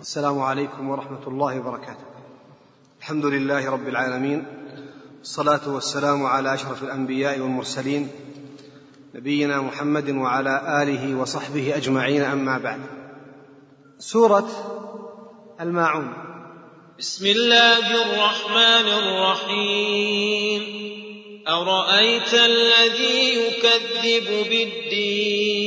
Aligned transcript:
السلام 0.00 0.38
عليكم 0.38 0.90
ورحمة 0.90 1.26
الله 1.26 1.60
وبركاته. 1.60 2.04
الحمد 3.00 3.24
لله 3.24 3.70
رب 3.70 3.88
العالمين 3.88 4.46
الصلاة 5.22 5.68
والسلام 5.68 6.26
على 6.26 6.54
أشرف 6.54 6.82
الأنبياء 6.82 7.40
والمرسلين 7.40 8.08
نبينا 9.14 9.60
محمد 9.60 10.10
وعلى 10.10 10.82
آله 10.82 11.14
وصحبه 11.20 11.76
أجمعين 11.76 12.22
أما 12.22 12.58
بعد. 12.58 12.80
سورة 13.98 14.48
الماعون 15.60 16.12
بسم 16.98 17.26
الله 17.26 17.84
الرحمن 18.02 18.86
الرحيم 19.02 20.62
أرأيت 21.48 22.34
الذي 22.34 23.34
يكذب 23.40 24.48
بالدين 24.48 25.59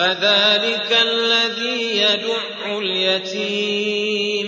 فذلك 0.00 0.98
الذي 1.02 1.96
يدع 1.96 2.78
اليتيم 2.78 4.46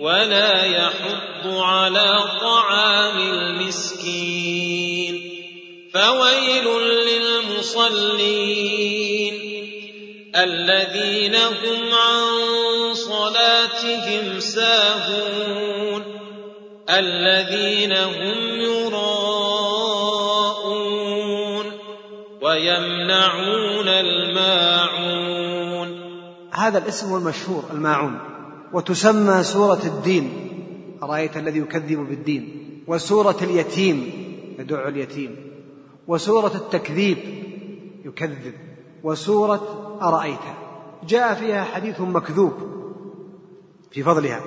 ولا 0.00 0.64
يحض 0.64 1.46
على 1.46 2.24
طعام 2.40 3.18
المسكين 3.32 5.14
فويل 5.94 6.64
للمصلين 7.62 8.32
الذين 10.36 11.34
هم 11.34 11.94
عن 11.94 12.94
صلاتهم 12.94 14.40
ساهون 14.40 16.02
الذين 16.90 17.92
هم 17.92 18.60
يراءون 18.60 19.41
ويمنعون 23.12 23.88
الماعون. 23.88 25.88
هذا 26.52 26.78
الاسم 26.78 27.16
المشهور 27.16 27.64
الماعون. 27.72 28.18
وتسمى 28.72 29.42
سورة 29.42 29.80
الدين. 29.84 30.48
أرأيت 31.02 31.36
الذي 31.36 31.58
يكذب 31.58 31.98
بالدين؟ 31.98 32.58
وسورة 32.86 33.36
اليتيم 33.42 34.12
يدع 34.58 34.88
اليتيم. 34.88 35.36
وسورة 36.08 36.52
التكذيب 36.54 37.18
يكذب. 38.04 38.54
وسورة 39.02 39.98
أرأيت. 40.02 40.38
جاء 41.08 41.34
فيها 41.34 41.64
حديث 41.64 42.00
مكذوب 42.00 42.52
في 43.90 44.02
فضلها. 44.02 44.40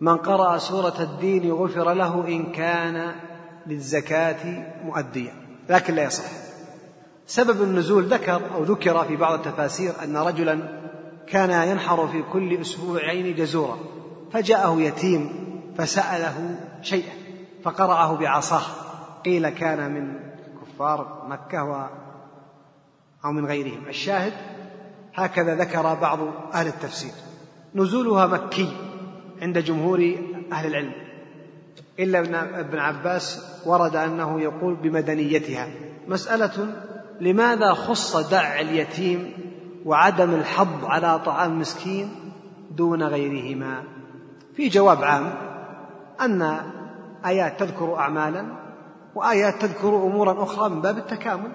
من 0.00 0.16
قرأ 0.16 0.58
سورة 0.58 0.94
الدين 1.00 1.52
غفر 1.52 1.92
له 1.92 2.28
إن 2.28 2.52
كان 2.52 3.14
للزكاة 3.66 4.66
مؤديا 4.84 5.34
لكن 5.68 5.94
لا 5.94 6.04
يصح. 6.04 6.43
سبب 7.26 7.62
النزول 7.62 8.04
ذكر 8.04 8.40
أو 8.54 8.62
ذكر 8.62 9.04
في 9.04 9.16
بعض 9.16 9.32
التفاسير 9.38 9.92
أن 10.04 10.16
رجلا 10.16 10.80
كان 11.26 11.68
ينحر 11.68 12.08
في 12.08 12.22
كل 12.32 12.60
أسبوعين 12.60 13.34
جزورا 13.34 13.78
فجاءه 14.32 14.80
يتيم 14.80 15.44
فسأله 15.78 16.58
شيئا 16.82 17.12
فقرأه 17.64 18.16
بعصاه 18.16 18.62
قيل 19.24 19.48
كان 19.48 19.94
من 19.94 20.20
كفار 20.62 21.26
مكة 21.28 21.64
و 21.64 21.86
أو 23.24 23.32
من 23.32 23.46
غيرهم. 23.46 23.88
الشاهد 23.88 24.32
هكذا 25.14 25.54
ذكر 25.54 25.94
بعض 25.94 26.18
أهل 26.54 26.66
التفسير. 26.66 27.12
نزولها 27.74 28.26
مكي 28.26 28.76
عند 29.42 29.58
جمهور 29.58 30.16
أهل 30.52 30.66
العلم 30.66 30.92
إلا 31.98 32.18
ابن 32.60 32.78
عباس 32.78 33.44
ورد 33.66 33.96
أنه 33.96 34.40
يقول 34.40 34.74
بمدنيتها. 34.74 35.68
مسألة 36.08 36.84
لماذا 37.20 37.72
خص 37.72 38.16
دع 38.16 38.60
اليتيم 38.60 39.32
وعدم 39.84 40.34
الحض 40.34 40.84
على 40.84 41.18
طعام 41.18 41.58
مسكين 41.58 42.08
دون 42.70 43.02
غيرهما؟ 43.02 43.82
في 44.56 44.68
جواب 44.68 45.04
عام 45.04 45.34
أن 46.20 46.60
آيات 47.26 47.60
تذكر 47.60 47.96
أعمالا 47.96 48.46
وآيات 49.14 49.62
تذكر 49.62 49.88
أمورا 49.88 50.42
أخرى 50.42 50.68
من 50.68 50.80
باب 50.80 50.98
التكامل 50.98 51.52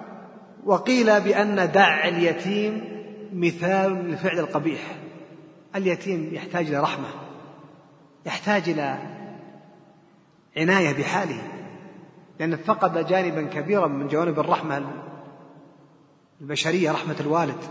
وقيل 0.64 1.20
بأن 1.20 1.72
دع 1.72 2.08
اليتيم 2.08 2.84
مثال 3.32 3.92
للفعل 3.92 4.38
القبيح. 4.38 4.80
اليتيم 5.76 6.30
يحتاج 6.32 6.66
إلى 6.66 6.80
رحمة 6.80 7.08
يحتاج 8.26 8.68
إلى 8.68 8.98
عناية 10.56 10.98
بحاله 10.98 11.42
لأنه 12.40 12.56
فقد 12.56 13.06
جانبا 13.06 13.42
كبيرا 13.42 13.86
من 13.86 14.08
جوانب 14.08 14.38
الرحمة 14.38 14.82
البشرية 16.40 16.92
رحمة 16.92 17.16
الوالد. 17.20 17.64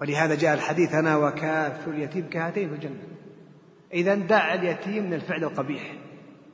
ولهذا 0.00 0.34
جاء 0.34 0.54
الحديث 0.54 0.94
أنا 0.94 1.16
وكاف 1.16 1.88
اليتيم 1.88 2.28
كهاتين 2.30 2.68
في 2.68 2.74
الجنة. 2.74 3.02
إذا 3.92 4.14
دع 4.14 4.54
اليتيم 4.54 5.04
من 5.04 5.14
الفعل 5.14 5.44
القبيح. 5.44 5.92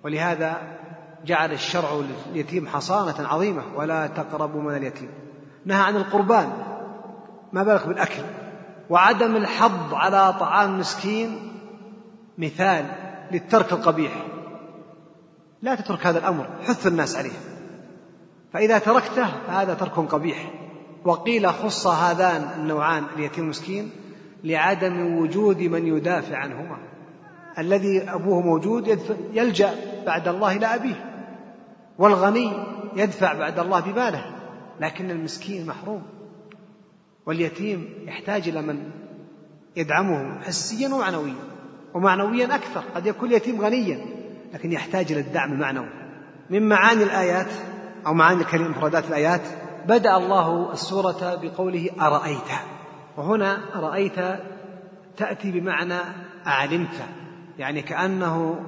ولهذا 0.04 0.78
جعل 1.24 1.52
الشرع 1.52 2.02
لليتيم 2.30 2.66
حصانة 2.66 3.28
عظيمة. 3.28 3.62
ولا 3.76 4.06
تقربوا 4.06 4.62
من 4.62 4.76
اليتيم. 4.76 5.08
نهى 5.64 5.82
عن 5.82 5.96
القربان. 5.96 6.52
ما 7.52 7.62
بالك 7.62 7.86
بالأكل. 7.86 8.22
وعدم 8.90 9.36
الحض 9.36 9.94
على 9.94 10.32
طعام 10.40 10.78
مسكين 10.78 11.52
مثال 12.38 12.84
للترك 13.32 13.72
القبيح. 13.72 14.12
لا 15.62 15.74
تترك 15.74 16.06
هذا 16.06 16.18
الأمر. 16.18 16.48
حث 16.62 16.86
الناس 16.86 17.16
عليه. 17.16 17.38
فإذا 18.52 18.78
تركته 18.78 19.26
فهذا 19.46 19.74
ترك 19.74 19.92
قبيح. 19.92 20.63
وقيل 21.04 21.48
خص 21.48 21.86
هذان 21.86 22.48
النوعان 22.60 23.04
اليتيم 23.16 23.44
المسكين 23.44 23.90
لعدم 24.44 25.16
وجود 25.16 25.62
من 25.62 25.86
يدافع 25.86 26.36
عنهما. 26.36 26.78
الذي 27.58 28.02
أبوه 28.02 28.40
موجود 28.40 28.98
يلجأ 29.32 29.74
بعد 30.06 30.28
الله 30.28 30.56
إلى 30.56 30.74
أبيه 30.74 31.04
والغني 31.98 32.52
يدفع 32.96 33.32
بعد 33.32 33.58
الله 33.58 33.80
بماله 33.80 34.24
لكن 34.80 35.10
المسكين 35.10 35.66
محروم. 35.66 36.02
واليتيم 37.26 37.88
يحتاج 38.06 38.48
إلى 38.48 38.62
من 38.62 38.90
يدعمه 39.76 40.40
حسيا 40.40 40.94
ومعنويا 40.94 41.34
ومعنويا 41.94 42.54
أكثر. 42.54 42.82
قد 42.94 43.06
يكون 43.06 43.28
اليتيم 43.28 43.60
غنيا 43.60 44.06
لكن 44.54 44.72
يحتاج 44.72 45.12
إلى 45.12 45.20
الدعم 45.20 45.52
المعنوي 45.52 45.88
من 46.50 46.68
معاني 46.68 47.02
الآيات 47.02 47.50
أو 48.06 48.14
معاني 48.14 48.44
مفردات 48.54 49.08
الآيات 49.08 49.40
بدأ 49.88 50.16
الله 50.16 50.72
السورة 50.72 51.38
بقوله 51.42 51.90
أرأيت. 52.00 52.50
وهنا 53.16 53.58
رأيت 53.74 54.14
تأتي 55.16 55.50
بمعنى 55.50 55.98
أعلمت. 56.46 57.04
يعني 57.58 57.82
كأنه 57.82 58.60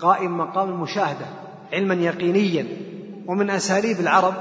قائم 0.00 0.38
مقام 0.38 0.68
المشاهدة 0.68 1.26
علما 1.72 1.94
يقينيا. 1.94 2.66
ومن 3.26 3.50
أساليب 3.50 4.00
العرب 4.00 4.34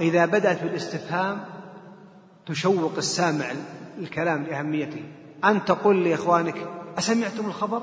إذا 0.00 0.26
بدأت 0.26 0.62
بالاستفهام 0.62 1.40
تشوق 2.46 2.92
السامع 2.96 3.44
الكلام 3.98 4.42
لأهميته. 4.42 5.02
أن 5.44 5.64
تقول 5.64 6.04
لإخوانك 6.04 6.68
أسمعتم 6.98 7.46
الخبر؟ 7.46 7.82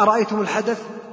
أرأيتم 0.00 0.40
الحدث؟ 0.40 1.07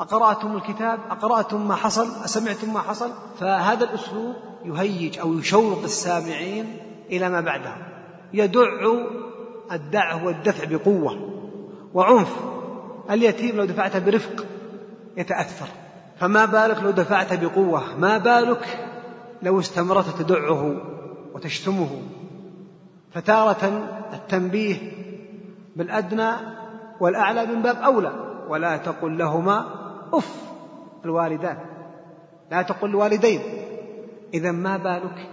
أقرأتم 0.00 0.56
الكتاب 0.56 0.98
أقرأتم 1.10 1.68
ما 1.68 1.74
حصل 1.74 2.24
أسمعتم 2.24 2.72
ما 2.72 2.80
حصل 2.80 3.10
فهذا 3.38 3.84
الأسلوب 3.84 4.34
يهيج 4.64 5.18
أو 5.18 5.38
يشوق 5.38 5.82
السامعين 5.82 6.76
إلى 7.10 7.28
ما 7.28 7.40
بعده 7.40 7.76
يدع 8.32 8.68
الدع 9.72 10.24
والدفع 10.24 10.64
بقوة 10.64 11.30
وعنف. 11.94 12.36
اليتيم 13.10 13.56
لو 13.56 13.64
دفعته 13.64 13.98
برفق 13.98 14.46
يتأثر. 15.16 15.66
فما 16.20 16.44
بالك 16.44 16.82
لو 16.82 16.90
دفعته 16.90 17.36
بقوة؟ 17.36 17.96
ما 17.98 18.18
بالك 18.18 18.88
لو 19.42 19.60
استمرت 19.60 20.22
تدعه 20.22 20.76
وتشتمه. 21.34 22.02
فتارة 23.12 23.88
التنبيه 24.12 24.76
بالأدنى 25.76 26.30
والأعلى 27.00 27.46
من 27.46 27.62
باب 27.62 27.76
أولى. 27.76 28.12
ولا 28.48 28.76
تقل 28.76 29.18
لهما 29.18 29.79
أف 30.12 30.34
الوالدان 31.04 31.58
لا 32.50 32.62
تقل 32.62 32.88
الوالدين 32.88 33.40
إذا 34.34 34.50
ما 34.52 34.76
بالك 34.76 35.30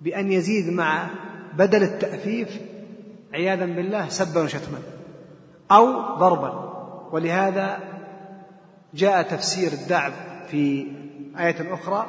بأن 0.00 0.32
يزيد 0.32 0.72
مع 0.72 1.06
بدل 1.54 1.82
التأفيف 1.82 2.60
عياذا 3.34 3.64
بالله 3.64 4.08
سبا 4.08 4.42
وشتما 4.42 4.78
أو 5.72 6.16
ضربا. 6.16 6.72
ولهذا 7.12 7.78
جاء 8.94 9.22
تفسير 9.22 9.72
الدعب 9.72 10.12
في 10.50 10.86
آية 11.38 11.74
أخرى 11.74 12.06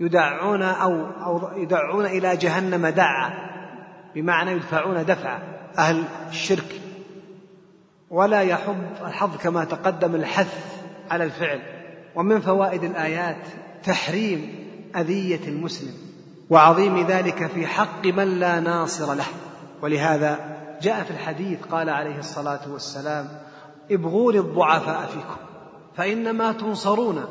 يدعون 0.00 0.62
أو 0.62 1.06
أو 1.06 1.56
يدعون 1.56 2.06
إلى 2.06 2.36
جهنم 2.36 2.86
دعا 2.86 3.30
بمعنى 4.14 4.50
يدفعون 4.52 5.04
دفعا 5.04 5.38
أهل 5.78 6.04
الشرك. 6.28 6.80
ولا 8.12 8.40
يحض 8.40 8.76
الحظ 9.06 9.36
كما 9.36 9.64
تقدم 9.64 10.14
الحث 10.14 10.76
على 11.10 11.24
الفعل. 11.24 11.60
ومن 12.14 12.40
فوائد 12.40 12.84
الآيات 12.84 13.46
تحريم 13.84 14.68
أذية 14.96 15.48
المسلم 15.48 15.94
وعظيم 16.50 17.06
ذلك 17.06 17.46
في 17.46 17.66
حق 17.66 18.06
من 18.06 18.40
لا 18.40 18.60
ناصر 18.60 19.14
له. 19.14 19.24
ولهذا 19.82 20.38
جاء 20.82 21.02
في 21.02 21.10
الحديث 21.10 21.58
قال 21.70 21.88
عليه 21.88 22.18
الصلاة 22.18 22.72
والسلام 22.72 23.28
ابغوا 23.90 24.32
الضعفاء 24.32 25.06
فيكم 25.06 25.36
فإنما 25.96 26.52
تنصرون 26.52 27.24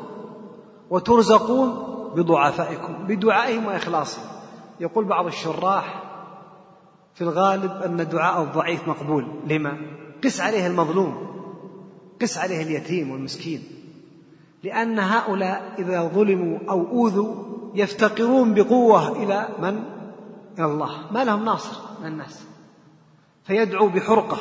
وترزقون 0.90 1.70
بضعفائكم 2.16 3.06
بدعائهم 3.06 3.66
وإخلاصهم. 3.66 4.24
يقول 4.80 5.04
بعض 5.04 5.26
الشراح 5.26 6.02
في 7.14 7.22
الغالب 7.22 7.82
أن 7.82 8.08
دعاء 8.08 8.42
الضعيف 8.42 8.88
مقبول. 8.88 9.26
لما؟ 9.46 10.01
قس 10.24 10.40
عليه 10.40 10.66
المظلوم 10.66 11.26
قس 12.20 12.38
عليه 12.38 12.62
اليتيم 12.62 13.10
والمسكين. 13.10 13.62
لأن 14.62 14.98
هؤلاء 14.98 15.74
إذا 15.78 16.02
ظلموا 16.02 16.58
أو 16.70 16.86
أوذوا 16.86 17.34
يفتقرون 17.74 18.54
بقوة 18.54 19.22
إلى 19.22 19.48
من؟ 19.58 19.84
إلى 20.58 20.66
الله. 20.66 21.12
ما 21.12 21.24
لهم 21.24 21.44
ناصر 21.44 21.76
من 22.00 22.06
الناس. 22.06 22.44
فيدعو 23.44 23.88
بحرقة 23.88 24.38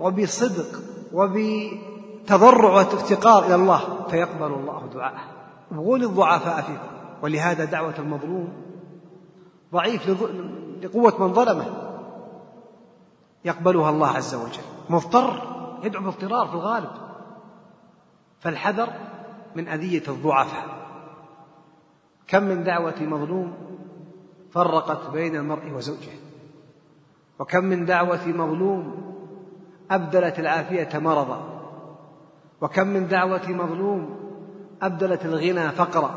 وبصدق 0.00 0.80
وبتضرع 1.12 2.74
وافتقار 2.74 3.46
إلى 3.46 3.54
الله 3.54 4.06
فيقبل 4.10 4.54
الله 4.54 4.88
دعاءه. 4.94 5.24
ابغوا 5.72 5.96
الضعفاء 5.96 6.62
فيكم 6.62 7.22
ولهذا 7.22 7.64
دعوة 7.64 7.94
المظلوم 7.98 8.48
ضعيف 9.72 10.08
لقوة 10.82 11.26
من 11.26 11.34
ظلمه. 11.34 11.66
يقبلها 13.44 13.90
الله 13.90 14.08
عز 14.08 14.34
وجل. 14.34 14.71
مضطر 14.90 15.42
يدعو 15.82 16.02
باضطرار 16.02 16.46
في 16.46 16.54
الغالب. 16.54 16.90
فالحذر 18.40 18.88
من 19.56 19.68
أذية 19.68 20.02
الضعفاء. 20.08 20.66
كم 22.28 22.42
من 22.42 22.64
دعوة 22.64 23.02
مظلوم 23.02 23.54
فرقت 24.50 25.10
بين 25.10 25.36
المرء 25.36 25.72
وزوجه. 25.72 26.12
وكم 27.38 27.64
من 27.64 27.84
دعوة 27.84 28.26
مظلوم 28.26 29.02
أبدلت 29.90 30.38
العافية 30.38 30.98
مرضا. 30.98 31.42
وكم 32.60 32.86
من 32.86 33.08
دعوة 33.08 33.48
مظلوم 33.48 34.16
أبدلت 34.82 35.24
الغنى 35.24 35.70
فقرا. 35.70 36.14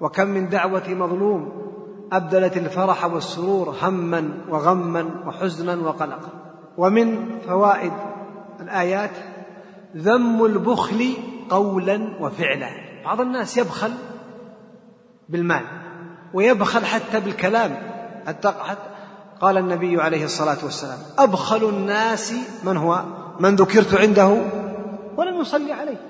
وكم 0.00 0.28
من 0.28 0.48
دعوة 0.48 0.88
مظلوم 0.88 1.62
أبدلت 2.12 2.56
الفرح 2.56 3.04
والسرور 3.04 3.76
هما 3.82 4.44
وغما 4.48 5.10
وحزنا 5.26 5.88
وقلقا. 5.88 6.51
ومن 6.78 7.38
فوائد 7.46 7.92
الآيات 8.60 9.10
ذم 9.96 10.44
البخل 10.44 11.12
قولا 11.50 12.16
وفعلا. 12.20 12.70
بعض 13.04 13.20
الناس 13.20 13.56
يبخل 13.56 13.92
بالمال 15.28 15.64
ويبخل 16.34 16.84
حتى 16.84 17.20
بالكلام. 17.20 17.76
حتى 18.26 18.54
قال 19.40 19.58
النبي 19.58 20.02
عليه 20.02 20.24
الصلاة 20.24 20.56
والسلام 20.62 20.98
أبخل 21.18 21.68
الناس 21.68 22.34
من 22.64 22.76
هو؟ 22.76 23.04
من 23.40 23.56
ذكرت 23.56 23.94
عنده؟ 23.94 24.42
ولم 25.16 25.40
يصلي 25.40 25.72
عليه. 25.72 26.00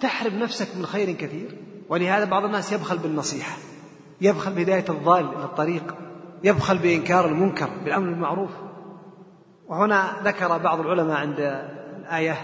تحرم 0.00 0.38
نفسك 0.38 0.68
من 0.76 0.86
خير 0.86 1.12
كثير. 1.12 1.58
ولهذا 1.88 2.24
بعض 2.24 2.44
الناس 2.44 2.72
يبخل 2.72 2.98
بالنصيحة. 2.98 3.56
يبخل 4.20 4.52
بهداية 4.52 4.84
الضال 4.88 5.24
إلى 5.36 5.44
الطريق. 5.44 5.94
يبخل 6.44 6.78
بإنكار 6.78 7.26
المنكر 7.26 7.70
بالأمر 7.84 8.10
بالمعروف 8.10 8.50
وهنا 9.72 10.12
ذكر 10.24 10.58
بعض 10.58 10.80
العلماء 10.80 11.16
عند 11.16 11.40
الآية 11.98 12.36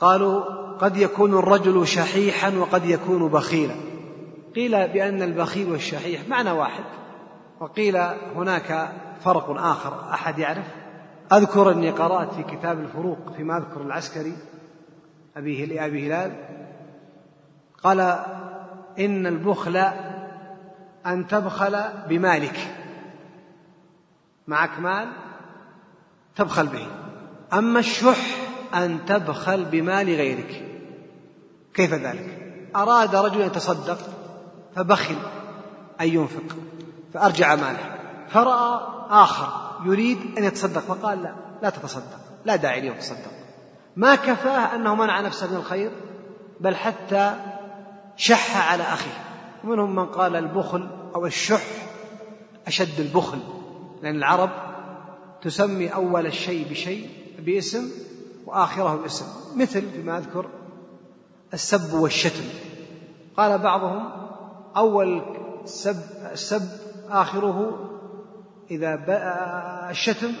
قالوا 0.00 0.42
قد 0.78 0.96
يكون 0.96 1.38
الرجل 1.38 1.86
شحيحا 1.86 2.50
وقد 2.58 2.84
يكون 2.84 3.28
بخيلا. 3.28 3.74
قيل 4.54 4.88
بأن 4.88 5.22
البخيل 5.22 5.70
والشحيح 5.70 6.28
معنى 6.28 6.50
واحد 6.50 6.84
وقيل 7.60 7.96
هناك 8.36 8.92
فرق 9.24 9.50
آخر 9.50 10.10
أحد 10.10 10.38
يعرف. 10.38 10.66
أذكر 11.32 11.70
أني 11.72 11.90
قرأت 11.90 12.34
في 12.34 12.42
كتاب 12.42 12.78
الفروق 12.80 13.18
فيما 13.36 13.58
أذكر 13.58 13.82
العسكري 13.82 14.36
أبي 15.36 15.66
لأبي 15.66 16.06
هلال. 16.06 16.32
قال 17.82 18.00
إن 18.98 19.26
البخل 19.26 19.76
أن 21.06 21.26
تبخل 21.26 21.84
بمالك 22.08 22.74
معك 24.46 24.80
مال 24.80 25.08
تبخل 26.38 26.66
به. 26.66 26.86
أما 27.52 27.78
الشح 27.78 28.36
أن 28.74 29.04
تبخل 29.06 29.64
بمال 29.64 30.06
غيرك. 30.06 30.64
كيف 31.74 31.94
ذلك؟ 31.94 32.38
أراد 32.76 33.16
رجل 33.16 33.40
يتصدق 33.40 33.98
فبخل 34.76 35.16
أن 36.00 36.08
ينفق 36.08 36.56
فأرجع 37.14 37.54
ماله. 37.54 37.98
فرأى 38.28 38.80
آخر 39.10 39.48
يريد 39.84 40.38
أن 40.38 40.44
يتصدق 40.44 40.80
فقال 40.80 41.22
لا 41.22 41.34
لا 41.62 41.70
تتصدق 41.70 42.18
لا 42.44 42.56
داعي 42.56 42.80
لي 42.80 42.90
تصدق. 42.94 43.30
ما 43.96 44.14
كفاه 44.14 44.74
أنه 44.74 44.94
منع 44.94 45.20
نفسه 45.20 45.50
من 45.50 45.56
الخير 45.56 45.90
بل 46.60 46.76
حتى 46.76 47.34
شح 48.16 48.72
على 48.72 48.82
أخيه. 48.82 49.24
ومنهم 49.64 49.94
من 49.94 50.06
قال 50.06 50.36
البخل 50.36 50.88
أو 51.14 51.26
الشح 51.26 51.64
أشد 52.66 53.00
البخل 53.00 53.38
لأن 54.02 54.16
العرب 54.16 54.67
تسمي 55.42 55.88
أول 55.88 56.26
الشيء 56.26 56.70
بشيء 56.70 57.10
باسم 57.38 57.90
وآخره 58.46 58.96
باسم. 58.96 59.26
مثل 59.56 59.90
فيما 59.90 60.18
أذكر 60.18 60.46
السب 61.54 61.94
والشتم. 61.94 62.44
قال 63.36 63.58
بعضهم 63.58 64.10
أول 64.76 65.22
السب, 65.64 65.96
السب 66.32 66.68
آخره 67.10 67.78
إذا 68.70 69.04
الشتم 69.90 70.32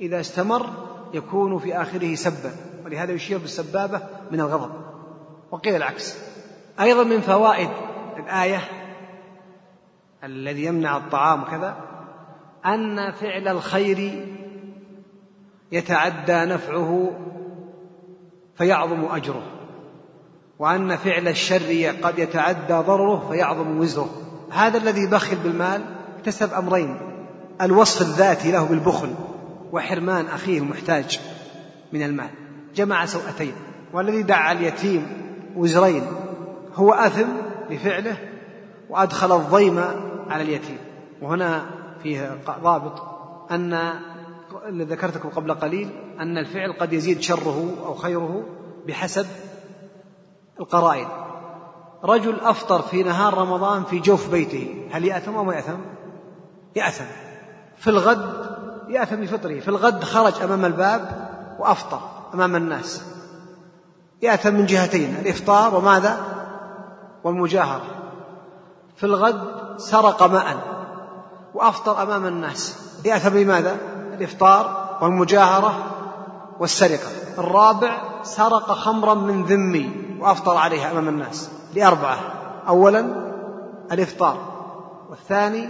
إذا 0.00 0.20
استمر 0.20 0.66
يكون 1.14 1.58
في 1.58 1.82
آخره 1.82 2.14
سبا. 2.14 2.52
ولهذا 2.84 3.12
يشير 3.12 3.38
بالسبابة 3.38 4.00
من 4.30 4.40
الغضب. 4.40 4.70
وقيل 5.50 5.76
العكس. 5.76 6.18
أيضا 6.80 7.04
من 7.04 7.20
فوائد 7.20 7.70
الآية 8.16 8.60
الذي 10.24 10.64
يمنع 10.64 10.96
الطعام 10.96 11.42
وكذا 11.42 11.91
أن 12.66 13.12
فعل 13.12 13.48
الخير 13.48 14.26
يتعدى 15.72 16.54
نفعه 16.54 17.10
فيعظم 18.58 19.04
أجره 19.04 19.42
وأن 20.58 20.96
فعل 20.96 21.28
الشر 21.28 21.94
قد 22.02 22.18
يتعدى 22.18 22.74
ضرره 22.74 23.28
فيعظم 23.30 23.78
وزره. 23.78 24.10
هذا 24.50 24.78
الذي 24.78 25.06
بخل 25.06 25.36
بالمال 25.36 25.82
اكتسب 26.18 26.52
أمرين 26.52 26.98
الوصف 27.60 28.00
الذاتي 28.00 28.52
له 28.52 28.64
بالبخل 28.64 29.14
وحرمان 29.72 30.26
أخيه 30.26 30.58
المحتاج 30.58 31.20
من 31.92 32.02
المال. 32.02 32.30
جمع 32.74 33.06
سوءتين 33.06 33.52
والذي 33.92 34.22
دعا 34.22 34.52
اليتيم 34.52 35.06
وزرين 35.56 36.02
هو 36.74 36.92
أثم 36.92 37.28
لفعله 37.70 38.16
وأدخل 38.90 39.36
الضيم 39.36 39.78
على 40.28 40.42
اليتيم. 40.42 40.78
وهنا 41.22 41.81
فيه 42.02 42.40
ضابط 42.62 43.02
أن 43.50 43.92
الذي 44.68 44.94
ذكرتكم 44.94 45.28
قبل 45.28 45.54
قليل 45.54 45.90
أن 46.20 46.38
الفعل 46.38 46.72
قد 46.72 46.92
يزيد 46.92 47.20
شره 47.20 47.76
أو 47.86 47.94
خيره 47.94 48.42
بحسب 48.86 49.26
القرائن. 50.60 51.06
رجل 52.04 52.40
أفطر 52.40 52.82
في 52.82 53.02
نهار 53.02 53.34
رمضان 53.34 53.84
في 53.84 53.98
جوف 53.98 54.30
بيته 54.30 54.88
هل 54.92 55.04
يأثم 55.04 55.36
أو 55.36 55.44
ما 55.44 55.54
يأثم؟ 55.54 55.78
يأثم. 56.76 57.04
في 57.76 57.90
الغد 57.90 58.46
يأثم 58.88 59.16
بفطره 59.16 59.60
في 59.60 59.68
الغد 59.68 60.04
خرج 60.04 60.42
أمام 60.42 60.64
الباب 60.64 61.28
وأفطر 61.58 62.00
أمام 62.34 62.56
الناس. 62.56 63.04
يأثم 64.22 64.54
من 64.54 64.66
جهتين 64.66 65.16
الإفطار 65.16 65.74
وماذا؟ 65.74 66.20
والمجاهرة. 67.24 67.84
في 68.96 69.04
الغد 69.04 69.40
سرق 69.76 70.22
ماء. 70.22 70.71
وأفطر 71.54 72.02
أمام 72.02 72.26
الناس. 72.26 72.78
يأثم 73.04 73.28
بماذا 73.28 73.76
الإفطار 74.18 74.96
والمجاهرة 75.02 75.74
والسرقة. 76.60 77.08
الرابع 77.38 78.02
سرق 78.22 78.72
خمرا 78.72 79.14
من 79.14 79.44
ذمي 79.44 80.16
وأفطر 80.20 80.56
عليها 80.56 80.90
أمام 80.90 81.08
الناس. 81.08 81.50
لأربعة. 81.74 82.18
أولا 82.68 83.00
الإفطار. 83.92 84.36
والثاني 85.10 85.68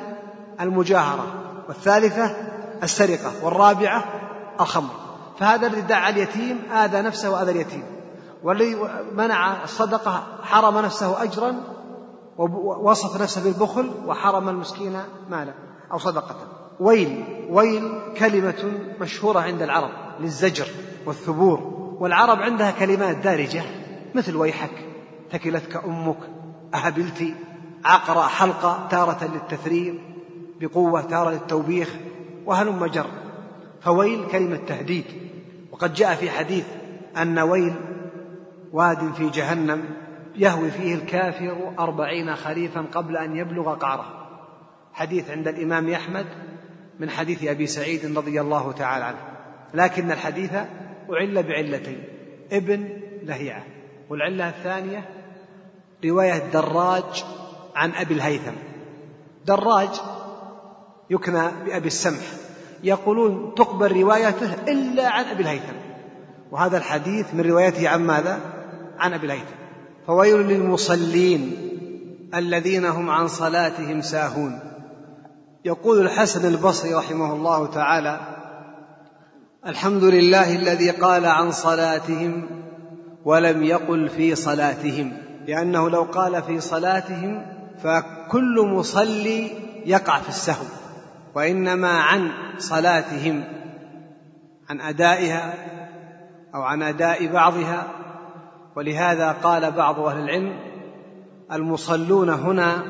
المجاهرة. 0.61 1.27
والثالثة 1.69 2.37
السرقة. 2.83 3.33
والرابعة 3.43 4.05
الخمر. 4.61 4.91
فهذا 5.39 5.67
الذي 5.67 5.81
دعا 5.81 6.11
اليتيم 6.11 6.73
آذى 6.73 7.01
نفسه 7.01 7.31
وآذى 7.31 7.51
اليتيم. 7.51 7.85
والذي 8.43 8.77
منع 9.13 9.65
الصدقة 9.65 10.23
حرم 10.43 10.79
نفسه 10.79 11.23
أجرا 11.23 11.55
ووصف 12.39 13.23
نفسه 13.23 13.43
بالبخل 13.45 13.91
وحرم 14.07 14.49
المسكين 14.49 15.01
مالا. 15.31 15.53
أو 15.93 15.99
صدقة. 15.99 16.37
ويل 16.81 17.25
ويل 17.51 17.99
كلمة 18.17 18.73
مشهورة 19.01 19.41
عند 19.41 19.63
العرب 19.63 19.91
للزجر 20.21 20.67
والثبور 21.07 21.61
والعرب 22.01 22.39
عندها 22.39 22.71
كلمات 22.71 23.17
دارجة 23.17 23.63
مثل 24.15 24.37
ويحك 24.37 24.71
ثكلتك 25.33 25.85
أمك 25.85 26.19
أهبلت 26.75 27.35
عقر 27.85 28.23
حلقة 28.23 28.89
تارة 28.91 29.31
للتثريب 29.35 29.99
بقوة 30.61 31.01
تارة 31.01 31.31
للتوبيخ 31.31 31.89
وهلم 32.47 32.87
جر. 32.87 33.07
فويل 33.81 34.27
كلمة 34.27 34.57
تهديد. 34.57 35.05
وقد 35.73 35.95
جاء 35.95 36.15
في 36.15 36.31
حديث 36.31 36.65
أن 37.17 37.39
ويل 37.39 37.75
واد 38.73 39.13
في 39.13 39.31
جهنم 39.31 39.85
يهوي 40.37 40.71
فيه 40.71 40.95
الكافر 40.95 41.73
أربعين 41.79 42.37
خريفا 42.37 42.87
قبل 42.95 43.17
أن 43.17 43.37
يبلغ 43.37 43.75
قعره. 43.75 44.22
حديث 44.93 45.31
عند 45.31 45.49
الإمام 45.49 45.91
أحمد 45.91 46.27
من 47.01 47.11
حديث 47.11 47.45
أبي 47.45 47.67
سعيد 47.67 48.19
رضي 48.19 48.41
الله 48.41 48.73
تعالى 48.73 49.05
عنه. 49.05 49.19
لكن 49.75 50.11
الحديث 50.11 50.55
أعل 51.13 51.43
بعلتين 51.43 52.05
ابن 52.53 52.89
لهيعة 53.23 53.65
والعلة 54.11 54.49
الثانية 54.49 55.09
رواية 56.05 56.51
دراج 56.53 57.25
عن 57.77 57.91
أبي 57.91 58.15
الهيثم. 58.15 58.53
دراج 59.47 59.89
يكنى 61.11 61.51
بأبي 61.65 61.87
السمح. 61.87 62.27
يقولون 62.85 63.55
تقبل 63.55 64.01
روايته 64.01 64.55
إلا 64.69 65.09
عن 65.09 65.25
أبي 65.25 65.43
الهيثم. 65.43 65.77
وهذا 66.51 66.79
الحديث 66.79 67.35
من 67.35 67.41
روايته 67.41 67.89
عن 67.89 68.07
ماذا؟ 68.07 68.41
عن 68.99 69.13
أبي 69.13 69.27
الهيثم. 69.27 69.55
فويل 70.07 70.37
للمصلين 70.37 71.57
الذين 72.35 72.85
هم 72.85 73.11
عن 73.11 73.29
صلاتهم 73.29 74.03
ساهون. 74.03 74.72
يقول 75.65 76.01
الحسن 76.01 76.49
البصري 76.49 76.95
رحمه 76.95 77.33
الله 77.33 77.67
تعالى 77.67 78.21
الحمد 79.67 80.05
لله 80.05 80.57
الذي 80.57 80.91
قال 80.91 81.27
عن 81.27 81.53
صلاتهم 81.53 82.47
ولم 83.25 83.63
يقل 83.63 84.09
في 84.09 84.35
صلاتهم 84.35 85.13
لأنه 85.47 85.91
لو 85.91 86.03
قال 86.03 86.43
في 86.43 86.61
صلاتهم 86.61 87.47
فكل 87.83 88.67
مصلي 88.75 89.51
يقع 89.87 90.19
في 90.19 90.29
السهو 90.29 90.65
وإنما 91.35 92.01
عن 92.01 92.31
صلاتهم 92.59 93.45
عن 94.71 94.81
أدائها 94.81 95.55
أو 96.55 96.63
عن 96.63 96.83
أداء 96.83 97.27
بعضها 97.27 97.87
ولهذا 98.77 99.33
قال 99.33 99.71
بعض 99.71 100.01
أهل 100.01 100.19
العلم 100.19 100.57
المصلون 101.53 102.31
هنا 102.31 102.83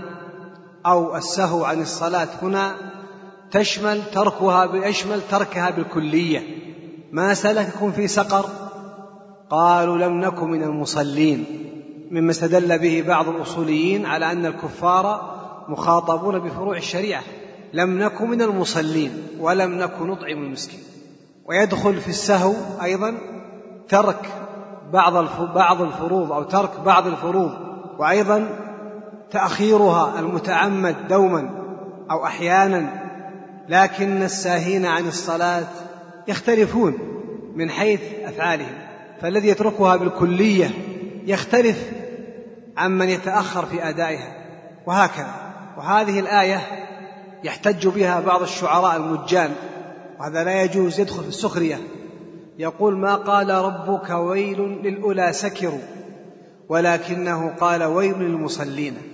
أو 0.86 1.16
السهو 1.16 1.64
عن 1.64 1.80
الصلاة 1.82 2.28
هنا 2.42 2.74
تشمل 3.50 4.02
تركها 4.14 4.86
يشمل 4.86 5.20
تركها 5.30 5.70
بالكلية. 5.70 6.40
ما 7.12 7.34
سلككم 7.34 7.92
في 7.92 8.08
سقر؟ 8.08 8.46
قالوا 9.50 9.98
لم 9.98 10.20
نكن 10.20 10.50
من 10.50 10.62
المصلين 10.62 11.44
مما 12.10 12.30
استدل 12.30 12.78
به 12.78 13.04
بعض 13.08 13.28
الأصوليين 13.28 14.06
على 14.06 14.32
أن 14.32 14.46
الكفار 14.46 15.32
مخاطبون 15.68 16.38
بفروع 16.38 16.76
الشريعة. 16.76 17.22
لم 17.72 17.98
نكن 17.98 18.30
من 18.30 18.42
المصلين 18.42 19.26
ولم 19.40 19.78
نكن 19.78 20.06
نطعم 20.06 20.42
المسكين. 20.42 20.80
ويدخل 21.44 22.00
في 22.00 22.08
السهو 22.08 22.54
أيضا 22.82 23.18
ترك 23.88 24.30
بعض 24.92 25.12
بعض 25.54 25.82
الفروض 25.82 26.32
أو 26.32 26.42
ترك 26.42 26.80
بعض 26.84 27.06
الفروض. 27.06 27.52
وأيضا 27.98 28.48
تأخيرها 29.32 30.18
المتعمد 30.18 31.08
دوما 31.08 31.50
أو 32.10 32.26
أحيانا 32.26 33.02
لكن 33.68 34.22
الساهين 34.22 34.86
عن 34.86 35.08
الصلاة 35.08 35.66
يختلفون 36.28 36.98
من 37.54 37.70
حيث 37.70 38.00
أفعالهم. 38.24 38.74
فالذي 39.20 39.48
يتركها 39.48 39.96
بالكلية 39.96 40.70
يختلف 41.26 41.90
عمن 42.76 43.08
يتأخر 43.08 43.66
في 43.66 43.88
أدائها. 43.88 44.34
وهكذا. 44.86 45.34
وهذه 45.76 46.20
الآية 46.20 46.60
يحتج 47.44 47.88
بها 47.88 48.20
بعض 48.20 48.42
الشعراء 48.42 48.96
المجان 48.96 49.50
وهذا 50.20 50.44
لا 50.44 50.62
يجوز 50.62 51.00
يدخل 51.00 51.22
في 51.22 51.28
السخرية. 51.28 51.78
يقول 52.58 52.96
ما 52.96 53.14
قال 53.14 53.50
ربك 53.50 54.10
ويل 54.10 54.60
للأولى 54.60 55.32
سكروا 55.32 55.80
ولكنه 56.68 57.54
قال 57.60 57.84
ويل 57.84 58.18
للمصلين. 58.18 59.11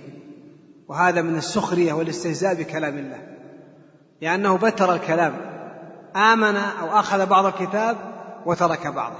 وهذا 0.89 1.21
من 1.21 1.37
السخرية 1.37 1.93
والاستهزاء 1.93 2.53
بكلام 2.53 2.97
الله. 2.97 3.27
لأنه 4.21 4.57
بتر 4.57 4.93
الكلام. 4.93 5.33
آمن 6.15 6.55
أو 6.55 6.99
أخذ 6.99 7.25
بعض 7.25 7.45
الكتاب 7.45 7.97
وترك 8.45 8.87
بعضه 8.87 9.15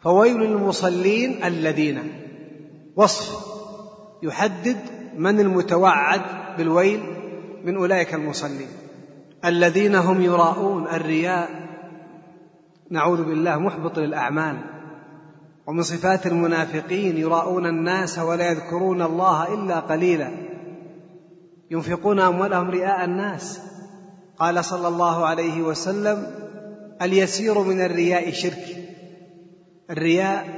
فويل 0.00 0.36
للمصلين 0.36 1.44
الذين. 1.44 2.12
وصف. 2.96 3.46
يحدد 4.22 4.76
من 5.16 5.40
المتوعد 5.40 6.20
بالويل 6.58 7.02
من 7.64 7.76
أولئك 7.76 8.14
المصلين. 8.14 8.68
الذين 9.44 9.94
هم 9.94 10.22
يراءون 10.22 10.86
الرياء. 10.86 11.50
نعوذ 12.90 13.24
بالله 13.24 13.58
محبط 13.58 13.98
للأعمال. 13.98 14.56
ومن 15.66 15.82
صفات 15.82 16.26
المنافقين 16.26 17.16
يراءون 17.16 17.66
الناس 17.66 18.18
ولا 18.18 18.50
يذكرون 18.50 19.02
الله 19.02 19.54
إلا 19.54 19.80
قليلا. 19.80 20.55
ينفقون 21.70 22.20
أموالهم 22.20 22.70
رئاء 22.70 23.04
الناس. 23.04 23.60
قال 24.38 24.64
صلى 24.64 24.88
الله 24.88 25.26
عليه 25.26 25.62
وسلم 25.62 26.26
اليسير 27.02 27.58
من 27.58 27.80
الرياء 27.80 28.32
شرك. 28.32 28.76
الرياء 29.90 30.48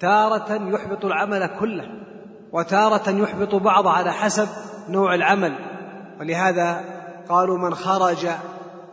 تارة 0.00 0.70
يحبط 0.74 1.04
العمل 1.04 1.50
كله 1.60 1.84
وتارة 2.52 3.10
يحبط 3.10 3.54
بعض 3.54 3.86
على 3.86 4.12
حسب 4.12 4.48
نوع 4.88 5.14
العمل. 5.14 5.54
ولهذا 6.20 6.84
قالوا 7.28 7.58
من 7.58 7.74
خرج 7.74 8.26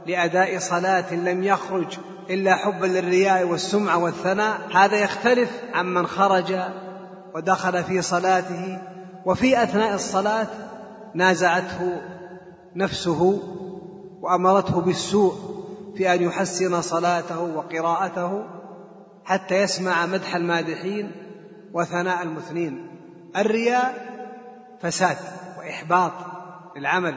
لأداء 0.07 0.59
صلاة 0.59 1.13
لم 1.13 1.43
يخرج 1.43 1.97
إلا 2.29 2.55
حبا 2.55 2.85
للرياء 2.85 3.43
والسمعة 3.43 3.97
والثناء 3.97 4.57
هذا 4.73 4.97
يختلف 4.97 5.49
عن 5.73 5.85
من 5.85 6.07
خرج 6.07 6.55
ودخل 7.35 7.83
في 7.83 8.01
صلاته. 8.01 8.81
وفي 9.25 9.63
أثناء 9.63 9.93
الصلاة 9.95 10.47
نازعته 11.15 12.01
نفسه 12.75 13.39
وأمرته 14.21 14.81
بالسوء 14.81 15.33
في 15.97 16.13
أن 16.13 16.21
يحسن 16.21 16.81
صلاته 16.81 17.41
وقراءته 17.41 18.43
حتى 19.25 19.55
يسمع 19.55 20.05
مدح 20.05 20.35
المادحين 20.35 21.11
وثناء 21.73 22.23
المثنين. 22.23 22.87
الرياء 23.37 24.13
فساد 24.81 25.17
وإحباط 25.59 26.11
للعمل 26.77 27.15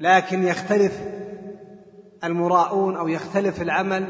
لكن 0.00 0.46
يختلف 0.46 1.00
المراءون 2.24 2.96
أو 2.96 3.08
يختلف 3.08 3.62
العمل 3.62 4.06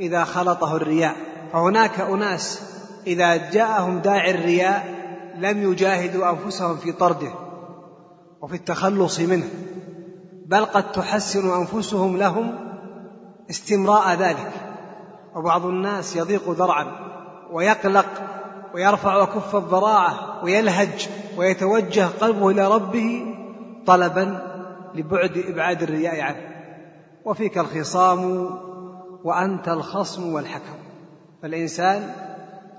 إذا 0.00 0.24
خلطه 0.24 0.76
الرياء. 0.76 1.16
فهناك 1.52 2.00
أناس 2.00 2.62
إذا 3.06 3.50
جاءهم 3.50 3.98
داعي 3.98 4.30
الرياء 4.30 4.94
لم 5.38 5.72
يجاهدوا 5.72 6.30
أنفسهم 6.30 6.76
في 6.76 6.92
طرده. 6.92 7.43
وفي 8.44 8.56
التخلص 8.56 9.20
منه 9.20 9.48
بل 10.46 10.64
قد 10.64 10.92
تحسن 10.92 11.50
أنفسهم 11.60 12.16
لهم 12.16 12.54
استمراء 13.50 14.14
ذلك. 14.14 14.52
وبعض 15.34 15.66
الناس 15.66 16.16
يضيق 16.16 16.50
ذرعا 16.50 16.86
ويقلق 17.52 18.06
ويرفع 18.74 19.24
كف 19.24 19.56
الضراعة 19.56 20.44
ويلهج 20.44 21.08
ويتوجه 21.36 22.06
قلبه 22.06 22.50
إلى 22.50 22.68
ربه 22.68 23.34
طلبا 23.86 24.42
لبعد 24.94 25.44
إبعاد 25.48 25.82
الرياء 25.82 26.20
عنه. 26.20 26.48
وفيك 27.24 27.58
الخصام 27.58 28.50
وأنت 29.24 29.68
الخصم 29.68 30.32
والحكم. 30.32 30.76
فالإنسان 31.42 32.14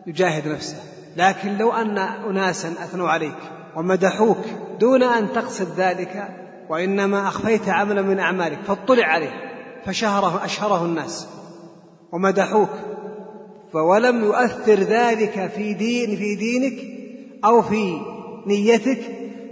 يجاهد 0.08 0.48
نفسه 0.48 0.78
لكن 1.16 1.58
لو 1.58 1.72
أن 1.74 1.98
أناسا 1.98 2.70
أثنوا 2.70 3.10
عليك 3.10 3.38
ومدحوك 3.76 4.46
دون 4.80 5.04
أن 5.04 5.34
تقصد 5.34 5.80
ذلك 5.80 6.28
وإنما 6.70 7.28
أخفيت 7.28 7.70
عملا 7.70 8.02
من 8.02 8.20
أعمالك 8.20 8.60
فاطلع 8.68 9.06
عليه 9.06 9.32
فشهره 9.86 10.46
أشهره 10.46 10.86
الناس 10.86 11.28
ومدحوك 12.12 12.70
ولم 13.74 14.24
يؤثر 14.24 14.80
ذلك 14.80 15.52
في 15.56 15.74
دين 15.74 16.18
في 16.18 16.36
دينك 16.36 16.74
أو 17.46 17.62
في 17.62 18.02
نيتك 18.48 19.00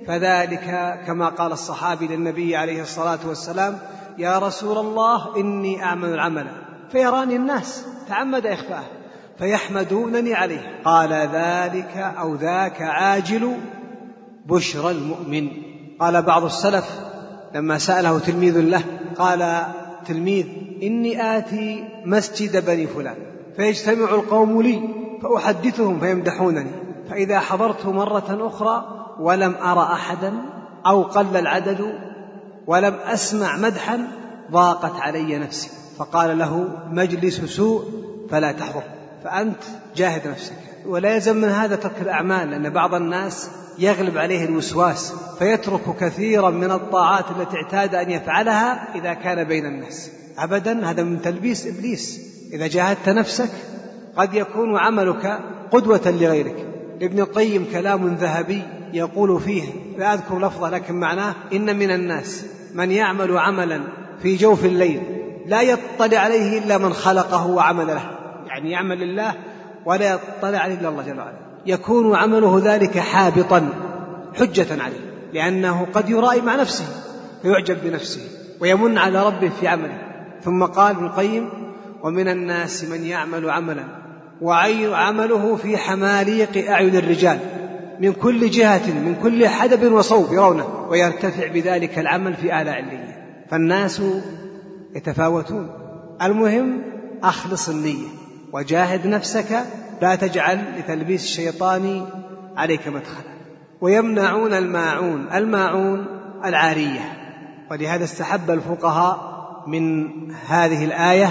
فذلك 0.07 0.99
كما 1.07 1.29
قال 1.29 1.51
الصحابي 1.51 2.07
للنبي 2.07 2.55
عليه 2.55 2.81
الصلاة 2.81 3.19
والسلام 3.27 3.79
يا 4.17 4.39
رسول 4.39 4.77
الله 4.77 5.37
إني 5.37 5.83
أعمل 5.83 6.09
العمل 6.09 6.47
فيراني 6.91 7.35
الناس 7.35 7.85
تعمد 8.09 8.45
إخفاءه 8.45 9.03
فيحمدونني 9.39 10.33
عليه 10.33 10.81
قال 10.85 11.13
ذلك 11.13 11.97
أو 11.97 12.35
ذاك 12.35 12.81
عاجل 12.81 13.57
بشرى 14.45 14.91
المؤمن. 14.91 15.47
قال 15.99 16.21
بعض 16.21 16.45
السلف 16.45 16.85
لما 17.55 17.77
سأله 17.77 18.19
تلميذ 18.19 18.59
له 18.59 18.83
قال 19.17 19.65
تلميذ 20.05 20.45
إني 20.83 21.37
آتي 21.37 21.83
مسجد 22.05 22.65
بني 22.65 22.87
فلان 22.87 23.15
فيجتمع 23.55 24.13
القوم 24.13 24.61
لي 24.61 24.89
فأحدثهم 25.21 25.99
فيمدحونني 25.99 26.71
فإذا 27.09 27.39
حضرت 27.39 27.85
مرة 27.85 28.47
أخرى 28.47 28.85
ولم 29.19 29.55
أرى 29.55 29.93
أحدا 29.93 30.33
أو 30.85 31.03
قل 31.03 31.37
العدد 31.37 31.93
ولم 32.67 32.93
أسمع 32.93 33.57
مدحا 33.57 34.07
ضاقت 34.51 34.99
علي 34.99 35.37
نفسي. 35.37 35.69
فقال 35.97 36.37
له 36.37 36.67
مجلس 36.91 37.45
سوء 37.45 37.85
فلا 38.29 38.51
تحضر 38.51 38.83
فأنت 39.23 39.63
جاهد 39.95 40.27
نفسك. 40.27 40.72
ولا 40.85 41.15
يلزم 41.15 41.37
من 41.37 41.49
هذا 41.49 41.75
ترك 41.75 42.01
الأعمال 42.01 42.51
لأن 42.51 42.69
بعض 42.69 42.93
الناس 42.95 43.49
يغلب 43.79 44.17
عليه 44.17 44.45
الوسواس 44.45 45.13
فيترك 45.39 45.97
كثيرا 45.99 46.49
من 46.49 46.71
الطاعات 46.71 47.25
التي 47.37 47.55
اعتاد 47.57 47.95
أن 47.95 48.09
يفعلها 48.11 48.95
إذا 48.95 49.13
كان 49.13 49.43
بين 49.43 49.65
الناس. 49.65 50.11
ابدا 50.37 50.89
هذا 50.89 51.03
من 51.03 51.21
تلبيس 51.21 51.67
إبليس. 51.67 52.19
إذا 52.53 52.67
جاهدت 52.67 53.09
نفسك 53.09 53.49
قد 54.17 54.33
يكون 54.33 54.77
عملك 54.77 55.39
قدوة 55.71 56.01
لغيرك. 56.05 56.67
لابن 57.01 57.19
القيم 57.19 57.67
كلام 57.71 58.07
ذهبي 58.07 58.61
يقول 58.93 59.41
فيه 59.41 59.63
لا 59.97 60.13
أذكر 60.13 60.39
لفظه 60.39 60.69
لكن 60.69 60.95
معناه 60.95 61.35
إن 61.53 61.79
من 61.79 61.91
الناس 61.91 62.45
من 62.73 62.91
يعمل 62.91 63.37
عملا 63.37 63.81
في 64.21 64.35
جوف 64.35 64.65
الليل 64.65 65.01
لا 65.45 65.61
يطلع 65.61 66.19
عليه 66.19 66.59
إلا 66.59 66.77
من 66.77 66.93
خلقه 66.93 67.47
وعمل 67.47 67.87
له. 67.87 68.11
يعني 68.47 68.71
يعمل 68.71 68.99
لله 68.99 69.33
ولا 69.85 70.13
يطلع 70.13 70.57
عليه 70.57 70.75
إلا 70.75 70.89
الله 70.89 71.03
جل 71.03 71.17
وعلا. 71.17 71.37
يكون 71.65 72.15
عمله 72.15 72.61
ذلك 72.63 72.97
حابطا 72.99 73.69
حجة 74.39 74.83
عليه 74.83 75.13
لأنه 75.33 75.87
قد 75.93 76.09
يرائي 76.09 76.41
مع 76.41 76.55
نفسه 76.55 76.85
فيعجب 77.41 77.77
بنفسه 77.83 78.21
ويمن 78.61 78.97
على 78.97 79.25
ربه 79.25 79.49
في 79.59 79.67
عمله. 79.67 79.97
ثم 80.43 80.63
قال 80.63 80.95
ابن 80.95 81.05
القيم 81.05 81.49
ومن 82.03 82.27
الناس 82.27 82.83
من 82.83 83.05
يعمل 83.05 83.49
عملا 83.49 83.83
وعمله 84.41 85.55
في 85.55 85.77
حماليق 85.77 86.69
أعين 86.69 86.95
الرجال 86.95 87.39
من 87.99 88.13
كل 88.13 88.49
جهة 88.49 88.87
من 88.87 89.15
كل 89.23 89.47
حدب 89.47 89.91
وصوب 89.91 90.33
يرونه 90.33 90.87
ويرتفع 90.89 91.47
بذلك 91.47 91.99
العمل 91.99 92.33
في 92.33 92.61
آلاء 92.61 92.75
علية 92.75 93.45
فالناس 93.49 94.01
يتفاوتون. 94.95 95.69
المهم 96.21 96.81
أخلص 97.23 97.69
النية. 97.69 98.07
وجاهد 98.53 99.07
نفسك 99.07 99.65
لا 100.01 100.15
تجعل 100.15 100.59
لتلبيس 100.77 101.23
الشيطان 101.23 102.05
عليك 102.57 102.87
مدخلا. 102.87 103.33
ويمنعون 103.81 104.53
الماعون 104.53 105.27
الماعون 105.33 106.05
العارية. 106.45 107.01
ولهذا 107.71 108.03
استحب 108.03 108.51
الفقهاء 108.51 109.33
من 109.67 110.07
هذه 110.47 110.85
الآية 110.85 111.27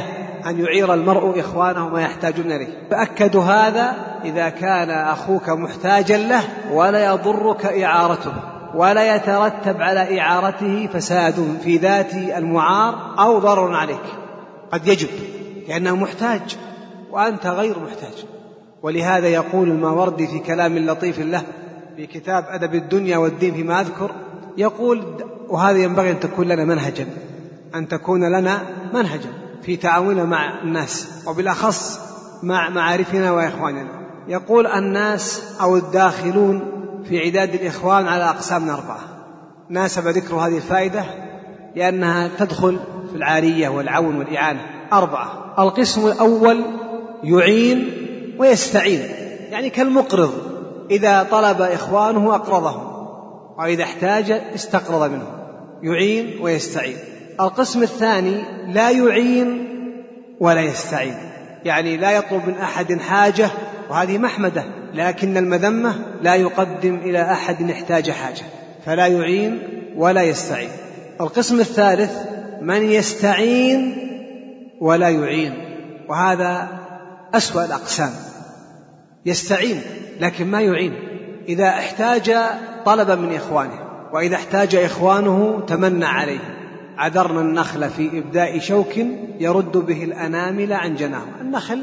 أن 0.46 0.60
يعير 0.60 0.94
المرء 0.94 1.40
إخوانه 1.40 1.88
ما 1.88 2.02
يحتاجون 2.02 2.52
إليه. 2.52 2.88
فأكدوا 2.90 3.42
هذا 3.42 3.96
إذا 4.24 4.48
كان 4.48 4.90
أخوك 4.90 5.48
محتاجا 5.48 6.16
له 6.16 6.42
ولا 6.72 7.04
يضرك 7.04 7.66
إعارته 7.66 8.32
ولا 8.74 9.16
يترتب 9.16 9.82
على 9.82 10.20
إعارته 10.20 10.88
فساد 10.92 11.58
في 11.64 11.76
ذات 11.76 12.14
المعار 12.14 13.14
أو 13.18 13.38
ضرر 13.38 13.74
عليك. 13.74 14.04
قد 14.72 14.86
يجب 14.86 15.08
لأنه 15.68 15.96
محتاج. 15.96 16.56
وأنت 17.12 17.46
غير 17.46 17.78
محتاج. 17.78 18.24
ولهذا 18.82 19.28
يقول 19.28 19.68
الماوردي 19.68 20.26
في 20.26 20.38
كلام 20.38 20.78
لطيف 20.78 21.18
له 21.18 21.42
في 21.96 22.06
كتاب 22.06 22.44
أدب 22.48 22.74
الدنيا 22.74 23.16
والدين 23.16 23.54
فيما 23.54 23.80
أذكر 23.80 24.10
يقول 24.56 25.04
وهذا 25.48 25.78
ينبغي 25.78 26.10
أن 26.10 26.20
تكون 26.20 26.48
لنا 26.48 26.64
منهجا 26.64 27.06
أن 27.74 27.88
تكون 27.88 28.24
لنا 28.24 28.62
منهجا 28.94 29.30
في 29.62 29.76
تعاملنا 29.76 30.24
مع 30.24 30.62
الناس 30.62 31.08
وبالأخص 31.26 32.00
مع 32.42 32.68
معارفنا 32.68 33.32
وإخواننا. 33.32 33.88
يقول 34.28 34.66
الناس 34.66 35.42
أو 35.60 35.76
الداخلون 35.76 36.62
في 37.08 37.20
عداد 37.20 37.54
الإخوان 37.54 38.08
على 38.08 38.24
أقسام 38.24 38.70
أربعة. 38.70 39.00
ناسب 39.68 40.08
ذكر 40.08 40.34
هذه 40.34 40.56
الفائدة 40.56 41.04
لأنها 41.76 42.30
تدخل 42.38 42.78
في 43.10 43.16
العارية 43.16 43.68
والعون 43.68 44.16
والإعانة. 44.16 44.60
أربعة 44.92 45.54
القسم 45.58 46.06
الأول 46.06 46.64
يعين 47.24 47.90
ويستعين 48.38 49.00
يعني 49.50 49.70
كالمقرض 49.70 50.32
إذا 50.90 51.22
طلب 51.30 51.60
إخوانه 51.60 52.34
أقرضهم 52.34 52.92
وإذا 53.58 53.82
احتاج 53.82 54.30
استقرض 54.30 55.10
منه 55.10 55.26
يعين 55.82 56.40
ويستعين. 56.40 56.96
القسم 57.40 57.82
الثاني 57.82 58.42
لا 58.68 58.90
يعين 58.90 59.68
ولا 60.40 60.60
يستعين 60.60 61.14
يعني 61.64 61.96
لا 61.96 62.10
يطلب 62.10 62.46
من 62.46 62.54
أحد 62.54 63.00
حاجة 63.00 63.50
وهذه 63.90 64.18
محمدة 64.18 64.64
لكن 64.94 65.36
المذمة 65.36 65.94
لا 66.22 66.34
يقدم 66.34 66.94
إلى 66.94 67.22
أحد 67.22 67.70
احتاج 67.70 68.10
حاجة 68.10 68.42
فلا 68.86 69.06
يعين 69.06 69.58
ولا 69.96 70.22
يستعين. 70.22 70.70
القسم 71.20 71.60
الثالث 71.60 72.12
من 72.62 72.90
يستعين 72.90 73.96
ولا 74.80 75.08
يعين 75.08 75.54
وهذا 76.08 76.81
أسوأ 77.34 77.64
الأقسام. 77.64 78.10
يستعين 79.26 79.80
لكن 80.20 80.46
ما 80.46 80.60
يعين. 80.60 80.94
إذا 81.48 81.68
احتاج 81.68 82.36
طلب 82.84 83.10
من 83.10 83.34
إخوانه 83.34 83.78
وإذا 84.12 84.36
احتاج 84.36 84.74
إخوانه 84.74 85.62
تمنى 85.66 86.04
عليه. 86.04 86.58
عذرنا 86.96 87.40
النخل 87.40 87.90
في 87.90 88.18
إبداء 88.18 88.58
شوك 88.58 88.96
يرد 89.40 89.76
به 89.76 90.04
الأنامل 90.04 90.72
عن 90.72 90.94
جناه 90.94 91.24
النخل 91.40 91.82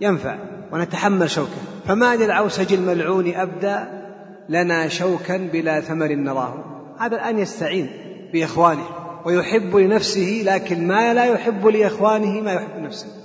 ينفع 0.00 0.36
ونتحمل 0.72 1.30
شوكه. 1.30 1.62
فما 1.88 2.16
للعوسج 2.16 2.72
الملعون 2.72 3.34
أبدى 3.34 3.76
لنا 4.48 4.88
شوكا 4.88 5.36
بلا 5.36 5.80
ثمر 5.80 6.14
نراه. 6.14 6.64
هذا 6.98 7.16
الآن 7.16 7.38
يستعين 7.38 7.90
بإخوانه 8.32 8.84
ويحب 9.24 9.76
لنفسه 9.76 10.42
لكن 10.46 10.86
ما 10.86 11.14
لا 11.14 11.24
يحب 11.24 11.66
لإخوانه 11.66 12.40
ما 12.40 12.52
يحب 12.52 12.78
لنفسه. 12.78 13.21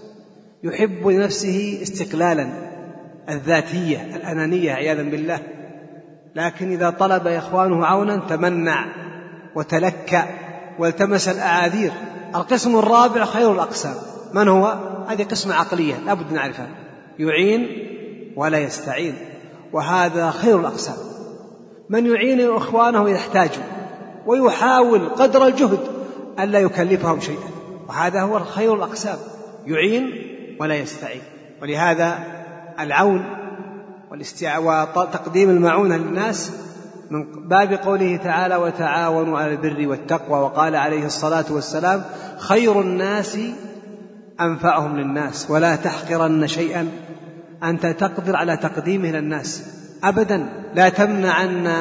يحب 0.64 1.08
لنفسه 1.08 1.80
استقلالا 1.82 2.48
الذاتية 3.30 4.16
الأنانية 4.16 4.72
عياذا 4.72 5.04
بالله. 5.04 5.40
لكن 6.36 6.72
إذا 6.72 6.90
طلب 6.90 7.28
إخوانه 7.28 7.86
عونا 7.86 8.22
تمنع 8.30 8.86
وتلكأ 9.56 10.26
والتمس 10.80 11.30
الأعاذير. 11.30 11.92
القسم 12.36 12.80
الرابع 12.80 13.26
خير 13.26 13.52
الأقسام. 13.52 13.96
من 14.34 14.48
هو؟ 14.48 14.78
هذه 15.08 15.24
قسمة 15.24 15.54
عقلية 15.54 15.96
لا 16.06 16.14
بد 16.14 16.34
نعرفها. 16.34 16.68
يعين 17.20 17.68
ولا 18.36 18.58
يستعين. 18.60 19.16
وهذا 19.74 20.32
خير 20.32 20.60
الأقسام. 20.60 20.98
من 21.90 22.06
يعين 22.06 22.50
إخوانه 22.50 23.08
إذا 23.08 23.16
احتاجوا 23.16 23.64
ويحاول 24.26 25.10
قدر 25.10 25.48
الجهد 25.48 25.80
ألا 26.40 26.60
يكلفهم 26.60 27.20
شيئا. 27.20 27.50
وهذا 27.90 28.22
هو 28.22 28.40
خير 28.40 28.76
الأقسام. 28.76 29.18
يعين 29.66 30.27
ولا 30.60 30.76
يستعين. 30.76 31.22
ولهذا 31.62 32.20
العون 32.80 33.26
وتقديم 34.96 35.50
المعونة 35.50 35.98
للناس 35.98 36.52
من 37.12 37.48
باب 37.48 37.74
قوله 37.74 38.18
تعالى 38.18 38.56
وتعاونوا 38.56 39.40
على 39.40 39.52
البر 39.52 39.88
والتقوى 39.88 40.40
وقال 40.40 40.76
عليه 40.76 41.06
الصلاة 41.06 41.46
والسلام 41.50 42.04
خير 42.38 42.82
الناس 42.82 43.38
أنفعهم 44.42 44.98
للناس 44.98 45.52
ولا 45.52 45.76
تحقرن 45.76 46.48
شيئا. 46.48 46.92
أنت 47.64 47.86
تقدر 47.86 48.36
على 48.36 48.58
تقديمه 48.58 49.12
للناس. 49.12 49.64
أبدا 50.04 50.50
لا 50.76 50.90
تمنعن 50.90 51.74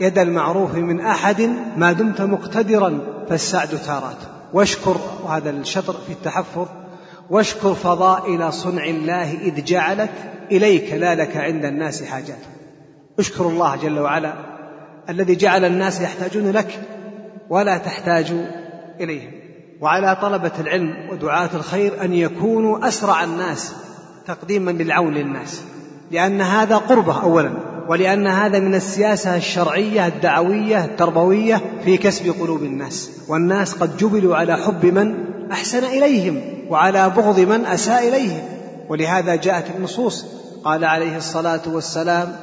يد 0.00 0.18
المعروف 0.18 0.74
من 0.74 1.00
أحد 1.00 1.50
ما 1.76 1.92
دمت 1.92 2.20
مقتدرا 2.20 2.98
فالسعد 3.28 3.68
تارات. 3.68 4.16
واشكر 4.52 4.96
وهذا 5.24 5.50
الشطر 5.50 5.92
في 6.06 6.12
التحفظ. 6.12 6.66
واشكر 7.32 7.74
فضائل 7.74 8.52
صنع 8.52 8.84
الله 8.84 9.32
إذ 9.40 9.64
جعلت 9.64 10.10
إليك 10.50 10.92
لا 10.92 11.14
لك 11.14 11.36
عند 11.36 11.64
الناس 11.64 12.02
حاجات. 12.02 12.38
اشكر 13.18 13.46
الله 13.46 13.76
جل 13.76 13.98
وعلا 13.98 14.34
الذي 15.08 15.34
جعل 15.34 15.64
الناس 15.64 16.00
يحتاجون 16.00 16.50
لك 16.50 16.80
ولا 17.50 17.78
تحتاج 17.78 18.32
إليهم. 19.00 19.30
وعلى 19.80 20.16
طلبة 20.22 20.52
العلم 20.60 21.08
ودعاة 21.12 21.50
الخير 21.54 22.04
أن 22.04 22.14
يكونوا 22.14 22.88
أسرع 22.88 23.24
الناس 23.24 23.72
تقديما 24.26 24.70
للعون 24.70 25.14
للناس. 25.14 25.62
لأن 26.10 26.40
هذا 26.40 26.76
قربة 26.76 27.22
أولا 27.22 27.52
ولأن 27.88 28.26
هذا 28.26 28.58
من 28.58 28.74
السياسة 28.74 29.36
الشرعية 29.36 30.06
الدعوية 30.06 30.84
التربوية 30.84 31.60
في 31.84 31.96
كسب 31.96 32.34
قلوب 32.40 32.62
الناس. 32.62 33.10
والناس 33.28 33.74
قد 33.74 33.96
جبلوا 33.96 34.36
على 34.36 34.56
حب 34.56 34.86
من 34.86 35.31
أحسن 35.52 35.84
إليهم 35.84 36.40
وعلى 36.68 37.10
بغض 37.10 37.40
من 37.40 37.66
أساء 37.66 38.08
إليهم. 38.08 38.42
ولهذا 38.88 39.34
جاءت 39.34 39.64
النصوص. 39.76 40.26
قال 40.64 40.84
عليه 40.84 41.16
الصلاة 41.16 41.60
والسلام 41.66 42.36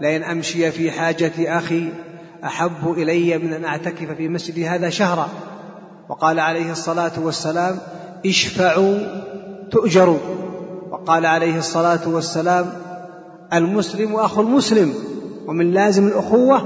لئن 0.00 0.22
أمشي 0.22 0.70
في 0.70 0.90
حاجة 0.90 1.58
أخي 1.58 1.88
أحب 2.44 2.92
إلي 2.96 3.38
من 3.38 3.52
أن 3.52 3.64
أعتكف 3.64 4.10
في 4.16 4.28
مسجد 4.28 4.64
هذا 4.64 4.90
شهرا. 4.90 5.28
وقال 6.08 6.40
عليه 6.40 6.72
الصلاة 6.72 7.12
والسلام 7.22 7.78
اشفعوا 8.26 8.98
تؤجروا. 9.70 10.18
وقال 10.90 11.26
عليه 11.26 11.58
الصلاة 11.58 12.08
والسلام 12.08 12.72
المسلم 13.52 14.16
أخو 14.16 14.40
المسلم 14.40 14.94
ومن 15.46 15.72
لازم 15.72 16.06
الأخوة 16.06 16.62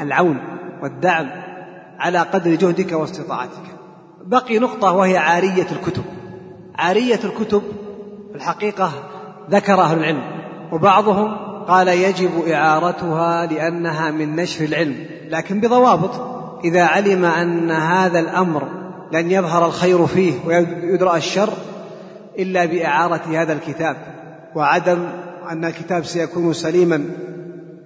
العون 0.00 0.38
والدعم 0.82 1.30
على 1.98 2.18
قدر 2.18 2.54
جهدك 2.54 2.92
واستطاعتك. 2.92 3.76
بقي 4.26 4.58
نقطة 4.58 4.92
وهي 4.92 5.16
عارية 5.16 5.66
الكتب. 5.72 6.04
عارية 6.74 7.20
الكتب 7.24 7.62
في 8.30 8.36
الحقيقة 8.36 8.92
ذكر 9.50 9.80
أهل 9.80 9.98
العلم 9.98 10.22
وبعضهم 10.72 11.36
قال 11.68 11.88
يجب 11.88 12.48
إعارتها 12.48 13.46
لأنها 13.46 14.10
من 14.10 14.36
نشر 14.36 14.64
العلم 14.64 15.06
لكن 15.30 15.60
بضوابط. 15.60 16.36
إذا 16.64 16.84
علم 16.84 17.24
أن 17.24 17.70
هذا 17.70 18.18
الأمر 18.20 18.68
لن 19.12 19.30
يظهر 19.30 19.66
الخير 19.66 20.06
فيه 20.06 20.32
ويدرأ 20.46 21.16
الشر 21.16 21.52
إلا 22.38 22.64
بإعارة 22.64 23.22
هذا 23.42 23.52
الكتاب 23.52 23.96
وعدم 24.54 25.08
أن 25.50 25.64
الكتاب 25.64 26.04
سيكون 26.04 26.52
سليما 26.52 26.96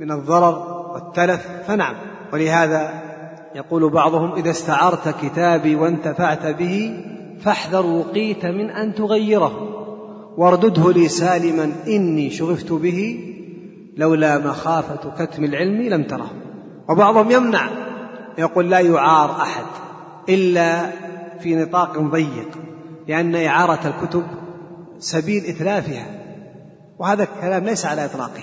من 0.00 0.12
الضرر 0.12 0.86
والتلف 0.94 1.46
فنعم. 1.66 1.94
ولهذا 2.32 3.09
يقول 3.54 3.90
بعضهم 3.90 4.32
إذا 4.32 4.50
استعرت 4.50 5.14
كتابي 5.22 5.76
وانتفعت 5.76 6.46
به 6.46 7.04
فاحذر 7.40 7.86
وقيت 7.86 8.46
من 8.46 8.70
أن 8.70 8.94
تغيره 8.94 9.52
واردده 10.36 10.92
لي 10.92 11.08
سالما 11.08 11.72
إني 11.86 12.30
شغفت 12.30 12.72
به 12.72 13.20
لولا 13.96 14.38
مخافة 14.38 15.24
كتم 15.24 15.44
العلم 15.44 15.82
لم 15.82 16.02
تره. 16.02 16.30
وبعضهم 16.88 17.30
يمنع 17.30 17.68
يقول 18.38 18.70
لا 18.70 18.80
يعار 18.80 19.30
أحد 19.30 19.64
إلا 20.28 20.90
في 21.40 21.56
نطاق 21.56 21.98
ضيق 21.98 22.48
لأن 23.08 23.34
إعارة 23.34 23.80
الكتب 23.86 24.24
سبيل 24.98 25.44
إتلافها 25.44 26.06
وهذا 26.98 27.22
الكلام 27.22 27.64
ليس 27.64 27.86
على 27.86 28.04
إطلاقه. 28.04 28.42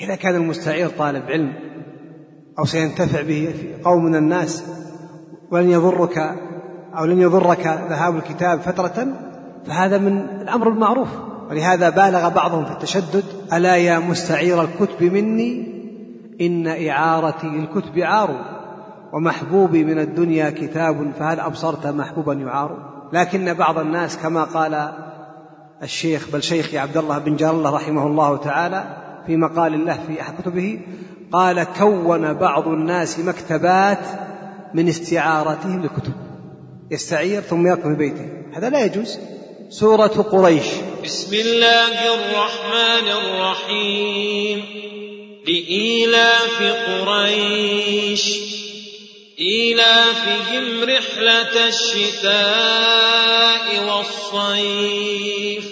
إذا 0.00 0.14
كان 0.14 0.34
المستعير 0.34 0.88
طالب 0.88 1.22
علم 1.24 1.71
أو 2.62 2.66
سينتفع 2.66 3.22
به 3.22 3.54
قوم 3.84 4.04
من 4.04 4.16
الناس 4.16 4.64
ولن 5.50 5.70
يضرك 5.70 6.18
أو 6.98 7.04
لن 7.04 7.20
يضرك 7.20 7.66
ذهاب 7.66 8.16
الكتاب 8.16 8.60
فترة 8.60 9.06
فهذا 9.66 9.98
من 9.98 10.18
الأمر 10.18 10.68
المعروف. 10.68 11.08
ولهذا 11.50 11.90
بالغ 11.90 12.28
بعضهم 12.28 12.64
في 12.64 12.70
التشدد 12.70 13.24
ألا 13.52 13.76
يا 13.76 13.98
مستعير 13.98 14.62
الكتب 14.62 15.02
مني؟ 15.02 15.72
إن 16.40 16.88
إعارتي 16.88 17.46
للكتب 17.46 17.98
عار 17.98 18.30
ومحبوبي 19.12 19.84
من 19.84 19.98
الدنيا 19.98 20.50
كتاب 20.50 21.12
فهل 21.18 21.40
أبصرت 21.40 21.86
محبوبا 21.86 22.32
يعار؟ 22.34 22.76
لكن 23.12 23.54
بعض 23.54 23.78
الناس 23.78 24.16
كما 24.16 24.44
قال 24.44 24.92
الشيخ 25.82 26.28
بل 26.32 26.42
شيخي 26.42 26.78
عبد 26.78 26.96
الله 26.96 27.18
بن 27.18 27.36
جار 27.36 27.54
الله 27.54 27.70
رحمه 27.70 28.06
الله 28.06 28.36
تعالى 28.36 28.84
في 29.26 29.36
مقال 29.36 29.86
له 29.86 29.98
في 30.06 30.20
أحد 30.20 30.34
كتبه 30.40 30.80
قال 31.32 31.66
كون 31.78 32.32
بعض 32.32 32.68
الناس 32.68 33.18
مكتبات 33.18 33.98
من 34.74 34.88
استعارتهم 34.88 35.84
لكتب. 35.84 36.12
يستعير 36.90 37.40
ثم 37.40 37.76
في 37.76 37.94
بيته. 37.94 38.26
هذا 38.56 38.70
لا 38.70 38.84
يجوز. 38.84 39.18
سورة 39.70 40.06
قريش. 40.06 40.66
بسم 41.04 41.34
الله 41.34 42.14
الرحمن 42.14 43.08
الرحيم. 43.08 44.64
لإيلاف 45.46 46.62
قريش. 46.62 48.38
إيلافهم 49.40 50.84
رحلة 50.84 51.68
الشتاء 51.68 52.42
والصيف. 53.88 55.64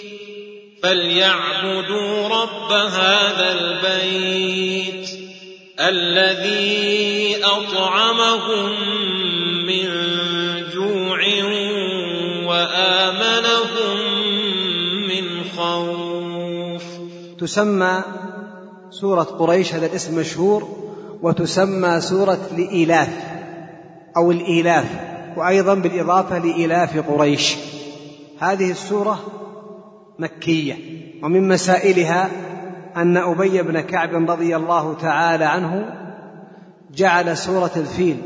فليعبدوا 0.82 2.28
رب 2.28 2.72
هذا 2.72 3.52
البيت. 3.60 5.29
الذي 5.80 7.36
أطعمهم 7.44 8.70
من 9.66 9.86
جوع 10.74 11.18
وآمنهم 12.46 13.96
من 15.08 15.44
خوف. 15.56 16.84
تسمى 17.38 18.02
سورة 18.90 19.22
قريش 19.22 19.74
هذا 19.74 19.86
الاسم 19.86 20.20
مشهور 20.20 20.68
وتسمى 21.22 22.00
سورة 22.00 22.48
لإيلاف 22.56 23.08
أو 24.16 24.30
الإيلاف 24.30 24.86
وأيضا 25.36 25.74
بالإضافة 25.74 26.38
لإيلاف 26.38 27.10
قريش. 27.10 27.54
هذه 28.38 28.70
السورة 28.70 29.20
مكية 30.18 30.76
ومن 31.22 31.48
مسائلها 31.48 32.30
أن 32.96 33.16
أبي 33.16 33.62
بن 33.62 33.80
كعب 33.80 34.30
رضي 34.30 34.56
الله 34.56 34.94
تعالى 34.94 35.44
عنه 35.44 35.94
جعل 36.94 37.36
سورة 37.36 37.70
الفيل 37.76 38.16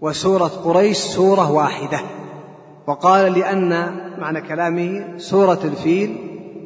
وسورة 0.00 0.48
قريش 0.48 0.96
سورة 0.96 1.52
واحدة. 1.52 2.00
وقال 2.86 3.32
لأن 3.32 3.68
معنى 4.18 4.40
كلامه 4.40 5.18
سورة 5.18 5.60
الفيل 5.64 6.16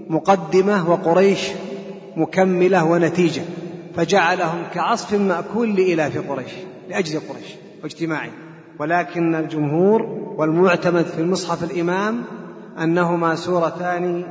مقدمة 0.09 0.91
وقريش 0.91 1.53
مكملة 2.17 2.85
ونتيجة 2.85 3.43
فجعلهم 3.95 4.63
كعصف 4.75 5.15
مأكول 5.15 5.75
لإلاف 5.75 6.31
قريش 6.31 6.53
لأجل 6.89 7.21
قريش 7.21 7.55
واجتماعهم 7.83 8.33
ولكن 8.79 9.35
الجمهور 9.35 10.03
والمعتمد 10.39 11.05
في 11.05 11.21
المصحف 11.21 11.65
الإمام 11.65 12.23
أنهما 12.79 13.35
سورتان 13.35 14.25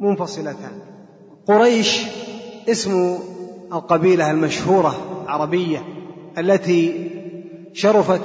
منفصلتان. 0.00 0.87
قريش 1.48 2.02
اسم 2.68 3.18
القبيلة 3.72 4.30
المشهورة 4.30 5.22
العربية 5.24 5.82
التي 6.38 7.10
شرفت 7.72 8.20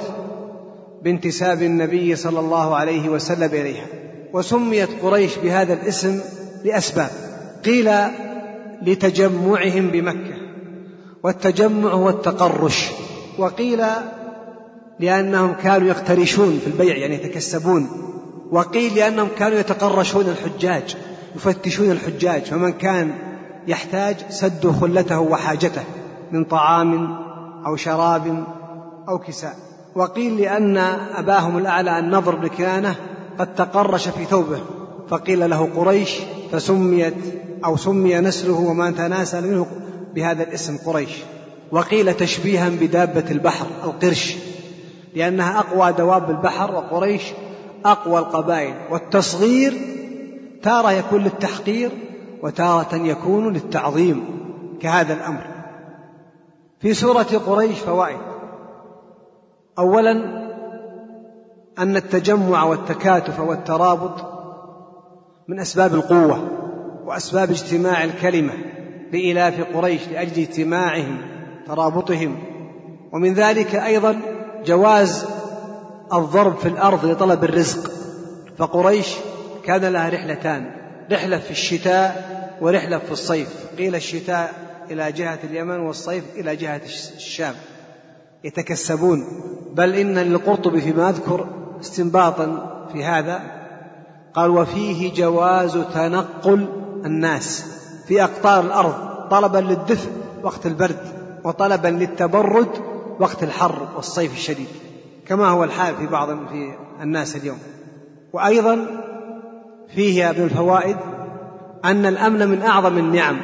بانتساب 1.02 1.62
النبي 1.62 2.16
صلى 2.16 2.40
الله 2.40 2.76
عليه 2.76 3.08
وسلم 3.08 3.50
إليها 3.52 3.86
وسميت 4.32 4.88
قريش 5.02 5.36
بهذا 5.36 5.72
الاسم 5.72 6.20
لأسباب. 6.64 7.10
قيل 7.64 7.90
لتجمعهم 8.82 9.88
بمكة 9.88 10.36
والتجمع 11.22 11.90
هو 11.90 12.08
التقرش 12.08 12.90
وقيل 13.38 13.82
لأنهم 15.00 15.52
كانوا 15.62 15.88
يقترشون 15.88 16.60
في 16.64 16.66
البيع 16.66 16.96
يعني 16.96 17.14
يتكسبون 17.14 17.88
وقيل 18.50 18.94
لأنهم 18.94 19.28
كانوا 19.38 19.58
يتقرشون 19.58 20.24
الحجاج. 20.26 20.96
يفتشون 21.36 21.90
الحجاج 21.90 22.42
فمن 22.42 22.72
كان 22.72 23.12
يحتاج 23.66 24.16
سدوا 24.28 24.72
خلته 24.72 25.20
وحاجته 25.20 25.82
من 26.32 26.44
طعام 26.44 27.16
أو 27.66 27.76
شراب 27.76 28.44
أو 29.08 29.18
كساء. 29.18 29.56
وقيل 29.94 30.36
لأن 30.36 30.76
أباهم 31.16 31.58
الأعلى 31.58 31.98
النضر 31.98 32.34
بن 32.34 32.48
كنانة 32.48 32.94
قد 33.38 33.54
تقرش 33.54 34.08
في 34.08 34.24
ثوبه 34.24 34.58
فقيل 35.08 35.50
له 35.50 35.68
قريش 35.76 36.18
فسميت 36.52 37.14
أو 37.64 37.76
سمي 37.76 38.20
نسله 38.20 38.54
وما 38.54 38.90
تناسل 38.90 39.50
منه 39.50 39.66
بهذا 40.14 40.42
الاسم 40.42 40.76
قريش. 40.76 41.10
وقيل 41.72 42.14
تشبيها 42.14 42.68
بدابة 42.68 43.24
البحر 43.30 43.66
القرش 43.84 44.36
لأنها 45.14 45.58
أقوى 45.58 45.92
دواب 45.92 46.30
البحر 46.30 46.74
وقريش 46.74 47.22
أقوى 47.84 48.18
القبائل. 48.18 48.74
والتصغير 48.90 49.93
تارة 50.64 50.90
يكون 50.90 51.22
للتحقير 51.22 51.90
وتارة 52.42 52.94
يكون 52.94 53.52
للتعظيم 53.52 54.24
كهذا 54.80 55.14
الأمر. 55.14 55.46
في 56.80 56.94
سورة 56.94 57.42
قريش 57.46 57.78
فوائد. 57.78 58.18
أولا 59.78 60.12
أن 61.78 61.96
التجمع 61.96 62.64
والتكاتف 62.64 63.40
والترابط 63.40 64.34
من 65.48 65.60
أسباب 65.60 65.94
القوة 65.94 66.48
وأسباب 67.04 67.50
اجتماع 67.50 68.04
الكلمة 68.04 68.52
لإلاف 69.12 69.76
قريش 69.76 70.08
لأجل 70.08 70.42
اجتماعهم 70.42 71.18
ترابطهم. 71.66 72.38
ومن 73.12 73.34
ذلك 73.34 73.74
أيضا 73.74 74.20
جواز 74.66 75.26
الضرب 76.12 76.56
في 76.56 76.68
الأرض 76.68 77.06
لطلب 77.06 77.44
الرزق. 77.44 77.90
فقريش 78.58 79.16
كان 79.66 79.84
لها 79.84 80.08
رحلتان. 80.08 80.70
رحلة 81.12 81.38
في 81.38 81.50
الشتاء 81.50 82.34
ورحلة 82.60 82.98
في 82.98 83.12
الصيف. 83.12 83.48
قيل 83.78 83.94
الشتاء 83.94 84.54
إلى 84.90 85.12
جهة 85.12 85.38
اليمن 85.44 85.78
والصيف 85.78 86.24
إلى 86.36 86.56
جهة 86.56 86.80
الشام. 87.16 87.54
يتكسبون. 88.44 89.24
بل 89.74 89.94
إن 89.94 90.18
للقرطبي 90.18 90.80
فيما 90.80 91.08
أذكر 91.10 91.46
استنباطا 91.80 92.70
في 92.92 93.04
هذا 93.04 93.40
قال 94.34 94.50
وفيه 94.50 95.14
جواز 95.14 95.78
تنقل 95.94 96.68
الناس 97.04 97.64
في 98.08 98.24
أقطار 98.24 98.64
الأرض 98.64 98.94
طلبا 99.30 99.58
للدفء 99.58 100.10
وقت 100.42 100.66
البرد 100.66 100.98
وطلبا 101.44 101.88
للتبرد 101.88 102.68
وقت 103.20 103.42
الحر 103.42 103.88
والصيف 103.96 104.32
الشديد. 104.32 104.68
كما 105.26 105.48
هو 105.48 105.64
الحال 105.64 105.96
في 105.96 106.06
بعض 106.06 106.28
في 106.28 106.74
الناس 107.00 107.36
اليوم. 107.36 107.58
وأيضا 108.32 109.03
فيه 109.88 110.30
من 110.30 110.44
الفوائد 110.44 110.96
أن 111.84 112.06
الأمن 112.06 112.48
من 112.48 112.62
أعظم 112.62 112.98
النعم 112.98 113.36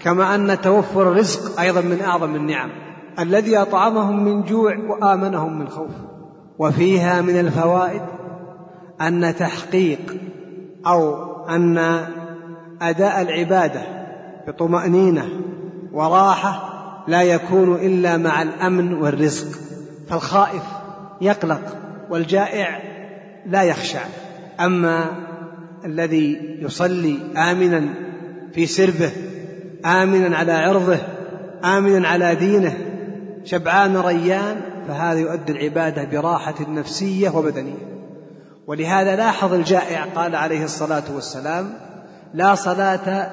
كما 0.00 0.34
أن 0.34 0.60
توفر 0.60 1.02
الرزق 1.02 1.60
أيضا 1.60 1.80
من 1.80 2.00
أعظم 2.00 2.34
النعم 2.34 2.70
الذي 3.18 3.56
أطعمهم 3.56 4.24
من 4.24 4.42
جوع 4.42 4.76
وآمنهم 4.76 5.58
من 5.58 5.68
خوف. 5.68 5.90
وفيها 6.58 7.20
من 7.20 7.40
الفوائد 7.40 8.02
أن 9.00 9.34
تحقيق 9.38 10.00
أو 10.86 11.24
أن 11.44 11.78
أداء 12.82 13.22
العبادة 13.22 13.82
بطمأنينة 14.46 15.28
وراحة 15.92 16.74
لا 17.08 17.22
يكون 17.22 17.74
إلا 17.74 18.16
مع 18.16 18.42
الأمن 18.42 18.94
والرزق 18.94 19.58
فالخائف 20.08 20.62
يقلق 21.20 21.62
والجائع 22.10 22.82
لا 23.46 23.62
يخشع. 23.62 24.00
أما 24.60 25.06
الذي 25.84 26.58
يصلي 26.60 27.18
آمنا 27.36 27.94
في 28.54 28.66
سربه 28.66 29.10
آمنا 29.84 30.36
على 30.36 30.52
عرضه 30.52 30.98
آمنا 31.64 32.08
على 32.08 32.34
دينه. 32.34 32.76
شبعان 33.44 33.96
ريان 33.96 34.60
فهذا 34.88 35.18
يؤدي 35.18 35.52
العبادة 35.52 36.04
براحة 36.04 36.54
نفسية 36.68 37.30
وبدنية. 37.30 37.94
ولهذا 38.66 39.16
لاحظ 39.16 39.54
الجائع 39.54 40.04
قال 40.04 40.36
عليه 40.36 40.64
الصلاة 40.64 41.02
والسلام 41.14 41.74
لا 42.34 42.54
صلاة 42.54 43.30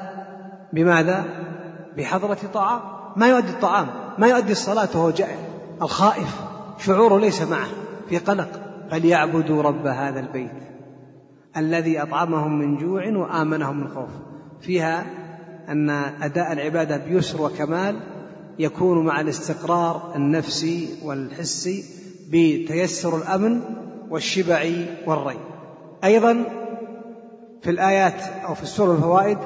بماذا؟ 0.73 1.23
بحضرة 1.97 2.37
طعام. 2.53 2.79
ما 3.15 3.27
يؤدي 3.27 3.49
الطعام 3.49 3.87
ما 4.17 4.27
يؤدي 4.27 4.51
الصلاة 4.51 4.89
وهو 4.95 5.11
جائع. 5.11 5.37
الخائف 5.81 6.41
شعوره 6.79 7.19
ليس 7.19 7.41
معه 7.41 7.67
في 8.09 8.17
قلق. 8.17 8.49
فليعبدوا 8.91 9.63
رب 9.63 9.87
هذا 9.87 10.19
البيت. 10.19 10.70
الذي 11.57 12.01
أطعمهم 12.01 12.59
من 12.59 12.77
جوع 12.77 13.07
وآمنهم 13.07 13.79
من 13.79 13.87
خوف. 13.87 14.09
فيها 14.61 15.05
أن 15.69 15.89
أداء 16.21 16.51
العبادة 16.51 16.97
بيسر 16.97 17.41
وكمال 17.41 17.99
يكون 18.59 19.05
مع 19.05 19.21
الاستقرار 19.21 20.13
النفسي 20.15 20.89
والحسي 21.03 21.83
بتيسر 22.29 23.17
الأمن 23.17 23.61
والشبع 24.09 24.65
والري. 25.05 25.37
أيضا 26.03 26.43
في 27.61 27.69
الآيات 27.69 28.21
أو 28.47 28.53
في 28.53 28.63
السور 28.63 28.95
الفوائد 28.95 29.37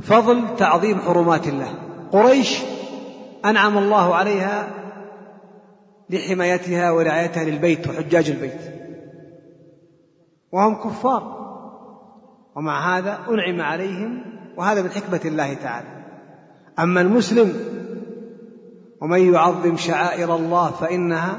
فضل 0.00 0.56
تعظيم 0.56 0.98
حرمات 0.98 1.48
الله. 1.48 1.74
قريش 2.12 2.58
أنعم 3.44 3.78
الله 3.78 4.14
عليها 4.14 4.68
لحمايتها 6.10 6.90
ورعايتها 6.90 7.44
للبيت 7.44 7.88
وحجاج 7.88 8.30
البيت. 8.30 8.81
وهم 10.52 10.74
كفار. 10.74 11.42
ومع 12.56 12.98
هذا 12.98 13.18
أنعم 13.30 13.60
عليهم 13.60 14.24
وهذا 14.56 14.82
من 14.82 14.90
حكمة 14.90 15.20
الله 15.24 15.54
تعالى. 15.54 15.88
أما 16.78 17.00
المسلم 17.00 17.54
ومن 19.00 19.32
يعظم 19.34 19.76
شعائر 19.76 20.36
الله 20.36 20.70
فإنها 20.70 21.38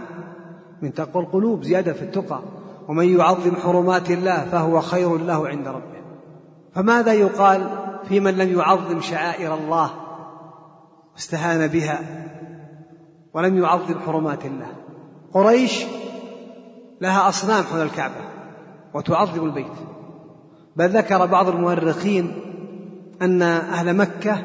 من 0.82 0.94
تقوى 0.94 1.24
القلوب 1.24 1.64
زيادة 1.64 1.94
في 1.94 2.02
التقى. 2.02 2.40
ومن 2.88 3.20
يعظم 3.20 3.56
حرمات 3.56 4.12
الله 4.12 4.46
فهو 4.46 4.82
خير 4.82 5.18
له 5.18 5.48
عند 5.48 5.68
ربه. 5.68 6.04
فماذا 6.76 7.14
يقال 7.14 7.70
في 8.04 8.20
من 8.20 8.38
لم 8.38 8.60
يعظم 8.60 9.02
شعائر 9.02 9.54
الله؟ 9.54 9.92
واستهان 11.14 11.68
بها. 11.68 12.00
ولم 13.34 13.58
يعظم 13.58 14.00
حرمات 14.00 14.46
الله. 14.46 14.72
قريش 15.34 15.86
لها 17.02 17.30
أصنام 17.30 17.64
حول 17.64 17.82
الكعبة. 17.82 18.33
وتعظم 18.94 19.46
البيت. 19.46 19.68
بل 20.76 20.90
ذكر 20.90 21.26
بعض 21.26 21.50
المؤرخين 21.50 22.32
أن 23.22 23.42
أهل 23.42 23.96
مكة 23.96 24.38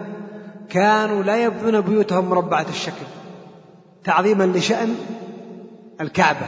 كانوا 0.69 1.23
لا 1.23 1.45
يبنون 1.45 1.81
بيوتهم 1.81 2.31
مربعة 2.31 2.67
الشكل 2.69 3.07
تعظيما 4.05 4.45
لشأن 4.45 4.95
الكعبة 6.01 6.47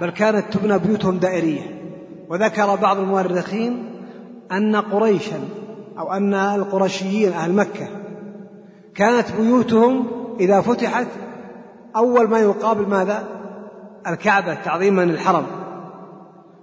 بل 0.00 0.10
كانت 0.10 0.52
تبنى 0.52 0.78
بيوتهم 0.78 1.18
دائرية. 1.18 1.82
وذكر 2.28 2.76
بعض 2.76 2.98
المؤرخين 2.98 3.90
أن 4.52 4.76
قريشا 4.76 5.40
أو 5.98 6.12
أن 6.12 6.34
القرشيين 6.34 7.32
أهل 7.32 7.52
مكة 7.52 7.88
كانت 8.94 9.26
بيوتهم 9.40 10.06
إذا 10.40 10.60
فتحت 10.60 11.06
أول 11.96 12.28
ما 12.28 12.38
يقابل 12.38 12.88
ماذا؟ 12.88 13.28
الكعبة 14.06 14.54
تعظيما 14.54 15.02
للحرم. 15.02 15.46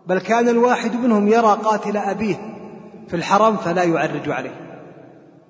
بل 0.08 0.20
كان 0.20 0.50
الواحد 0.50 0.96
منهم 0.96 1.28
يرى 1.28 1.58
قاتل 1.64 1.98
أبيه 1.98 2.36
في 3.08 3.16
الحرم 3.16 3.56
فلا 3.58 3.84
يعرج 3.84 4.30
عليه. 4.30 4.70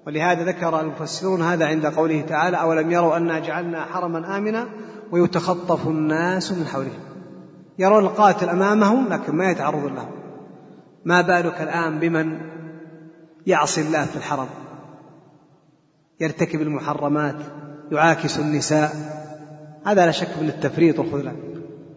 ولهذا 0.08 0.44
ذكر 0.44 0.82
المفسرون 0.82 1.42
هذا 1.42 1.68
عند 1.68 1.86
قوله 1.86 2.22
تعالى 2.22 2.62
أولم 2.62 2.92
يروا 2.92 3.18
أنا 3.18 3.40
جعلنا 3.40 3.86
حرما 3.86 4.38
آمنا 4.38 4.68
ويتخطف 5.12 5.88
الناس 5.88 6.52
من 6.52 6.66
حولهم. 6.66 7.00
يرون 7.80 8.04
القاتل 8.04 8.50
أمامهم 8.50 9.08
لكن 9.08 9.36
ما 9.36 9.52
يتعرض 9.52 9.86
له. 9.86 10.10
ما 11.06 11.22
بالك 11.22 11.62
الآن 11.62 12.00
بمن 12.00 12.40
يعصي 13.48 13.82
الله 13.82 14.06
في 14.06 14.16
الحرم؟ 14.16 14.48
يرتكب 16.20 16.62
المحرمات 16.62 17.36
يعاكس 17.92 18.40
النساء. 18.40 18.92
هذا 19.86 20.06
لا 20.06 20.12
شك 20.12 20.30
من 20.42 20.50
التفريط 20.50 21.00
والخذلان. 21.00 21.49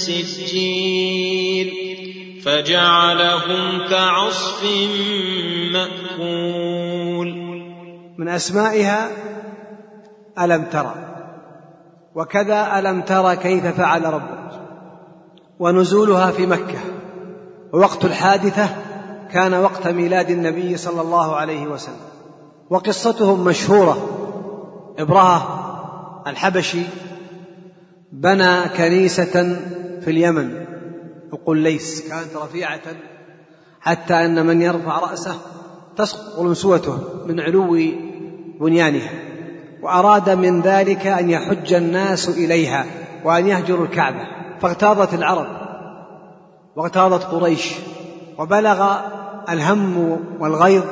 سجيل 0.00 1.70
فجعلهم 2.44 3.88
كعصف 3.90 4.64
مأكول. 5.72 7.28
من 8.18 8.28
أسمائها 8.28 9.10
ألم 10.38 10.64
ترى 10.64 10.94
وكذا 12.14 12.78
ألم 12.78 13.00
ترى 13.00 13.36
كيف 13.36 13.66
فعل 13.66 14.04
ربك. 14.04 14.50
ونزولها 15.58 16.30
في 16.30 16.46
مكة 16.46 16.78
ووقت 17.72 18.04
الحادثة 18.04 18.68
كان 19.32 19.54
وقت 19.54 19.88
ميلاد 19.88 20.30
النبي 20.30 20.76
صلى 20.76 21.00
الله 21.00 21.36
عليه 21.36 21.66
وسلم. 21.66 22.10
وقصتهم 22.70 23.44
مشهورة 23.44 23.96
إبرهة 24.98 25.42
الحبشي 26.26 26.82
بنى 28.12 28.68
كنيسة 28.68 29.56
في 30.00 30.10
اليمن. 30.10 30.64
ليس. 31.48 32.08
كانت 32.08 32.36
رفيعة. 32.36 32.80
حتى 33.80 34.14
أن 34.14 34.46
من 34.46 34.62
يرفع 34.62 34.98
رأسه 34.98 35.34
تسقط 35.96 36.38
أنسوته 36.38 36.98
من 37.26 37.40
علو 37.40 37.78
بنيانها 38.60 39.10
وأراد 39.82 40.30
من 40.30 40.60
ذلك 40.60 41.06
أن 41.06 41.30
يحج 41.30 41.74
الناس 41.74 42.28
إليها 42.28 42.84
وأن 43.24 43.46
يهجروا 43.46 43.86
الكعبة. 43.86 44.26
فاغتاظت 44.60 45.14
العرب 45.14 45.46
واغتاظت 46.76 47.24
قريش 47.24 47.72
وبلغ 48.38 48.96
الهم 49.48 50.18
والغيظ 50.40 50.84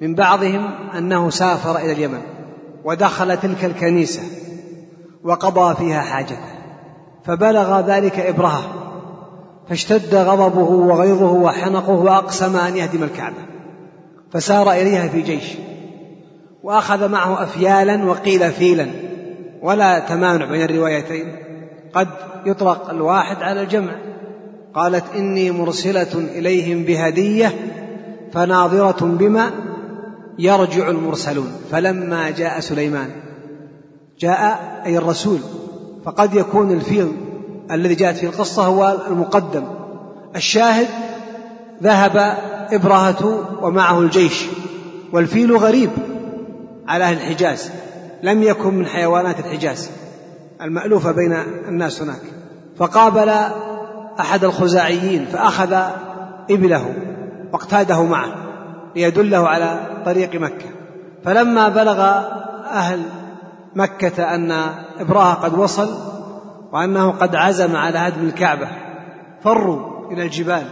من 0.00 0.14
بعضهم 0.14 0.70
أنه 0.96 1.30
سافر 1.30 1.78
إلى 1.78 1.92
اليمن 1.92 2.20
ودخل 2.84 3.36
تلك 3.36 3.64
الكنيسة 3.64 4.22
وقضى 5.24 5.74
فيها 5.74 6.00
حاجته. 6.00 6.57
فبلغ 7.28 7.80
ذلك 7.80 8.18
إبرهة 8.18 8.62
فاشتد 9.68 10.14
غضبه 10.14 10.70
وغيظه 10.70 11.32
وحنقه 11.32 11.92
وأقسم 11.92 12.56
أن 12.56 12.76
يهدم 12.76 13.02
الكعبة 13.02 13.36
فسار 14.32 14.72
إليها 14.72 15.08
في 15.08 15.22
جيش 15.22 15.44
وأخذ 16.62 17.08
معه 17.08 17.42
أفيالا 17.42 18.04
وقيل 18.04 18.50
فيلا 18.50 18.86
ولا 19.62 19.98
تمانع 19.98 20.44
بين 20.44 20.62
الروايتين 20.62 21.36
قد 21.94 22.08
يطلق 22.46 22.90
الواحد 22.90 23.42
على 23.42 23.62
الجمع 23.62 23.92
قالت 24.74 25.04
إني 25.16 25.50
مرسلة 25.50 26.14
إليهم 26.14 26.84
بهدية 26.84 27.52
فناظرة 28.32 29.06
بما 29.06 29.50
يرجع 30.38 30.88
المرسلون 30.88 31.52
فلما 31.70 32.30
جاء 32.30 32.60
سليمان 32.60 33.10
جاء 34.18 34.60
أي 34.86 34.98
الرسول 34.98 35.38
فقد 36.08 36.34
يكون 36.34 36.72
الفيل 36.72 37.12
الذي 37.70 37.94
جاءت 37.94 38.16
فيه 38.16 38.28
القصة 38.28 38.64
هو 38.64 38.96
المقدم. 39.10 39.64
الشاهد 40.36 40.86
ذهب 41.82 42.36
إبرهة 42.72 43.44
ومعه 43.62 44.00
الجيش 44.00 44.46
والفيل 45.12 45.56
غريب 45.56 45.90
على 46.88 47.04
أهل 47.04 47.16
الحجاز 47.16 47.70
لم 48.22 48.42
يكن 48.42 48.74
من 48.74 48.86
حيوانات 48.86 49.38
الحجاز 49.38 49.90
المألوفة 50.62 51.12
بين 51.12 51.32
الناس 51.68 52.02
هناك. 52.02 52.22
فقابل 52.76 53.28
أحد 54.20 54.44
الخزاعيين 54.44 55.26
فأخذ 55.26 55.72
إبله 56.50 56.94
واقتاده 57.52 58.02
معه 58.02 58.34
ليدله 58.96 59.48
على 59.48 59.80
طريق 60.04 60.34
مكة. 60.34 60.66
فلما 61.24 61.68
بلغ 61.68 62.00
أهل 62.70 63.02
مكة 63.74 64.34
أن 64.34 64.74
إبراه 65.00 65.34
قد 65.34 65.58
وصل 65.58 65.88
وأنه 66.72 67.10
قد 67.10 67.34
عزم 67.34 67.76
على 67.76 67.98
هدم 67.98 68.26
الكعبة 68.26 68.68
فروا 69.42 70.12
إلى 70.12 70.22
الجبال 70.22 70.66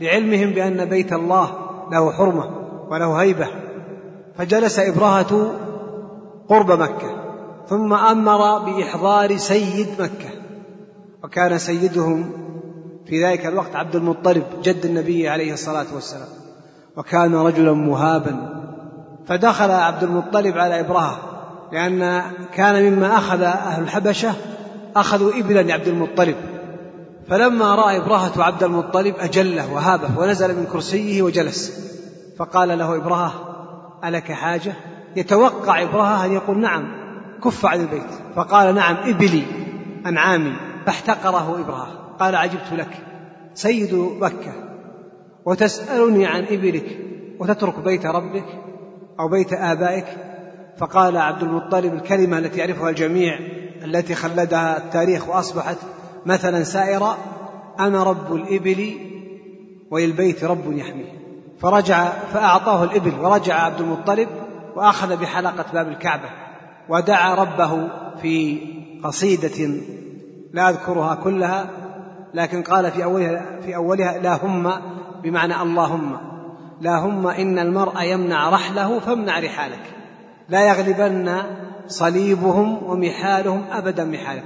لعلمهم 0.00 0.50
بأن 0.50 0.84
بيت 0.84 1.12
الله 1.12 1.50
له 1.92 2.12
حرمة 2.12 2.50
وله 2.90 3.14
هيبة. 3.14 3.46
فجلس 4.36 4.78
إبراهة 4.78 5.52
قرب 6.48 6.70
مكة 6.70 7.18
ثم 7.66 7.92
أمر 7.94 8.58
بإحضار 8.58 9.36
سيد 9.36 9.88
مكة 9.98 10.30
وكان 11.24 11.58
سيدهم 11.58 12.30
في 13.06 13.24
ذلك 13.24 13.46
الوقت 13.46 13.76
عبد 13.76 13.96
المطلب 13.96 14.44
جد 14.62 14.84
النبي 14.84 15.28
عليه 15.28 15.52
الصلاة 15.52 15.86
والسلام 15.94 16.28
وكان 16.96 17.34
رجلا 17.34 17.72
مهابا. 17.72 18.58
فدخل 19.26 19.70
عبد 19.70 20.02
المطلب 20.02 20.58
على 20.58 20.80
إبراهة 20.80 21.18
لأن 21.72 22.22
كان 22.54 22.92
مما 22.92 23.18
أخذ 23.18 23.42
أهل 23.42 23.82
الحبشة 23.82 24.32
أخذوا 24.96 25.32
إبلا 25.38 25.62
لعبد 25.62 25.88
المطلب. 25.88 26.36
فلما 27.28 27.74
رأى 27.74 27.96
إبراهة 27.96 28.42
عبد 28.42 28.62
المطلب 28.62 29.14
أجله 29.18 29.72
وهابه 29.72 30.18
ونزل 30.18 30.56
من 30.56 30.66
كرسيه 30.72 31.22
وجلس. 31.22 31.88
فقال 32.38 32.78
له 32.78 32.96
إبراهة 32.96 33.32
ألك 34.04 34.32
حاجة؟ 34.32 34.72
يتوقع 35.16 35.82
إبراهة 35.82 36.24
أن 36.24 36.32
يقول 36.32 36.58
نعم 36.58 36.84
كف 37.44 37.66
عن 37.66 37.80
البيت. 37.80 38.10
فقال 38.36 38.74
نعم 38.74 38.96
إبلي 38.96 39.42
أنعامي. 40.06 40.52
فاحتقره 40.86 41.60
إبراهة. 41.60 42.16
قال 42.20 42.36
عجبت 42.36 42.72
لك. 42.72 42.90
سيد 43.54 43.94
مكة. 43.94 44.52
وتسألني 45.44 46.26
عن 46.26 46.44
إبلك. 46.44 46.98
وتترك 47.40 47.78
بيت 47.78 48.06
ربك 48.06 48.46
أو 49.20 49.28
بيت 49.28 49.52
آبائك. 49.52 50.06
فقال 50.78 51.16
عبد 51.16 51.42
المطلب 51.42 51.94
الكلمة 51.94 52.38
التي 52.38 52.58
يعرفها 52.58 52.90
الجميع 52.90 53.38
التي 53.84 54.14
خلدها 54.14 54.78
التاريخ 54.78 55.28
وأصبحت 55.28 55.76
مثلا 56.26 56.62
سائرا 56.62 57.16
أنا 57.80 58.02
رب 58.02 58.34
الإبل 58.34 58.94
وللبيت 59.90 60.44
رب 60.44 60.72
يحميه 60.72 61.18
فرجع 61.60 62.04
فأعطاه 62.32 62.84
الإبل 62.84 63.14
ورجع 63.20 63.54
عبد 63.54 63.80
المطلب 63.80 64.28
وأخذ 64.76 65.16
بحلقة 65.16 65.64
باب 65.72 65.88
الكعبة 65.88 66.28
ودعا 66.88 67.34
ربه 67.34 67.88
في 68.22 68.60
قصيدة 69.04 69.80
لا 70.52 70.70
أذكرها 70.70 71.14
كلها 71.14 71.70
لكن 72.34 72.62
قال 72.62 72.90
في 72.90 73.04
أولها 73.04 73.60
في 73.60 73.76
أولها 73.76 74.18
لا 74.18 74.44
هم 74.44 74.72
بمعنى 75.22 75.62
اللهم 75.62 76.16
لا 76.80 76.98
هم 76.98 77.26
إن 77.26 77.58
المرء 77.58 78.02
يمنع 78.02 78.50
رحله 78.50 78.98
فامنع 78.98 79.38
رحالك. 79.38 79.97
لا 80.48 80.68
يغلبن 80.68 81.42
صليبهم 81.88 82.82
ومحالهم 82.90 83.64
أبدا 83.70 84.04
محالك 84.04 84.44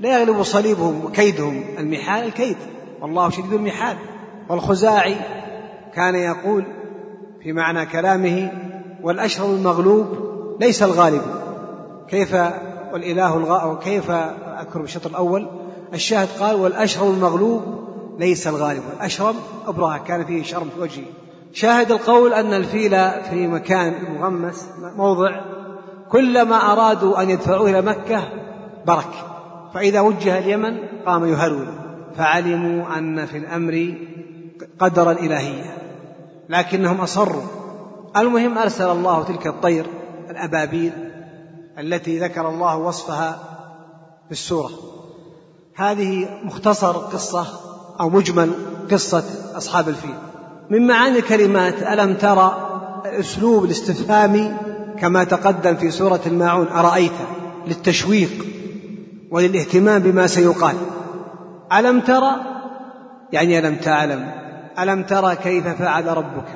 لا 0.00 0.20
يغلب 0.20 0.42
صليبهم 0.42 1.04
وكيدهم. 1.04 1.64
المحال 1.78 2.24
الكيد. 2.24 2.56
والله 3.00 3.30
شديد 3.30 3.52
المحال. 3.52 3.96
والخزاعي 4.48 5.16
كان 5.94 6.14
يقول 6.14 6.64
في 7.42 7.52
معنى 7.52 7.86
كلامه 7.86 8.52
والأشرب 9.02 9.50
المغلوب 9.50 10.06
ليس 10.60 10.82
الغالب. 10.82 11.22
كيف 12.08 12.34
والإله 12.92 13.36
الغالب 13.36 13.78
كيف 13.78 14.10
أذكر 14.10 14.80
بالشطر 14.80 15.10
الأول؟ 15.10 15.48
الشاهد 15.94 16.28
قال 16.40 16.56
والأشرب 16.56 17.10
المغلوب 17.10 17.62
ليس 18.18 18.46
الغالب. 18.48 18.82
والأشرب 18.90 19.34
أبرهة. 19.66 19.98
كان 19.98 20.24
فيه 20.24 20.42
شرم 20.42 20.68
في 20.74 20.80
وجهه. 20.80 21.04
شاهد 21.54 21.92
القول 21.92 22.32
أن 22.32 22.54
الفيل 22.54 23.10
في 23.30 23.46
مكان 23.46 24.14
مغمس 24.14 24.68
موضع 24.96 25.40
كلما 26.10 26.72
أرادوا 26.72 27.22
أن 27.22 27.30
يدفعوه 27.30 27.70
إلى 27.70 27.82
مكة 27.82 28.28
برك 28.86 29.12
فإذا 29.74 30.00
وجه 30.00 30.38
اليمن 30.38 30.78
قام 31.06 31.26
يهرول 31.26 31.66
فعلموا 32.16 32.98
أن 32.98 33.26
في 33.26 33.38
الأمر 33.38 33.94
قدرا 34.78 35.12
إلهيا 35.12 35.76
لكنهم 36.48 37.00
أصروا. 37.00 37.42
المهم 38.16 38.58
أرسل 38.58 38.90
الله 38.90 39.22
تلك 39.22 39.46
الطير 39.46 39.86
الأبابيل 40.30 40.92
التي 41.78 42.18
ذكر 42.18 42.48
الله 42.48 42.76
وصفها 42.76 43.38
في 44.26 44.32
السورة. 44.32 44.70
هذه 45.74 46.28
مختصر 46.44 46.92
قصة 46.92 47.46
أو 48.00 48.10
مجمل 48.10 48.52
قصة 48.90 49.24
أصحاب 49.56 49.88
الفيل. 49.88 50.33
من 50.70 50.86
معاني 50.86 51.18
الكلمات 51.18 51.82
ألم 51.82 52.14
ترى 52.14 52.70
الأسلوب 53.06 53.64
الاستفهامي 53.64 54.54
كما 54.98 55.24
تقدم 55.24 55.74
في 55.74 55.90
سورة 55.90 56.20
الماعون؟ 56.26 56.68
أرأيت 56.68 57.12
للتشويق 57.66 58.46
وللاهتمام 59.30 60.02
بما 60.02 60.26
سيقال. 60.26 60.76
ألم 61.72 62.00
ترى 62.00 62.36
يعني 63.32 63.58
ألم 63.58 63.76
تعلم. 63.76 64.30
ألم 64.78 65.02
ترى 65.02 65.36
كيف 65.36 65.68
فعل 65.68 66.06
ربك؟ 66.16 66.48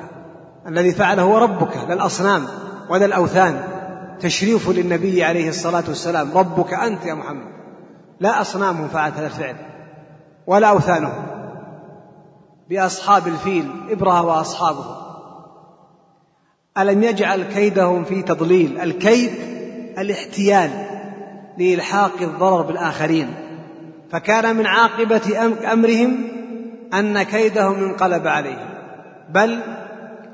الذي 0.67 0.91
فعله 0.91 1.23
هو 1.23 1.37
ربك 1.37 1.77
لا 1.87 1.93
الأصنام 1.93 2.45
ولا 2.89 3.05
الأوثان. 3.05 3.63
تشريف 4.19 4.69
للنبي 4.69 5.23
عليه 5.23 5.49
الصلاة 5.49 5.83
والسلام. 5.87 6.37
ربك 6.37 6.73
أنت 6.73 7.05
يا 7.05 7.13
محمد. 7.13 7.51
لا 8.19 8.41
أصنامهم 8.41 8.87
فعلت 8.87 9.15
هذا 9.17 9.25
الفعل 9.25 9.55
ولا 10.47 10.67
أوثانهم 10.67 11.28
بأصحاب 12.69 13.27
الفيل 13.27 13.71
إبرة 13.89 14.21
وأصحابه. 14.21 14.95
ألم 16.77 17.03
يجعل 17.03 17.43
كيدهم 17.43 18.03
في 18.03 18.21
تضليل؟ 18.21 18.79
الكيد 18.79 19.31
الاحتيال 19.97 20.69
لإلحاق 21.57 22.21
الضرر 22.21 22.61
بالآخرين. 22.61 23.33
فكان 24.11 24.55
من 24.55 24.65
عاقبة 24.65 25.53
أمرهم 25.73 26.27
أن 26.93 27.23
كيدهم 27.23 27.83
انقلب 27.83 28.27
عليهم. 28.27 28.69
بل 29.29 29.59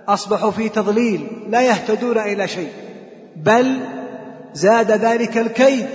أصبحوا 0.07 0.51
في 0.51 0.69
تضليل 0.69 1.27
لا 1.49 1.61
يهتدون 1.61 2.17
إلى 2.17 2.47
شيء. 2.47 2.71
بل 3.35 3.79
زاد 4.53 4.91
ذلك 4.91 5.37
الكيد. 5.37 5.85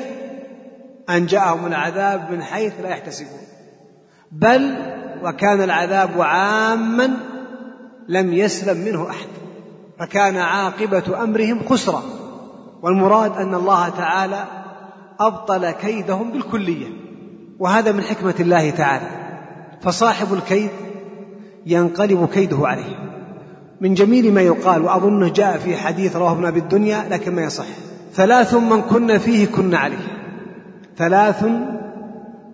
أن 1.10 1.26
جاءهم 1.26 1.66
العذاب 1.66 2.30
من 2.30 2.42
حيث 2.42 2.72
لا 2.82 2.88
يحتسبون. 2.88 3.40
بل 4.32 4.76
وكان 5.22 5.62
العذاب 5.62 6.20
عاما 6.20 7.10
لم 8.08 8.32
يسلم 8.32 8.84
منه 8.84 9.10
أحد 9.10 9.28
فكان 9.98 10.36
عاقبة 10.36 11.22
أمرهم 11.22 11.62
خسرا 11.68 12.02
والمراد 12.82 13.36
أن 13.36 13.54
الله 13.54 13.88
تعالى 13.88 14.44
أبطل 15.20 15.70
كيدهم 15.70 16.30
بالكلية 16.30 16.86
وهذا 17.58 17.92
من 17.92 18.02
حكمة 18.02 18.34
الله 18.40 18.70
تعالى 18.70 19.06
فصاحب 19.82 20.34
الكيد 20.34 20.70
ينقلب 21.66 22.28
كيده 22.32 22.68
عليه. 22.68 23.10
من 23.80 23.94
جميل 23.94 24.34
ما 24.34 24.40
يقال 24.40 24.82
وأظنه 24.82 25.28
جاء 25.28 25.58
في 25.58 25.76
حديث 25.76 26.16
رواه 26.16 26.32
ابن 26.32 26.44
أبي 26.44 26.60
الدنيا 26.60 27.06
لكن 27.10 27.34
ما 27.34 27.42
يصح. 27.42 27.64
ثلاث 28.14 28.54
من 28.54 28.82
كن 28.82 29.18
فيه 29.18 29.46
كن 29.46 29.74
عليه. 29.74 30.06
ثلاث 30.96 31.44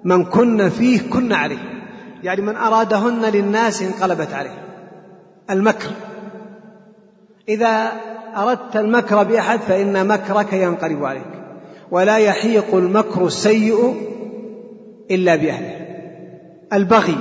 من 0.05 0.25
كن 0.25 0.69
فيه 0.69 1.11
كن 1.11 1.33
عليه. 1.33 1.76
يعني 2.27 2.41
من 2.41 2.57
أرادهن 2.57 3.25
للناس 3.25 3.83
انقلبت 3.83 4.33
عليه. 4.33 4.65
المكر. 5.51 5.91
إذا 7.49 7.93
أردت 8.37 8.77
المكر 8.77 9.23
بأحد 9.23 9.61
فإن 9.61 10.07
مكرك 10.07 10.53
ينقلب 10.53 11.05
عليك 11.05 11.27
ولا 11.91 12.17
يحيق 12.19 12.75
المكر 12.75 13.27
السيء 13.27 13.95
إلا 15.11 15.37
بأهله. 15.37 15.87
البغي. 16.73 17.19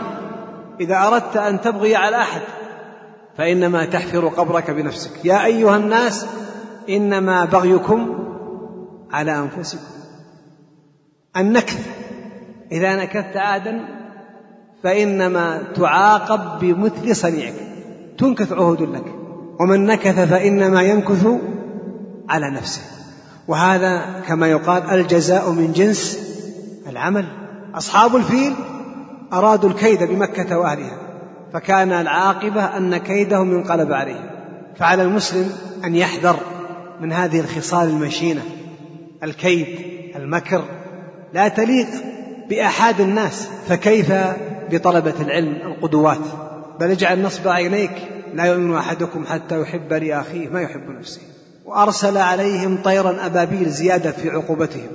إذا 0.79 1.07
أردت 1.07 1.37
أن 1.37 1.61
تبغي 1.61 1.95
على 1.95 2.17
أحد 2.17 2.41
فإنما 3.37 3.85
تحفر 3.85 4.27
قبرك 4.27 4.71
بنفسك. 4.71 5.25
يا 5.25 5.45
أيها 5.45 5.77
الناس 5.77 6.25
إنما 6.89 7.45
بغيكم 7.45 8.27
على 9.11 9.37
أنفسكم. 9.37 9.95
النكث. 11.37 11.87
إذا 12.71 12.95
نكثت 12.95 13.37
أحدا 13.37 13.94
فإنما 14.83 15.63
تعاقب 15.75 16.59
بمثل 16.59 17.15
صنيعك 17.15 17.53
تنكث 18.17 18.53
عهد 18.53 18.81
لك 18.81 19.05
ومن 19.59 19.85
نكث 19.85 20.29
فإنما 20.29 20.81
ينكث 20.81 21.27
على 22.29 22.51
نفسه. 22.51 22.81
وهذا 23.47 24.21
كما 24.27 24.47
يقال 24.47 24.83
الجزاء 24.83 25.51
من 25.51 25.71
جنس 25.71 26.19
العمل. 26.89 27.25
أصحاب 27.75 28.15
الفيل 28.15 28.53
أرادوا 29.33 29.69
الكيد 29.69 30.03
بمكة 30.03 30.59
وأهلها 30.59 30.97
فكان 31.53 31.91
العاقبة 31.91 32.63
أن 32.77 32.97
كيدهم 32.97 33.51
انقلب 33.51 33.91
عليهم. 33.91 34.25
فعلى 34.75 35.03
المسلم 35.03 35.51
أن 35.85 35.95
يحذر 35.95 36.35
من 37.01 37.11
هذه 37.11 37.39
الخصال 37.39 37.89
المشينة 37.89 38.41
الكيد 39.23 39.67
المكر 40.15 40.63
لا 41.33 41.47
تليق 41.47 41.87
بأحد 42.49 43.01
الناس 43.01 43.49
فكيف 43.67 44.13
بطلبة 44.71 45.13
العلم 45.21 45.55
القدوات. 45.65 46.17
بل 46.79 46.91
اجعل 46.91 47.21
نصب 47.21 47.47
عينيك 47.47 47.91
لا 48.33 48.43
يؤمن 48.43 48.75
أحدكم 48.75 49.25
حتى 49.25 49.61
يحب 49.61 49.93
لأخيه 49.93 50.49
ما 50.49 50.61
يحب 50.61 50.89
نفسه. 50.89 51.21
وأرسل 51.65 52.17
عليهم 52.17 52.77
طيرا 52.83 53.25
أبابيل 53.25 53.69
زيادة 53.69 54.11
في 54.11 54.29
عقوبتهم. 54.29 54.87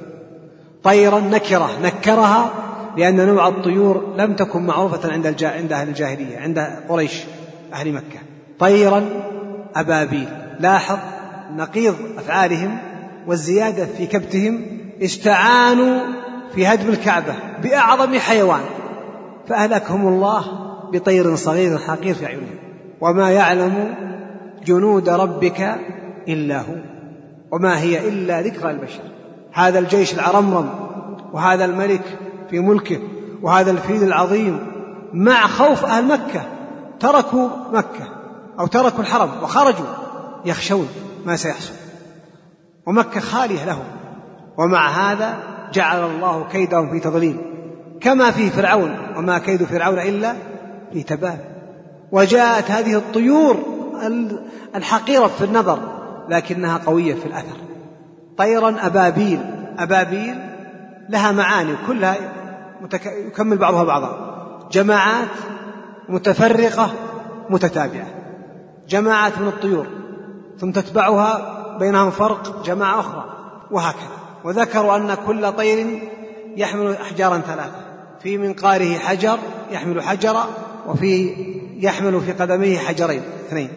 طيرا 0.84 1.20
نكرة 1.20 1.70
نكرها 1.82 2.52
لأن 2.96 3.26
نوع 3.26 3.48
الطيور 3.48 4.14
لم 4.18 4.34
تكن 4.36 4.66
معروفة 4.66 5.12
عند. 5.12 5.26
عند 5.42 5.72
أهل 5.72 5.88
الجاهلية 5.88 6.38
عند 6.38 6.58
قريش 6.88 7.20
أهل 7.72 7.92
مكة. 7.92 8.20
طيرا 8.58 9.04
أبابيل. 9.76 10.28
لاحظ 10.60 10.98
نقيض 11.56 11.94
أفعالهم 12.18 12.78
والزيادة 13.26 13.86
في 13.86 14.06
كبتهم. 14.06 14.60
استعانوا 15.02 16.00
في 16.54 16.66
هدم 16.66 16.88
الكعبة 16.88 17.34
بأعظم 17.62 18.18
حيوان. 18.18 18.60
فأهلكهم 19.50 20.08
الله 20.08 20.44
بطير 20.92 21.36
صغير 21.36 21.78
حقير 21.78 22.14
في 22.14 22.26
أعينهم 22.26 22.54
وما 23.00 23.30
يعلم 23.30 23.94
جنود 24.64 25.08
ربك 25.08 25.76
إلا 26.28 26.60
هو. 26.60 26.74
وما 27.50 27.78
هي 27.80 28.08
إلا 28.08 28.42
ذكرى 28.42 28.70
البشر. 28.70 29.02
هذا 29.52 29.78
الجيش 29.78 30.14
العرمرم 30.14 30.70
وهذا 31.32 31.64
الملك 31.64 32.18
في 32.50 32.60
ملكه 32.60 32.98
وهذا 33.42 33.70
الفيل 33.70 34.02
العظيم 34.02 34.58
مع 35.12 35.46
خوف 35.46 35.84
أهل 35.84 36.04
مكة. 36.04 36.42
تركوا 37.00 37.48
مكة 37.72 38.08
أو 38.60 38.66
تركوا 38.66 39.00
الحرم 39.00 39.30
وخرجوا 39.42 39.86
يخشون 40.44 40.88
ما 41.26 41.36
سيحصل. 41.36 41.74
ومكة 42.86 43.20
خالية 43.20 43.64
لهم. 43.64 43.84
ومع 44.58 44.88
هذا 44.88 45.38
جعل 45.72 46.04
الله 46.04 46.48
كيدهم 46.52 46.90
في 46.90 47.00
تضليل. 47.00 47.49
كما 48.00 48.30
في 48.30 48.50
فرعون 48.50 48.96
وما 49.16 49.38
كيد 49.38 49.64
فرعون 49.64 49.98
إلا 49.98 50.34
في 50.92 51.02
تباب 51.02 51.38
وجاءت 52.12 52.70
هذه 52.70 52.94
الطيور 52.96 53.56
الحقيرة 54.74 55.26
في 55.26 55.44
النظر 55.44 55.78
لكنها 56.28 56.80
قوية 56.86 57.14
في 57.14 57.26
الأثر. 57.26 57.56
طيرا 58.36 58.76
أبابيل. 58.86 59.40
أبابيل 59.78 60.38
لها 61.08 61.32
معاني 61.32 61.74
كلها 61.86 62.16
متك... 62.80 63.06
يكمل 63.06 63.58
بعضها 63.58 63.84
بعضا. 63.84 64.30
جماعات 64.72 65.28
متفرقة 66.08 66.90
متتابعة. 67.50 68.06
جماعات 68.88 69.38
من 69.38 69.48
الطيور 69.48 69.86
ثم 70.58 70.70
تتبعها 70.70 71.56
بينهم 71.78 72.10
فرق 72.10 72.64
جماعة 72.64 73.00
أخرى 73.00 73.24
وهكذا. 73.70 74.20
وذكروا 74.44 74.96
أن 74.96 75.14
كل 75.26 75.52
طير 75.52 76.08
يحمل 76.56 76.92
أحجارا 76.92 77.38
ثلاثة. 77.38 77.89
في 78.22 78.38
منقاره 78.38 78.98
حجر 78.98 79.38
يحمل 79.72 80.02
حجرا 80.02 80.48
وفي 80.86 81.34
يحمل 81.76 82.20
في 82.20 82.32
قدميه 82.32 82.78
حجرين 82.78 83.22
اثنين. 83.48 83.68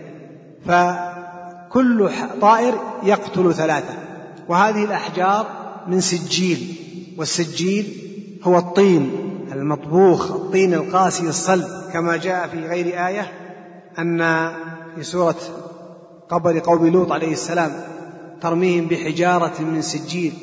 فكل 0.65 2.09
طائر 2.41 2.73
يقتل 3.03 3.53
ثلاثة. 3.53 3.93
وهذه 4.47 4.83
الأحجار 4.83 5.47
من 5.87 6.01
سجيل 6.01 6.75
والسجيل 7.17 7.85
هو 8.43 8.57
الطين 8.57 9.11
المطبوخ 9.51 10.31
الطين 10.31 10.73
القاسي 10.73 11.27
الصلب. 11.27 11.67
كما 11.93 12.17
جاء 12.17 12.47
في 12.47 12.59
غير 12.59 13.07
آية 13.07 13.31
أن 13.99 14.51
في 14.95 15.03
سورة 15.03 15.35
قبر 16.29 16.59
قوم 16.59 16.87
لوط 16.87 17.11
عليه 17.11 17.31
السلام 17.31 17.71
ترميهم 18.41 18.85
بحجارة 18.85 19.61
من 19.61 19.81
سجيل 19.81 20.33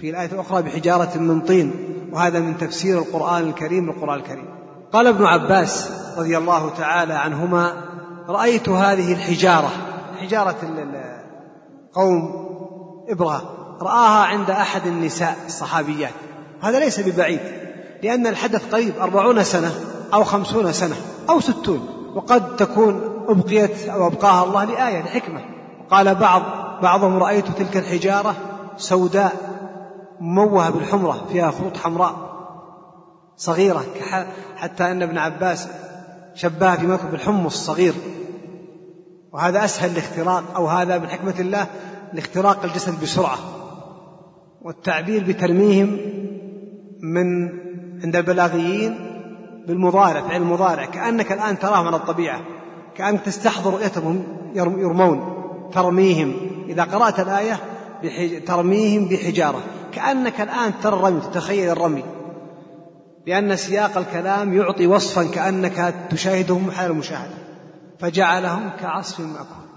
في 0.00 0.10
الآية 0.10 0.32
الأخرى 0.32 0.62
بحجارة 0.62 1.18
من 1.18 1.40
طين. 1.40 1.72
وهذا 2.12 2.40
من 2.40 2.58
تفسير 2.58 2.98
القرآن 2.98 3.48
الكريم 3.48 3.86
بالقرآن 3.86 4.18
الكريم. 4.18 4.44
قال 4.92 5.06
ابن 5.06 5.24
عباس 5.24 5.90
رضي 6.18 6.38
الله 6.38 6.70
تعالى 6.70 7.14
عنهما 7.14 7.72
رأيت 8.28 8.68
هذه 8.68 9.12
الحجارة 9.12 9.70
حجارة 10.20 10.56
قوم 11.92 12.46
إبرة 13.08 13.42
رآها 13.80 14.24
عند 14.24 14.50
أحد 14.50 14.86
النساء 14.86 15.36
الصحابيات. 15.46 16.14
هذا 16.60 16.78
ليس 16.78 17.00
ببعيد 17.00 17.40
لأن 18.02 18.26
الحدث 18.26 18.74
قريب 18.74 18.92
أربعون 19.00 19.44
سنة 19.44 19.72
أو 20.14 20.24
خمسون 20.24 20.72
سنة 20.72 20.96
أو 21.30 21.40
ستون 21.40 21.88
وقد 22.14 22.56
تكون 22.56 23.24
أبقيت 23.28 23.88
أو 23.88 24.06
أبقاها 24.06 24.44
الله 24.44 24.64
لآية 24.64 25.02
لحكمة. 25.02 25.40
قال 25.90 26.14
بعض 26.14 26.42
بعضهم 26.82 27.18
رأيت 27.18 27.46
تلك 27.48 27.76
الحجارة 27.76 28.34
سوداء 28.76 29.59
مموهة 30.20 30.70
بالحمرة 30.70 31.26
فيها 31.32 31.50
خطوط 31.50 31.76
حمراء 31.76 32.30
صغيرة 33.36 33.84
حتى 34.56 34.90
أن 34.90 35.02
ابن 35.02 35.18
عباس 35.18 35.68
شبهها 36.34 36.76
في 36.76 36.86
مكة 36.86 37.08
بالحمص 37.10 37.54
الصغير. 37.54 37.94
وهذا 39.32 39.64
أسهل 39.64 39.90
الاختراق 39.90 40.44
أو 40.56 40.66
هذا 40.66 40.98
من 40.98 41.08
حكمة 41.08 41.34
الله 41.40 41.66
لاختراق 42.12 42.64
الجسد 42.64 43.02
بسرعة. 43.02 43.38
والتعبير 44.62 45.24
بترميهم 45.24 45.98
من 47.02 47.48
عند 48.04 48.16
البلاغيين 48.16 48.98
بالمضارع 49.68 50.20
فعل 50.20 50.42
المضارع 50.42 50.84
كأنك 50.84 51.32
الآن 51.32 51.58
تراهم 51.58 51.86
على 51.86 51.96
الطبيعة 51.96 52.40
كأنك 52.94 53.20
تستحضر 53.20 53.70
رؤيتهم 53.70 54.22
يرمون 54.54 55.42
ترميهم. 55.72 56.34
إذا 56.68 56.84
قرأت 56.84 57.20
الآية 57.20 57.60
ترميهم 58.46 59.08
بحجارة. 59.08 59.62
كأنك 59.92 60.40
الآن 60.40 60.72
ترى 60.82 60.94
الرمي 60.96 61.20
تتخيل 61.20 61.70
الرمي. 61.70 62.04
لأن 63.26 63.56
سياق 63.56 63.98
الكلام 63.98 64.54
يعطي 64.54 64.86
وصفا 64.86 65.24
كأنك 65.24 65.94
تشاهدهم 66.10 66.70
حال 66.70 66.90
المشاهدة. 66.90 67.34
فجعلهم 67.98 68.70
كعصف 68.80 69.20
مأكول. 69.20 69.70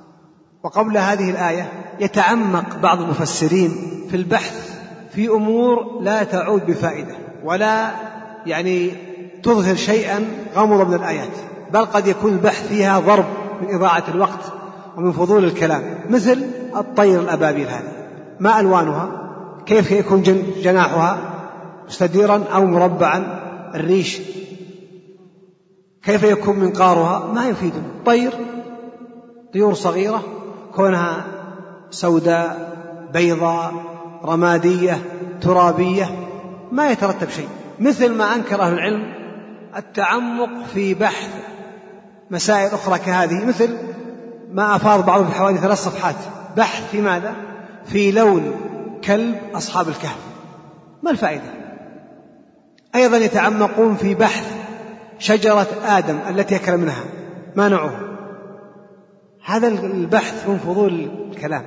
وقبل 0.63 0.97
هذه 0.97 1.30
الآية 1.30 1.71
يتعمق 1.99 2.76
بعض 2.76 3.01
المفسرين 3.01 3.71
في 4.09 4.17
البحث 4.17 4.80
في 5.11 5.28
أمور 5.28 6.01
لا 6.01 6.24
تعود 6.24 6.65
بفائدة 6.65 7.15
ولا 7.43 7.91
يعني 8.45 8.91
تظهر 9.43 9.76
شيئا 9.76 10.26
غمض 10.55 10.88
من 10.88 10.93
الآيات. 10.93 11.32
بل 11.74 11.86
قد 11.86 12.07
يكون 12.07 12.34
البحث 12.34 12.67
فيها 12.67 12.99
ضرب 12.99 13.26
من 13.61 13.76
إضاعة 13.76 14.03
الوقت 14.07 14.53
ومن 14.97 15.11
فضول 15.11 15.45
الكلام 15.45 15.99
مثل 16.09 16.43
الطير 16.76 17.19
الأبابيل 17.19 17.67
هذه 17.67 18.03
ما 18.39 18.59
ألوانها؟ 18.59 19.09
كيف 19.65 19.91
يكون 19.91 20.23
جناحها؟ 20.63 21.17
مستديرا 21.88 22.43
أو 22.53 22.65
مربعا؟ 22.65 23.39
الريش؟ 23.75 24.21
كيف 26.03 26.23
يكون 26.23 26.59
منقارها 26.59 27.34
ما 27.34 27.47
يفيدنا 27.47 27.84
طير؟ 28.05 28.34
طيور 29.53 29.73
صغيرة؟ 29.73 30.23
كونها 30.75 31.25
سوداء 31.89 32.73
بيضاء 33.13 33.73
رمادية 34.25 34.97
ترابية؟ 35.41 36.09
ما 36.71 36.91
يترتب 36.91 37.29
شيء. 37.29 37.49
مثل 37.79 38.13
ما 38.13 38.36
أنكر 38.36 38.61
أهل 38.61 38.73
العلم 38.73 39.13
التعمق 39.77 40.65
في 40.73 40.93
بحث 40.93 41.29
مسائل 42.31 42.73
أخرى 42.73 42.99
كهذه. 42.99 43.45
مثل 43.45 43.77
ما 44.51 44.75
أفاض 44.75 45.05
بعضهم 45.05 45.27
في 45.27 45.36
حوالي 45.36 45.57
ثلاث 45.57 45.84
صفحات 45.84 46.15
بحث 46.57 46.91
في 46.91 47.01
ماذا؟ 47.01 47.36
في 47.86 48.11
لون 48.11 48.55
كلب 49.03 49.36
أصحاب 49.55 49.88
الكهف. 49.88 50.19
ما 51.03 51.11
الفائدة؟ 51.11 51.63
أيضا 52.95 53.17
يتعمقون 53.17 53.95
في 53.95 54.15
بحث 54.15 54.53
شجرة 55.19 55.67
آدم 55.86 56.19
التي 56.29 56.55
أكل 56.55 56.77
منها 56.77 57.03
ما 57.55 57.67
نوعها؟ 57.67 57.99
هذا 59.45 59.67
البحث 59.67 60.49
من 60.49 60.57
فضول 60.57 61.11
الكلام. 61.31 61.65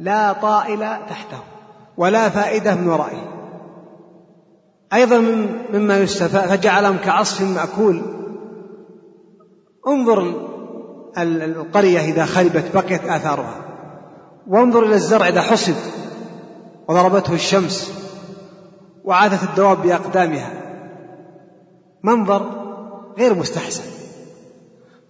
لا 0.00 0.32
طائل 0.32 0.78
تحته 0.80 1.38
ولا 1.96 2.28
فائدة 2.28 2.74
من 2.74 2.88
ورائه. 2.88 3.34
أيضا 4.92 5.18
مما 5.72 5.98
يستفاد 5.98 6.48
فجعلهم 6.48 6.96
كعصف 6.96 7.42
مأكول. 7.42 8.02
انظر 9.88 10.34
القرية 11.18 12.00
إذا 12.00 12.24
خربت 12.24 12.64
بقيت 12.74 13.04
آثارها. 13.04 13.63
وانظر 14.46 14.86
إلى 14.86 14.94
الزرع 14.94 15.28
إذا 15.28 15.40
حصد 15.40 15.74
وضربته 16.88 17.34
الشمس 17.34 17.92
وعاثت 19.04 19.48
الدواب 19.50 19.82
بأقدامها. 19.82 20.52
منظر 22.04 22.64
غير 23.18 23.34
مستحسن. 23.34 23.82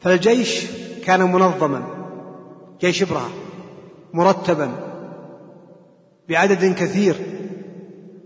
فالجيش 0.01 0.67
كان 1.05 1.33
منظما 1.33 1.83
جيش 2.81 3.03
إبرهة 3.03 3.31
مرتبا 4.15 4.71
بعدد 6.29 6.75
كثير 6.75 7.17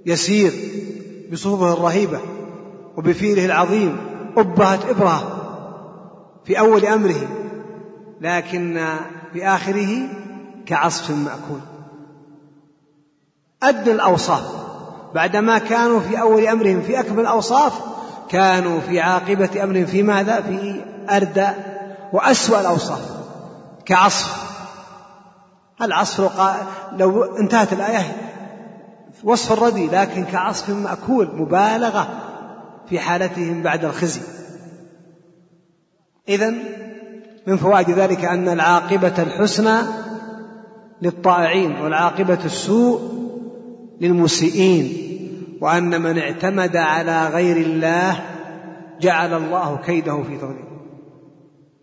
يسير 0.06 0.52
بصفوفه 1.32 1.72
الرهيبة 1.72 2.18
وبفيله 2.96 3.44
العظيم. 3.44 3.96
أبهت 4.36 4.84
إبرهة 4.84 5.38
في 6.44 6.58
أول 6.58 6.86
أمره 6.86 7.28
لكن 8.20 8.86
في 9.32 9.46
آخره 9.46 10.08
كعصف 10.68 11.10
مأكول. 11.10 11.60
أدنى 13.62 13.94
الأوصاف. 13.94 14.44
بعدما 15.14 15.58
كانوا 15.58 16.00
في 16.00 16.20
أول 16.20 16.46
أمرهم 16.46 16.82
في 16.82 17.00
أكمل 17.00 17.20
الأوصاف 17.20 17.72
كانوا 18.28 18.80
في 18.80 19.00
عاقبة 19.00 19.62
أمر 19.62 19.84
في 19.84 20.02
ماذا؟ 20.02 20.40
في 20.40 20.84
أردى 21.10 21.48
وأسوأ 22.12 22.60
الأوصاف. 22.60 23.00
كعصف. 23.84 24.48
العصف 25.82 26.40
لو 26.92 27.24
انتهت 27.24 27.72
الآية 27.72 28.16
وصف 29.24 29.52
الردي 29.52 29.86
لكن 29.86 30.24
كعصف 30.24 30.70
مأكول 30.70 31.36
مبالغة 31.36 32.08
في 32.88 33.00
حالتهم 33.00 33.62
بعد 33.62 33.84
الخزي. 33.84 34.20
إذا 36.28 36.54
من 37.46 37.56
فوائد 37.56 37.90
ذلك 37.90 38.24
أن 38.24 38.48
العاقبة 38.48 39.22
الحسنى 39.22 40.07
للطائعين 41.02 41.80
والعاقبة 41.80 42.44
السوء 42.44 43.00
للمسيئين 44.00 45.08
وأن 45.60 46.02
من 46.02 46.18
اعتمد 46.18 46.76
على 46.76 47.30
غير 47.34 47.56
الله 47.56 48.24
جعل 49.00 49.34
الله 49.34 49.82
كيده 49.86 50.22
في 50.22 50.36
تضليل. 50.36 50.68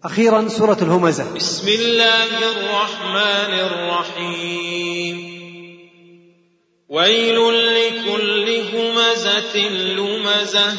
أخيرا 0.04 0.48
سورة 0.48 0.78
الهمزة. 0.82 1.36
بسم 1.36 1.68
الله 1.68 2.52
الرحمن 2.52 3.54
الرحيم. 3.54 5.18
ويل 6.90 7.36
لكل 7.76 8.62
همزة 8.76 9.70
لمزة 9.70 10.74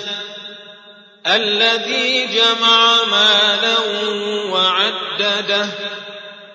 الذي 1.26 2.26
جمع 2.26 3.04
مالا 3.10 3.78
وعدده. 4.52 5.95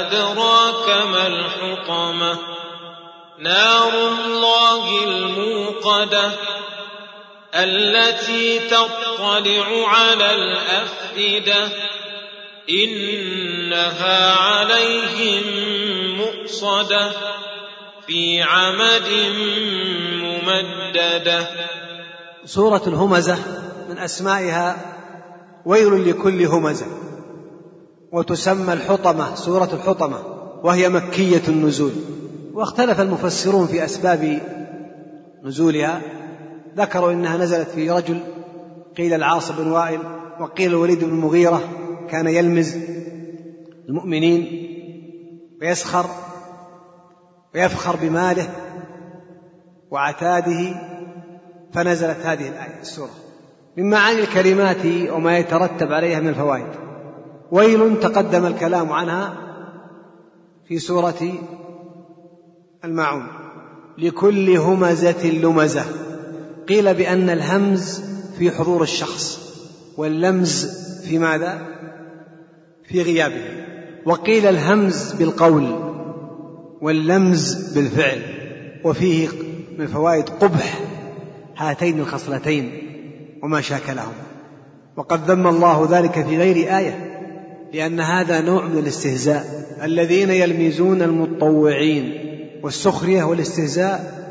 أدراك 0.02 0.90
ما 1.08 1.28
الحطمة. 1.28 2.38
نار 3.38 3.94
الله 4.26 5.04
الموقدة 5.04 6.32
التي 7.56 8.60
تطلع 8.60 9.88
على 9.88 10.36
الأفئدة. 10.36 11.70
إنها 12.70 14.32
عليهم 14.32 15.44
مؤصدة 16.18 17.12
في 18.08 18.42
عمد 18.42 19.10
ممددة. 20.24 21.48
سورة 22.46 22.82
الهمزة 22.88 23.38
من 23.90 23.98
أسمائها 23.98 24.76
ويل 25.66 26.10
لكل 26.10 26.46
همزة 26.46 26.86
وتسمى 28.12 28.74
الحطمة 28.74 29.36
سورة 29.36 29.70
الحطمة 29.74 30.18
وهي 30.64 30.90
مكية 30.90 31.42
النزول. 31.48 31.92
واختلف 32.54 33.02
المفسرون 33.02 33.68
في 33.68 33.86
أسباب 33.86 34.42
نزولها. 35.44 36.02
ذكروا 36.78 37.12
إنها 37.12 37.38
نزلت 37.38 37.70
في 37.70 37.92
رجل 37.92 38.20
قيل 38.98 39.14
العاص 39.14 39.52
بن 39.52 39.72
وائل 39.72 40.00
وقيل 40.40 40.70
الوليد 40.70 41.04
بن 41.04 41.10
المغيرة 41.10 41.83
كان 42.10 42.28
يلمز 42.28 42.76
المؤمنين 43.90 44.70
ويسخر 45.62 46.06
ويفخر 47.56 47.96
بماله 47.96 48.50
وعتاده 49.92 50.76
فنزلت 51.74 52.18
هذه 52.26 52.48
الآية 52.48 52.82
السورة. 52.82 53.10
من 53.78 53.90
معاني 53.90 54.20
الكلمات 54.20 55.12
وما 55.12 55.38
يترتب 55.38 55.92
عليها 55.92 56.20
من 56.20 56.28
الفوائد. 56.28 56.68
ويل 57.52 58.00
تقدم 58.00 58.46
الكلام 58.46 58.92
عنها 58.92 59.34
في 60.68 60.80
سورة 60.80 61.34
الماعون. 62.84 63.28
لكل 63.98 64.50
همزة 64.50 65.32
لمزة. 65.32 65.86
قيل 66.68 66.94
بأن 66.94 67.30
الهمز 67.30 68.02
في 68.38 68.52
حضور 68.52 68.84
الشخص 68.84 69.40
واللمز 69.98 70.66
في 71.08 71.20
ماذا؟ 71.20 71.62
في 72.94 73.02
غيابه. 73.02 73.42
وقيل 74.06 74.46
الهمز 74.46 75.14
بالقول 75.14 75.76
واللمز 76.82 77.74
بالفعل. 77.74 78.22
وفيه 78.84 79.28
من 79.78 79.88
فوائد 79.88 80.30
قبح 80.30 80.80
هاتين 81.58 82.00
الخصلتين 82.00 82.72
وما 83.44 83.62
شاكلهم 83.62 84.14
وقد 84.98 85.32
ذم 85.32 85.48
الله 85.48 85.88
ذلك 85.92 86.26
في 86.26 86.38
غير 86.38 86.78
آية 86.78 87.20
لأن 87.74 88.00
هذا 88.00 88.42
نوع 88.42 88.66
من 88.66 88.78
الاستهزاء. 88.78 89.46
الذين 89.84 90.30
يلمزون 90.30 91.02
المطوعين 91.02 92.14
والسخرية 92.64 93.24
والاستهزاء 93.24 94.24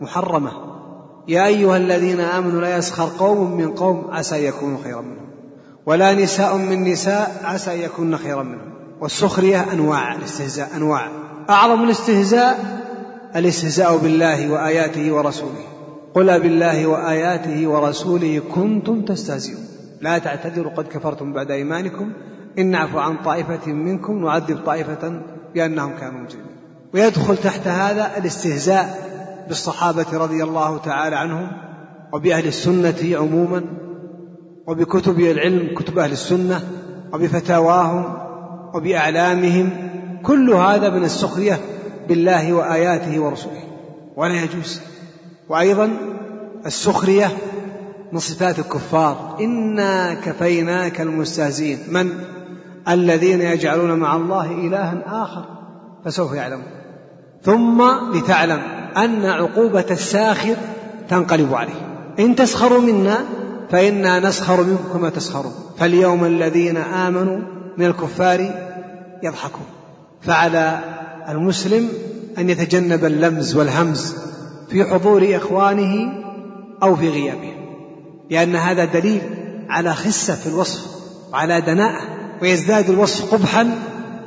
محرمة. 0.00 0.52
يا 1.28 1.46
أيها 1.46 1.76
الذين 1.76 2.20
آمنوا 2.20 2.60
لا 2.60 2.76
يسخر 2.76 3.08
قوم 3.18 3.56
من 3.56 3.68
قوم 3.68 4.10
عسى 4.10 4.46
يكونوا 4.46 4.78
خيرا 4.84 5.00
منهم. 5.00 5.27
ولا 5.88 6.14
نساء 6.14 6.56
من 6.56 6.84
نساء 6.84 7.40
عسى 7.44 7.74
أن 7.74 7.80
يكون 7.80 8.16
خيرا 8.16 8.42
منهم. 8.42 8.72
والسخرية 9.00 9.72
أنواع 9.72 10.14
الاستهزاء 10.14 10.76
أنواع. 10.76 11.08
أعظم 11.50 11.84
الاستهزاء 11.84 12.80
الاستهزاء 13.36 13.96
بالله 13.96 14.52
وآياته 14.52 15.12
ورسوله. 15.12 15.64
قل 16.14 16.40
بالله 16.40 16.86
وآياته 16.86 17.68
ورسوله 17.68 18.42
كنتم 18.54 19.04
تستهزئون. 19.04 19.66
لا 20.00 20.18
تعتذروا 20.18 20.72
قد 20.72 20.84
كفرتم 20.84 21.32
بعد 21.32 21.50
إيمانكم. 21.50 22.12
إن 22.58 22.66
نعفو 22.66 22.98
عن 22.98 23.16
طائفة 23.24 23.72
منكم 23.72 24.24
نعذب 24.24 24.58
طائفة 24.66 25.22
بأنهم 25.54 25.92
كانوا 26.00 26.20
مجرمين. 26.20 26.56
ويدخل 26.94 27.36
تحت 27.36 27.68
هذا 27.68 28.10
الاستهزاء 28.16 29.08
بالصحابة 29.48 30.06
رضي 30.12 30.42
الله 30.44 30.78
تعالى 30.78 31.16
عنهم 31.16 31.48
وبأهل 32.12 32.46
السنة 32.46 33.18
عموما. 33.18 33.87
وبكتب 34.68 35.20
العلم 35.20 35.74
كتب 35.76 35.98
أهل 35.98 36.12
السنة 36.12 36.60
وبفتاواهم 37.12 38.04
وبأعلامهم 38.74 39.70
كل 40.22 40.50
هذا 40.50 40.90
من 40.90 41.04
السخرية 41.04 41.60
بالله 42.08 42.52
وآياته 42.52 43.20
ورسوله 43.20 43.62
ولا 44.16 44.34
يجوز. 44.34 44.80
وأيضا 45.48 45.90
السخرية 46.66 47.30
من 48.12 48.18
صفات 48.18 48.58
الكفار. 48.58 49.36
إنا 49.40 50.14
كفيناك 50.14 51.00
المستهزئين. 51.00 51.78
من؟ 51.90 52.10
الذين 52.88 53.40
يجعلون 53.40 53.98
مع 53.98 54.16
الله 54.16 54.50
إلها 54.50 55.02
آخر 55.06 55.44
فسوف 56.04 56.32
يعلمون. 56.32 56.66
ثم 57.42 57.82
لتعلم 58.14 58.60
أن 58.96 59.24
عقوبة 59.24 59.86
الساخر 59.90 60.56
تنقلب 61.08 61.54
عليه. 61.54 62.04
إن 62.18 62.36
تسخروا 62.36 62.80
منا 62.80 63.18
فإنا 63.70 64.20
نسخر 64.20 64.62
منكم 64.62 64.98
كما 64.98 65.10
تسخرون. 65.10 65.52
فاليوم 65.78 66.24
الذين 66.24 66.76
آمنوا 66.76 67.38
من 67.78 67.86
الكفار 67.86 68.50
يضحكون. 69.22 69.66
فعلى 70.22 70.78
المسلم 71.28 71.88
أن 72.38 72.50
يتجنب 72.50 73.04
اللمز 73.04 73.56
والهمز 73.56 74.14
في 74.70 74.84
حضور 74.84 75.36
إخوانه 75.36 76.12
أو 76.82 76.96
في 76.96 77.08
غيابهم 77.08 77.54
لأن 78.30 78.56
هذا 78.56 78.84
دليل 78.84 79.20
على 79.68 79.94
خسة 79.94 80.34
في 80.34 80.46
الوصف 80.46 80.86
وعلى 81.32 81.60
دناءة 81.60 82.00
ويزداد 82.42 82.90
الوصف 82.90 83.34
قبحا 83.34 83.70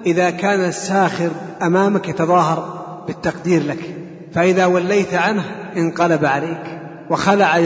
إذا 0.05 0.29
كان 0.29 0.65
الساخر 0.65 1.29
أمامك 1.61 2.09
يتظاهر 2.09 2.83
بالتقدير 3.07 3.63
لك. 3.63 3.95
فإذا 4.33 4.65
وليت 4.65 5.13
عنه 5.13 5.43
انقلب 5.77 6.25
عليك 6.25 6.79
وخلع 7.09 7.57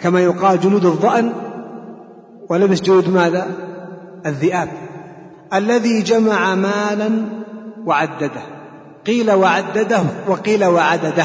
كما 0.00 0.20
يقال 0.20 0.60
جلود 0.60 0.84
الظأن 0.84 1.32
ولبس 2.50 2.80
جلود 2.80 3.08
ماذا؟ 3.08 3.46
الذئاب. 4.26 4.68
الذي 5.54 6.02
جمع 6.02 6.54
مالا 6.54 7.10
وعدده. 7.86 8.42
قيل 9.06 9.30
وعدده 9.30 10.02
وقيل 10.28 10.64
وعدده 10.64 11.24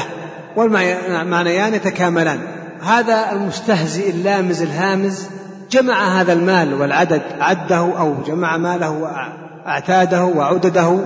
والمعنيان 0.56 1.74
يتكاملان. 1.74 2.38
هذا 2.82 3.32
المستهزئ 3.32 4.10
اللامز 4.10 4.62
الهامز 4.62 5.28
جمع 5.70 6.20
هذا 6.20 6.32
المال 6.32 6.74
والعدد 6.80 7.22
عده 7.40 7.76
أو 7.76 8.14
جمع 8.26 8.56
ماله 8.56 8.90
وأعتاده 8.90 10.24
وعدده 10.24 10.98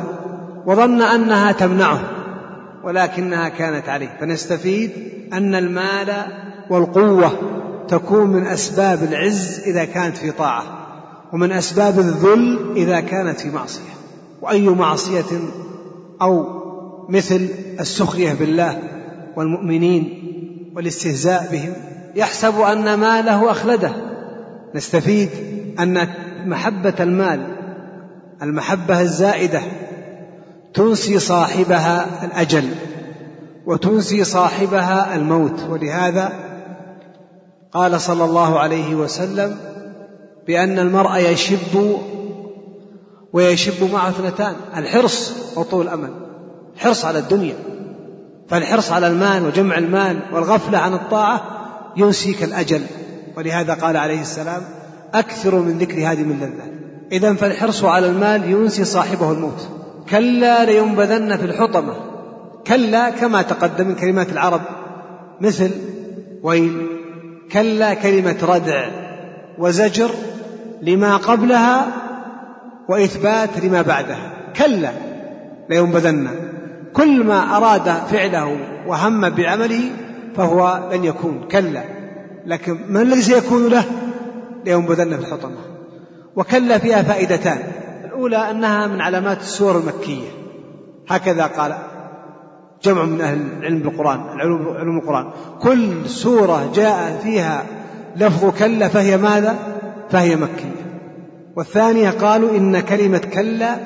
وظن 0.67 1.03
أنها 1.03 1.53
تمنعه 1.53 2.01
ولكنها 2.85 3.49
كانت 3.49 3.89
عليه. 3.89 4.17
فنستفيد 4.21 4.91
أن 5.33 5.55
المال 5.55 6.13
والقوة 6.71 7.58
تكون 7.89 8.27
من 8.27 8.47
أسباب 8.47 9.03
العز 9.03 9.61
إذا 9.67 9.85
كانت 9.85 10.17
في 10.17 10.31
طاعة 10.31 10.63
ومن 11.33 11.53
أسباب 11.53 11.99
الذل 11.99 12.73
إذا 12.77 13.01
كانت 13.01 13.41
في 13.41 13.51
معصية. 13.51 13.93
وأي 14.43 14.69
معصية 14.69 15.25
أو 16.23 16.47
مثل 17.09 17.49
السخرية 17.81 18.33
بالله 18.33 18.79
والمؤمنين 19.37 20.23
والاستهزاء 20.77 21.49
بهم 21.53 21.73
يحسب 22.15 22.61
أن 22.61 22.95
ماله 22.95 23.51
أخلده. 23.51 23.93
نستفيد 24.75 25.29
أن 25.81 26.09
محبة 26.47 26.95
المال 27.01 27.57
المحبة 28.43 29.01
الزائدة 29.01 29.63
تنسي 30.75 31.19
صاحبها 31.19 32.25
الأجل 32.25 32.69
وتنسي 33.67 34.25
صاحبها 34.25 35.17
الموت. 35.17 35.63
ولهذا 35.71 36.48
قال 37.73 38.01
صلى 38.01 38.25
الله 38.25 38.59
عليه 38.59 38.95
وسلم 38.95 39.57
بأن 40.47 40.79
المرء 40.79 41.17
يشب 41.17 41.99
ويشب 43.33 43.93
معه 43.93 44.09
اثنتان 44.09 44.55
الحرص 44.77 45.33
وطول 45.57 45.85
الأمل 45.87 46.11
حرص 46.77 47.05
على 47.05 47.19
الدنيا 47.19 47.55
فالحرص 48.49 48.93
على 48.93 49.07
المال 49.07 49.47
وجمع 49.47 49.79
المال 49.79 50.21
والغفلة 50.33 50.79
عن 50.79 50.95
الطاعة 50.95 51.41
ينسيك 51.97 52.43
الأجل. 52.43 52.83
ولهذا 53.37 53.75
قال 53.75 53.97
عليه 53.97 54.21
السلام 54.21 54.63
أكثر 55.15 55.55
من 55.55 55.79
ذكر 55.79 55.99
هذه 55.99 56.23
من 56.23 56.37
لذات 56.37 56.73
إذا 57.13 57.35
فالحرص 57.35 57.85
على 57.85 58.07
المال 58.07 58.51
ينسي 58.51 58.85
صاحبه 58.85 59.33
الموت. 59.33 59.69
كلا 60.11 60.65
لينبذن 60.65 61.37
في 61.37 61.45
الحطمة. 61.45 61.95
كلا 62.67 63.11
كما 63.11 63.43
تقدم 63.43 63.89
من 63.89 63.95
كلمات 63.95 64.33
العرب 64.33 64.61
مثل 65.41 65.71
ويل 66.43 66.98
كلا 67.53 67.95
كلمة 67.95 68.37
ردع 68.43 68.89
وزجر 69.59 70.11
لما 70.83 71.17
قبلها 71.17 71.87
وإثبات 72.89 73.65
لما 73.65 73.83
بعدها. 73.83 74.33
كلا 74.57 74.91
لينبذن 75.71 76.29
كل 76.93 77.25
ما 77.25 77.57
أراد 77.57 77.89
فعله 78.11 78.59
وهم 78.87 79.29
بعمله 79.31 79.91
فهو 80.37 80.91
لن 80.93 81.05
يكون 81.05 81.49
كلا. 81.51 81.85
لكن 82.47 82.79
ما 82.89 83.03
الذي 83.03 83.23
سيكون 83.23 83.69
له؟ 83.69 83.85
لينبذن 84.65 85.17
في 85.17 85.21
الحطمة. 85.21 85.59
وكلا 86.37 86.79
فيها 86.79 87.03
فائدتان. 87.03 87.59
الأولى 88.05 88.51
أنها 88.51 88.87
من 88.87 89.01
علامات 89.01 89.41
السور 89.41 89.79
المكية. 89.79 90.29
هكذا 91.09 91.47
قال 91.47 91.75
جمع 92.85 93.05
من 93.05 93.21
أهل 93.21 93.41
العلم 93.59 93.79
بالقرآن 93.79 94.21
علوم 94.21 94.99
القرآن. 94.99 95.31
كل 95.63 96.09
سورة 96.09 96.73
جاء 96.75 97.21
فيها 97.23 97.65
لفظ 98.17 98.59
كلا 98.59 98.89
فهي 98.89 99.17
ماذا؟ 99.17 99.57
فهي 100.11 100.37
مكية. 100.37 100.79
والثانية 101.57 102.11
قالوا 102.11 102.57
إن 102.57 102.81
كلمة 102.81 103.19
كلا 103.19 103.77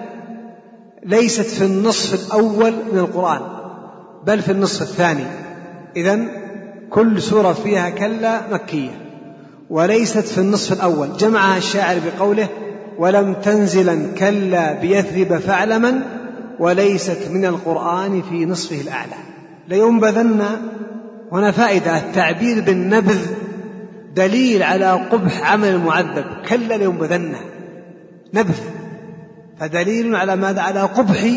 ليست 1.02 1.46
في 1.46 1.64
النصف 1.64 2.26
الأول 2.26 2.72
من 2.92 2.98
القرآن 2.98 3.40
بل 4.26 4.42
في 4.42 4.52
النصف 4.52 4.82
الثاني. 4.82 5.24
إذا 5.96 6.18
كل 6.90 7.22
سورة 7.22 7.52
فيها 7.52 7.90
كلا 7.90 8.40
مكية 8.52 8.90
وليست 9.70 10.26
في 10.26 10.38
النصف 10.38 10.72
الأول. 10.72 11.16
جمعها 11.16 11.56
الشاعر 11.56 11.96
بقوله 11.98 12.48
ولم 12.98 13.34
تنزلا 13.34 13.98
كلا 14.18 14.72
بيثرب 14.72 15.38
فاعلما 15.38 16.02
وليست 16.62 17.28
من 17.30 17.44
القرآن 17.44 18.22
في 18.22 18.46
نصفه 18.46 18.80
الأعلى. 18.80 19.16
لينبذن 19.68 20.46
هنا 21.32 21.50
فائدة 21.50 21.96
التعبير 21.98 22.64
بالنبذ 22.64 23.26
دليل 24.14 24.62
على 24.62 24.92
قبح 24.92 25.52
عمل 25.52 25.68
المعذب. 25.68 26.24
كلا 26.48 26.74
لينبذن 26.74 27.34
نبذ. 28.34 28.58
فدليل 29.58 30.16
على 30.16 30.36
ماذا؟ 30.36 30.60
على 30.60 30.80
قبح 30.80 31.30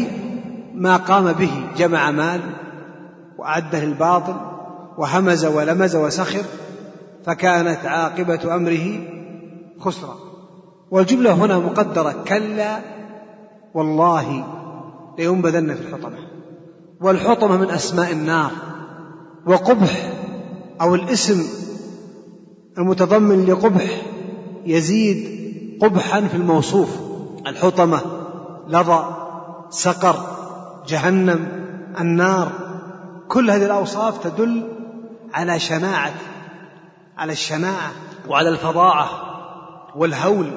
ما 0.74 0.98
قام 0.98 1.32
به. 1.32 1.52
جمع 1.78 2.12
مال 2.12 2.42
وأعده 3.38 3.80
للباطل 3.80 4.36
وهمز 4.98 5.46
ولمز 5.46 5.96
وسخر 5.96 6.44
فكانت 7.26 7.86
عاقبة 7.86 8.56
أمره 8.56 9.00
خسرا. 9.80 10.16
والجملة 10.92 11.34
هنا 11.34 11.60
مقدرة. 11.60 12.16
كلا 12.28 12.80
والله 13.74 14.46
لينبذن 15.18 15.76
في 15.76 15.82
الحطمة. 15.82 16.18
والحطمة 17.02 17.58
من 17.58 17.70
أسماء 17.70 18.12
النار. 18.12 18.52
وقبح 19.46 20.14
أو 20.82 20.96
الاسم 20.96 21.44
المتضمن 22.78 23.46
لقبح 23.46 24.02
يزيد 24.66 25.36
قبحا 25.82 26.22
في 26.22 26.38
الموصوف. 26.38 26.90
الحطمة 27.48 28.02
لظى 28.68 29.06
سقر 29.70 30.16
جهنم 30.88 31.48
النار. 32.00 32.52
كل 33.28 33.52
هذه 33.52 33.66
الأوصاف 33.66 34.24
تدل 34.24 34.68
على 35.34 35.60
شناعة 35.60 36.14
على 37.18 37.32
الشناعة 37.32 37.92
وعلى 38.30 38.50
الفظاعة 38.50 39.10
والهول. 39.96 40.52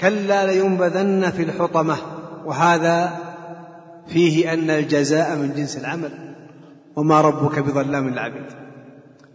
كلا 0.00 0.46
لينبذن 0.46 1.30
في 1.30 1.42
الحطمة. 1.42 1.96
وهذا 2.44 3.18
فيه 4.08 4.52
أن 4.52 4.70
الجزاء 4.70 5.36
من 5.36 5.54
جنس 5.56 5.76
العمل 5.76 6.10
وما 6.96 7.20
ربك 7.20 7.58
بظلام 7.58 8.08
للعبيد 8.08 8.46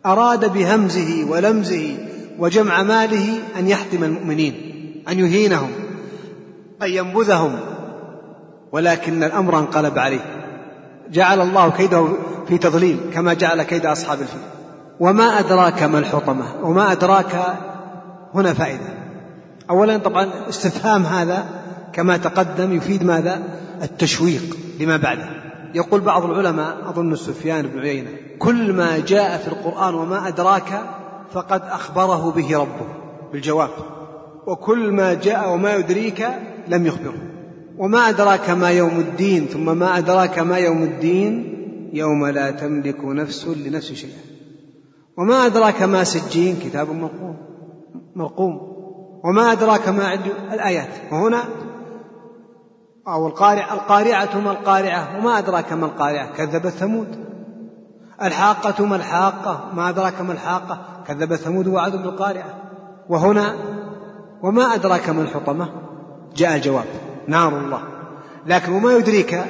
أراد 0.06 0.54
بهمزه 0.54 1.26
ولمزه 1.30 1.98
وجمع 2.40 2.84
ماله 2.84 3.40
أن 3.60 3.68
يحطم 3.68 4.04
المؤمنين 4.04 4.54
أن 5.10 5.20
يهينهم 5.20 5.70
أن 6.82 6.90
ينبذهم 6.90 7.60
ولكن 8.72 9.24
الأمر 9.24 9.60
انقلب 9.60 10.00
عليه. 10.00 10.20
جعل 11.12 11.42
الله 11.42 11.72
كيده 11.72 12.08
في 12.48 12.58
تضليل 12.58 12.98
كما 13.14 13.34
جعل 13.34 13.64
كيد 13.64 13.86
أصحاب 13.86 14.22
الفيل. 14.22 14.42
وما 15.00 15.40
أدراك 15.40 15.84
ما 15.84 16.00
الحطمة 16.00 16.46
وما 16.64 16.92
أدراك 16.92 17.58
هنا 18.34 18.54
فائدة. 18.54 18.98
أولا 19.70 19.98
طبعا 19.98 20.50
استفهام 20.50 21.04
هذا 21.04 21.46
كما 21.94 22.18
تقدم 22.18 22.76
يفيد 22.76 23.04
ماذا؟ 23.04 23.44
التشويق 23.82 24.58
لما 24.80 24.98
بعده. 24.98 25.30
يقول 25.76 26.02
بعض 26.02 26.26
العلماء 26.26 26.90
أظن 26.90 27.16
سفيان 27.16 27.68
بن 27.68 27.80
عيينة 27.80 28.10
كل 28.40 28.74
ما 28.74 29.00
جاء 29.00 29.38
في 29.38 29.48
القرآن 29.48 29.94
وما 29.94 30.28
أدراك 30.28 30.82
فقد 31.34 31.62
أخبره 31.62 32.32
به 32.32 32.58
ربه. 32.58 32.88
بالجواب 33.34 33.70
وكل 34.48 34.92
ما 34.92 35.14
جاء 35.14 35.54
وما 35.54 35.76
يدريك 35.76 36.28
لم 36.68 36.86
يخبره. 36.86 37.22
وما 37.78 38.10
أدراك 38.10 38.50
ما 38.50 38.70
يوم 38.70 39.00
الدين 39.00 39.46
ثم 39.46 39.78
ما 39.78 39.98
أدراك 39.98 40.40
ما 40.40 40.58
يوم 40.58 40.84
الدين 40.84 41.54
يوم 41.94 42.28
لا 42.28 42.52
تملك 42.52 43.06
نفس 43.06 43.48
لنفس 43.48 43.94
شيئا. 43.94 44.20
وما 45.18 45.46
أدراك 45.46 45.84
ما 45.84 46.04
سجين 46.04 46.56
كتاب 46.64 46.92
مرقوم. 46.92 47.38
مرقوم. 48.16 48.60
وما 49.24 49.52
أدراك 49.52 49.90
ما 49.90 50.14
الآيات. 50.54 50.90
وهنا 51.12 51.44
أو 53.08 53.28
القارعة 53.28 53.74
القارعة 53.74 54.40
ما 54.40 54.52
القارعة 54.52 55.18
وما 55.18 55.38
أدراك 55.38 55.74
ما 55.74 55.86
القارعة 55.86 56.34
كذبت 56.34 56.68
ثمود. 56.68 57.08
الحاقة 58.22 58.86
ما 58.86 58.96
الحاقة 58.96 59.72
ما 59.74 59.90
أدراك 59.90 60.22
ما 60.22 60.34
الحاقة؟ 60.34 60.80
كذب 61.08 61.36
ثمود 61.36 61.68
وعد 61.68 61.96
بالقارعة 61.96 62.54
وهنا 63.10 63.56
وما 64.44 64.74
أدراك 64.74 65.10
ما 65.10 65.22
الحطمة؟ 65.22 65.70
جاء 66.36 66.56
الجواب 66.56 66.86
نار 67.28 67.58
الله. 67.58 67.82
لكن 68.46 68.72
وما 68.72 68.92
يدريك 68.92 69.44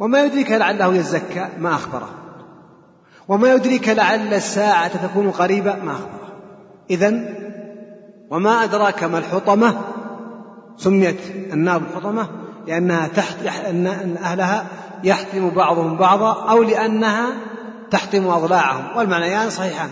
وما 0.00 0.24
يدريك 0.24 0.52
لعله 0.52 0.94
يزكى؟ 0.94 1.48
ما 1.58 1.74
أخبره. 1.74 2.08
وما 3.28 3.52
يدريك 3.52 3.88
لعل 3.88 4.34
الساعة 4.34 5.06
تكون 5.06 5.30
قريبة؟ 5.30 5.76
ما 5.76 5.92
أخبره. 5.92 6.28
إذا 6.90 7.14
وما 8.30 8.64
أدراك 8.64 9.04
ما 9.04 9.18
الحطمة؟ 9.18 9.80
سميت 10.76 11.20
النار 11.52 11.80
الحطمة. 11.80 12.43
لأنها 12.66 13.08
تحت 13.08 13.46
أن 13.46 14.16
أهلها 14.16 14.66
يحتم 15.04 15.50
بعضهم 15.50 15.96
بعضا 15.96 16.50
أو 16.50 16.62
لأنها 16.62 17.26
تحتم 17.90 18.28
أضلاعهم 18.28 18.96
والمعنيان 18.96 19.50
صحيحان 19.50 19.90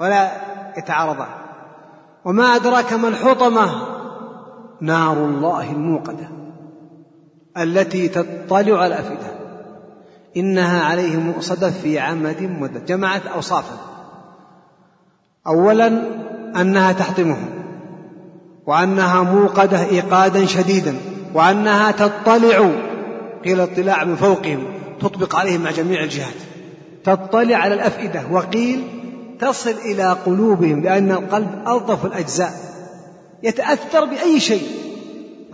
ولا 0.00 0.30
يتعارضان. 0.78 1.28
وما 2.24 2.56
أدراك 2.56 2.92
ما 2.92 3.08
الحطمة؟ 3.08 3.70
نار 4.80 5.12
الله 5.12 5.72
الموقدة 5.72 6.28
التي 7.58 8.08
تطلع 8.08 8.86
الأفئدة. 8.86 9.32
إنها 10.36 10.84
عليهم 10.84 11.20
مؤصدة 11.20 11.70
في 11.70 11.98
عمد 11.98 12.42
مدة 12.42 12.80
جمعت 12.80 13.26
أوصافا. 13.26 13.76
أولا 15.46 15.86
أنها 16.60 16.92
تحطمهم 16.92 17.48
وأنها 18.66 19.22
موقدة 19.22 19.84
إيقادا 19.84 20.46
شديدا. 20.46 20.94
وأنها 21.34 21.90
تطلع 21.90 22.70
قيل 23.44 23.60
اطلاع 23.60 24.04
من 24.04 24.16
فوقهم 24.16 24.64
تطبق 25.00 25.36
عليهم 25.36 25.60
مع 25.60 25.70
جميع 25.70 26.02
الجهات. 26.02 26.34
تطلع 27.04 27.56
على 27.56 27.74
الأفئدة 27.74 28.22
وقيل 28.30 28.84
تصل 29.40 29.70
إلى 29.70 30.12
قلوبهم 30.26 30.82
لأن 30.82 31.10
القلب 31.10 31.68
ألطف 31.68 32.04
الأجزاء. 32.04 32.52
يتأثر 33.42 34.04
بأي 34.04 34.40
شيء. 34.40 34.68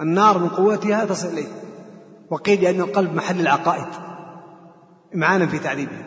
النار 0.01 0.39
من 0.39 0.49
قوتها 0.49 1.05
تصل 1.05 1.29
إليه. 1.29 1.47
وقيل 2.31 2.63
لأن 2.63 2.81
القلب 2.81 3.15
محل 3.15 3.41
العقائد. 3.41 3.87
إمعانا 5.15 5.47
في 5.47 5.59
تعذيبها 5.59 6.07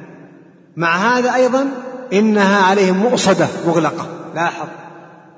مع 0.77 0.95
هذا 0.95 1.35
أيضا 1.35 1.67
إنها 2.13 2.63
عليهم 2.63 2.97
مؤصدة 2.97 3.47
مغلقة. 3.67 4.05
لاحظ 4.35 4.67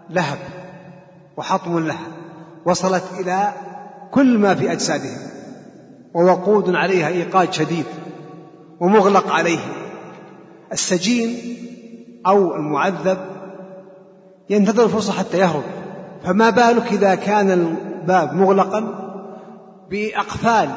لهب 0.09 0.37
وحطم 1.37 1.79
لها. 1.79 2.07
وصلت 2.65 3.03
إلى 3.19 3.51
كل 4.13 4.37
ما 4.37 4.55
في 4.55 4.71
أجسادهم. 4.71 5.17
ووقود 6.13 6.75
عليها 6.75 7.07
إيقاد 7.07 7.53
شديد 7.53 7.85
ومغلق 8.79 9.31
عليه. 9.31 9.59
السجين 10.71 11.57
أو 12.27 12.55
المعذب 12.55 13.17
ينتظر 14.49 14.83
الفرصة 14.83 15.13
حتى 15.13 15.37
يهرب. 15.37 15.63
فما 16.23 16.49
بالك 16.49 16.91
إذا 16.91 17.15
كان 17.15 17.51
الباب 17.51 18.33
مغلقا 18.33 18.83
بأقفال 19.91 20.69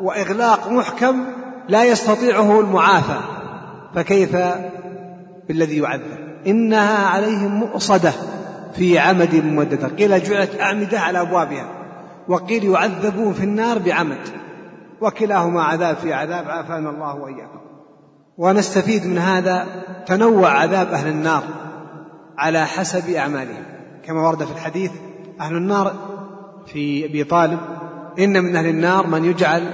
وإغلاق 0.00 0.68
محكم 0.68 1.24
لا 1.68 1.84
يستطيعه 1.84 2.60
المعافى. 2.60 3.18
فكيف 3.94 4.36
بالذي 5.48 5.78
يعذب؟ 5.78 6.18
إنها 6.46 7.06
عليهم 7.06 7.54
مؤصدة 7.54 8.12
في 8.74 8.98
عمد 8.98 9.34
ممددة. 9.34 9.88
قيل 9.88 10.22
جعلت 10.22 10.60
أعمدة 10.60 11.00
على 11.00 11.20
أبوابها. 11.20 11.79
وقيل 12.28 12.64
يعذبون 12.64 13.32
في 13.32 13.44
النار 13.44 13.78
بعمد. 13.78 14.28
وكلاهما 15.00 15.62
عذاب 15.62 15.96
في 15.96 16.12
عذاب 16.12 16.48
عافانا 16.48 16.90
الله 16.90 17.14
وإياكم. 17.14 17.60
ونستفيد 18.38 19.06
من 19.06 19.18
هذا 19.18 19.66
تنوع 20.06 20.50
عذاب 20.50 20.88
أهل 20.88 21.08
النار 21.08 21.42
على 22.38 22.66
حسب 22.66 23.10
أعمالهم. 23.10 23.64
كما 24.04 24.28
ورد 24.28 24.44
في 24.44 24.52
الحديث 24.52 24.90
أهل 25.40 25.56
النار 25.56 25.92
في 26.66 27.04
أبي 27.04 27.24
طالب 27.24 27.58
إن 28.18 28.44
من 28.44 28.56
أهل 28.56 28.66
النار 28.66 29.06
من 29.06 29.24
يجعل 29.24 29.72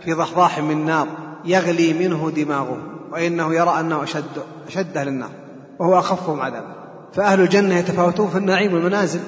في 0.00 0.12
ضحضاح 0.12 0.58
من 0.58 0.84
نار 0.84 1.06
يغلي 1.44 1.92
منه 1.92 2.30
دماغه 2.36 2.78
وإنه 3.12 3.54
يرى 3.54 3.80
أنه 3.80 4.02
أشد 4.02 4.42
أشد 4.66 4.96
أهل 4.96 5.08
النار 5.08 5.30
وهو 5.78 5.98
أخفهم 5.98 6.40
عذابا. 6.40 6.74
فأهل 7.12 7.40
الجنة 7.40 7.74
يتفاوتون 7.74 8.28
في 8.28 8.38
النعيم 8.38 8.74
والمنازل 8.74 9.20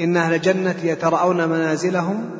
إن 0.00 0.16
أهل 0.16 0.34
الجنة 0.34 0.76
يتراءون 0.82 1.48
منازلهم 1.48 2.30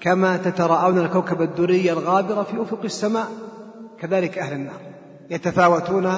كما 0.00 0.36
تتراءون 0.36 0.98
الكوكب 0.98 1.42
الدري 1.42 1.92
الغابر 1.92 2.44
في 2.44 2.62
أفق 2.62 2.80
السماء 2.84 3.26
كذلك 4.00 4.38
أهل 4.38 4.52
النار 4.52 4.80
يتفاوتون 5.30 6.12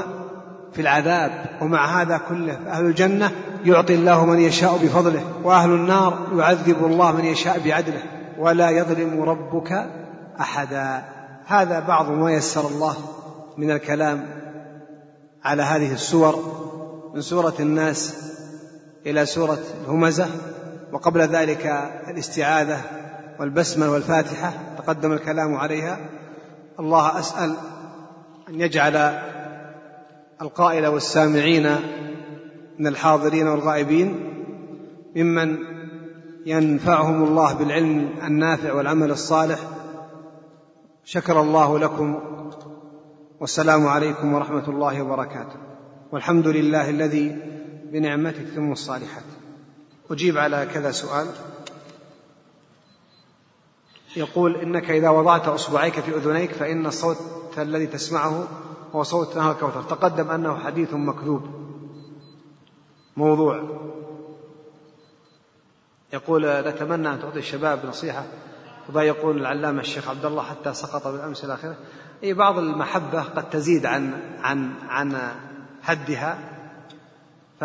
في 0.72 0.82
العذاب. 0.82 1.44
ومع 1.62 2.02
هذا 2.02 2.20
كله 2.28 2.58
أهل 2.68 2.84
الجنة 2.84 3.30
يعطي 3.64 3.94
الله 3.94 4.26
من 4.26 4.38
يشاء 4.38 4.78
بفضله 4.82 5.22
وأهل 5.44 5.70
النار 5.70 6.28
يعذب 6.36 6.84
الله 6.84 7.12
من 7.12 7.24
يشاء 7.24 7.60
بعدله 7.64 8.02
ولا 8.38 8.70
يظلم 8.70 9.22
ربك 9.22 9.86
أحدا. 10.40 11.04
هذا 11.46 11.80
بعض 11.80 12.10
ما 12.10 12.32
يسر 12.32 12.68
الله 12.68 12.96
من 13.58 13.70
الكلام 13.70 14.26
على 15.44 15.62
هذه 15.62 15.92
السور 15.92 16.34
من 17.14 17.20
سورة 17.20 17.54
الناس 17.60 18.14
إلى 19.06 19.26
سورة 19.26 19.58
الهمزة. 19.84 20.26
وقبل 20.92 21.20
ذلك 21.20 21.66
الاستعاذة 22.08 22.80
والبسمة 23.40 23.90
والفاتحة 23.90 24.52
تقدم 24.78 25.12
الكلام 25.12 25.54
عليها. 25.54 25.98
الله 26.80 27.18
أسأل 27.18 27.54
أن 28.48 28.60
يجعل 28.60 29.18
القائل 30.42 30.86
والسامعين 30.86 31.76
من 32.78 32.86
الحاضرين 32.86 33.48
والغائبين 33.48 34.34
ممن 35.16 35.58
ينفعهم 36.46 37.24
الله 37.24 37.54
بالعلم 37.54 38.08
النافع 38.24 38.72
والعمل 38.72 39.10
الصالح. 39.10 39.58
شكر 41.04 41.40
الله 41.40 41.78
لكم 41.78 42.20
والسلام 43.40 43.86
عليكم 43.86 44.34
ورحمة 44.34 44.68
الله 44.68 45.02
وبركاته. 45.02 45.56
والحمد 46.12 46.48
لله 46.48 46.90
الذي 46.90 47.36
بنعمته 47.92 48.42
تتم 48.42 48.72
الصالحات. 48.72 49.39
أجيب 50.10 50.38
على 50.38 50.66
كذا 50.66 50.90
سؤال. 50.90 51.26
يقول 54.16 54.56
إنك 54.56 54.90
إذا 54.90 55.10
وضعت 55.10 55.48
أصبعيك 55.48 56.00
في 56.00 56.16
أذنيك 56.16 56.52
فإن 56.52 56.86
الصوت 56.86 57.18
الذي 57.58 57.86
تسمعه 57.86 58.48
هو 58.92 59.02
صوت 59.02 59.36
نهر 59.36 59.52
الكوثر. 59.52 59.82
تقدم 59.82 60.30
أنه 60.30 60.58
حديث 60.58 60.94
مكذوب. 60.94 61.42
موضوع. 63.16 63.80
يقول 66.12 66.46
نتمنى 66.46 67.12
أن 67.12 67.20
تعطي 67.20 67.38
الشباب 67.38 67.86
نصيحة. 67.86 68.24
وذا 68.88 69.02
يقول 69.02 69.36
العلامة 69.36 69.80
الشيخ 69.80 70.08
عبد 70.08 70.24
الله 70.24 70.42
حتى 70.42 70.74
سقط 70.74 71.08
بالأمس 71.08 71.44
إلى 71.44 71.54
آخره. 71.54 71.76
اي 72.24 72.34
بعض 72.34 72.58
المحبة 72.58 73.22
قد 73.22 73.50
تزيد 73.50 73.86
عن 73.86 74.20
عن 74.42 74.74
عن 74.88 75.18
حدها. 75.82 76.38
ف 77.60 77.64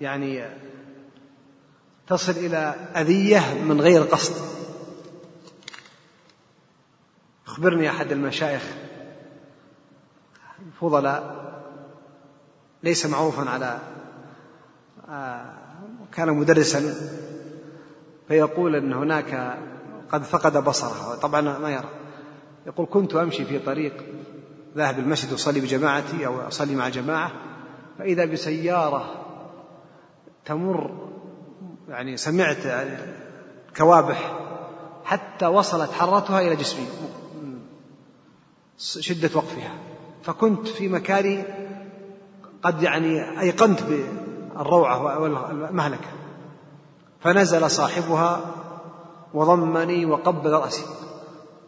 يعني 0.00 0.44
تصل 2.08 2.32
إلى 2.32 2.74
أذية 2.96 3.62
من 3.64 3.80
غير 3.80 4.02
قصد. 4.02 4.34
أخبرني 7.46 7.90
أحد 7.90 8.12
المشايخ. 8.12 8.62
الفضلاء 10.66 11.48
ليس 12.82 13.06
معروفا 13.06 13.50
على 13.50 13.78
آه، 15.08 15.54
كان 16.12 16.28
مدرسا 16.28 16.94
فيقول 18.28 18.76
أن 18.76 18.92
هناك 18.92 19.58
قد 20.12 20.22
فقد 20.22 20.64
بصره. 20.64 21.14
طبعا 21.14 21.40
ما 21.40 21.70
يرى. 21.70 21.90
يقول 22.66 22.86
كنت 22.90 23.14
أمشي 23.14 23.44
في 23.44 23.58
طريق 23.58 24.04
ذاهب 24.76 24.98
المسجد 24.98 25.32
أصلي 25.32 25.60
بجماعتي 25.60 26.26
أو 26.26 26.48
أصلي 26.48 26.74
مع 26.74 26.88
جماعة 26.88 27.32
فإذا 27.98 28.24
بسيارة 28.24 29.24
تمر 30.44 31.07
يعني 31.88 32.16
سمعت 32.16 32.56
كوابح 33.76 34.38
حتى 35.04 35.46
وصلت 35.46 35.92
حرتها 35.92 36.40
إلى 36.40 36.56
جسمي. 36.56 36.86
شدة 38.78 39.30
وقفها. 39.34 39.72
فكنت 40.22 40.68
في 40.68 40.88
مكاني 40.88 41.44
قد 42.62 42.82
يعني 42.82 43.40
أيقنت 43.40 43.80
بالروعة 43.82 45.18
والمهلكة. 45.18 46.08
فنزل 47.20 47.70
صاحبها 47.70 48.40
وضمني 49.34 50.06
وقبل 50.06 50.50
رأسي. 50.50 50.84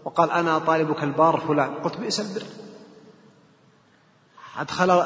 وقال 0.05 0.31
أنا 0.31 0.59
طالبك 0.59 1.03
البار 1.03 1.41
فلان. 1.41 1.75
قلت 1.75 1.97
بئس 1.97 2.21
البر. 2.21 2.47
أدخل 4.59 5.03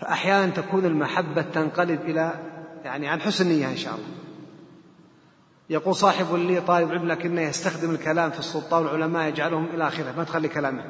فأحيانا 0.00 0.52
تكون 0.52 0.84
المحبة 0.84 1.42
تنقلب 1.42 2.00
إلى 2.00 2.53
يعني 2.84 3.08
عن 3.08 3.20
حسن 3.20 3.48
نية 3.48 3.68
إن 3.68 3.76
شاء 3.76 3.94
الله. 3.94 4.06
يقول 5.70 5.94
صاحب 5.94 6.34
لي 6.34 6.60
طالب 6.60 6.90
علم 6.90 7.08
لكنه 7.08 7.40
يستخدم 7.40 7.90
الكلام 7.90 8.30
في 8.30 8.38
السلطان 8.38 8.86
والعلماء 8.86 9.28
يجعلهم 9.28 9.66
إلى 9.74 9.88
آخره 9.88 10.12
ما 10.16 10.24
تخلي 10.24 10.48
كلامه. 10.48 10.84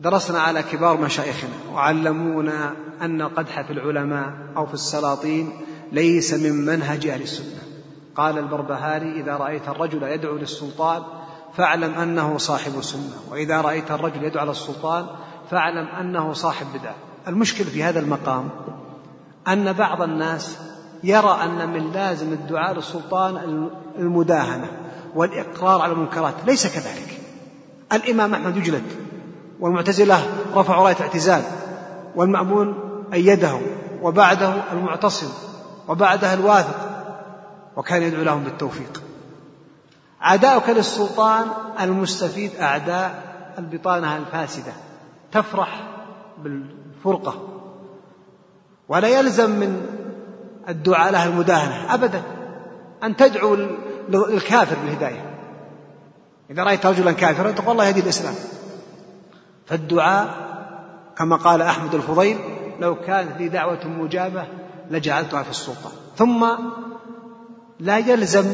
درسنا 0.00 0.40
على 0.40 0.62
كبار 0.62 1.00
مشايخنا 1.00 1.54
وعلمونا 1.72 2.74
أن 3.00 3.22
القدح 3.22 3.62
في 3.62 3.72
العلماء 3.72 4.32
أو 4.56 4.66
في 4.66 4.74
السلاطين 4.74 5.52
ليس 5.92 6.34
من 6.34 6.52
منهج 6.52 7.06
أهل 7.06 7.22
السنة. 7.22 7.62
قال 8.14 8.38
البربهاري 8.38 9.20
إذا 9.20 9.36
رأيت 9.36 9.68
الرجل 9.68 10.02
يدعو 10.02 10.36
للسلطان 10.36 11.02
فاعلم 11.56 11.94
أنه 11.94 12.38
صاحب 12.38 12.82
سنة 12.82 13.16
وإذا 13.30 13.60
رأيت 13.60 13.90
الرجل 13.90 14.24
يدعو 14.24 14.40
على 14.40 14.50
السلطان 14.50 15.06
فاعلم 15.50 15.86
أنه 15.86 16.32
صاحب 16.32 16.66
بدعة. 16.74 16.94
المشكل 17.28 17.64
في 17.64 17.82
هذا 17.82 18.00
المقام 18.00 18.48
أن 19.48 19.72
بعض 19.72 20.02
الناس 20.02 20.58
يرى 21.04 21.38
أن 21.44 21.68
من 21.72 21.92
لازم 21.92 22.32
الدعاء 22.32 22.74
للسلطان 22.74 23.68
المداهنة 23.98 24.70
والإقرار 25.14 25.82
على 25.82 25.92
المنكرات 25.92 26.34
ليس 26.46 26.66
كذلك. 26.66 27.20
الإمام 27.92 28.34
أحمد 28.34 28.56
يجلد 28.56 28.82
والمعتزلة 29.60 30.26
رفعوا 30.54 30.84
رأية 30.84 30.96
اعتزال 31.00 31.42
والمأمون 32.16 32.74
أيده 33.12 33.60
وبعده 34.02 34.54
المعتصم 34.72 35.28
وبعدها 35.88 36.34
الواثق 36.34 36.90
وكان 37.76 38.02
يدعو 38.02 38.22
لهم 38.22 38.44
بالتوفيق. 38.44 39.02
عداؤك 40.20 40.68
للسلطان 40.68 41.46
المستفيد 41.80 42.50
أعداء 42.60 43.32
البطانة 43.58 44.16
الفاسدة 44.16 44.72
تفرح 45.32 45.82
بالفرقة. 46.38 47.51
ولا 48.92 49.08
يلزم 49.08 49.50
من 49.50 49.86
الدعاء 50.68 51.12
له 51.12 51.24
المداهنة 51.24 51.94
أبدا. 51.94 52.22
أن 53.02 53.16
تدعو 53.16 53.54
الكافر 54.14 54.76
بالهداية. 54.84 55.38
إذا 56.50 56.62
رأيت 56.62 56.86
رجلا 56.86 57.12
كافرا 57.12 57.50
تقول 57.50 57.72
الله 57.72 57.84
يهدي 57.84 58.00
الإسلام. 58.00 58.34
فالدعاء 59.66 60.34
كما 61.16 61.36
قال 61.36 61.62
أحمد 61.62 61.94
الفضيل 61.94 62.38
لو 62.80 62.94
كانت 62.94 63.40
لي 63.40 63.48
دعوة 63.48 63.86
مجابة 63.86 64.44
لجعلتها 64.90 65.42
في 65.42 65.50
السلطان 65.50 65.92
ثم 66.16 66.46
لا 67.80 67.98
يلزم 67.98 68.52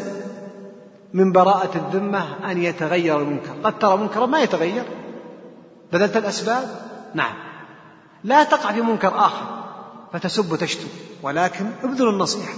من 1.14 1.32
براءة 1.32 1.76
الذمة 1.76 2.51
أن 2.51 2.62
يتغير 2.62 3.18
المنكر. 3.20 3.53
قد 3.64 3.78
ترى 3.78 3.97
منكرا 3.97 4.26
ما 4.26 4.41
يتغير. 4.41 4.84
بذلت 5.93 6.16
الأسباب؟ 6.16 6.68
نعم. 7.14 7.34
لا 8.24 8.45
تقع 8.45 8.72
في 8.72 8.82
منكر 8.82 9.09
آخر. 9.09 9.57
فتسب 10.12 10.52
وتشتم. 10.52 10.88
ولكن 11.22 11.66
ابذل 11.82 12.09
النصيحة. 12.09 12.54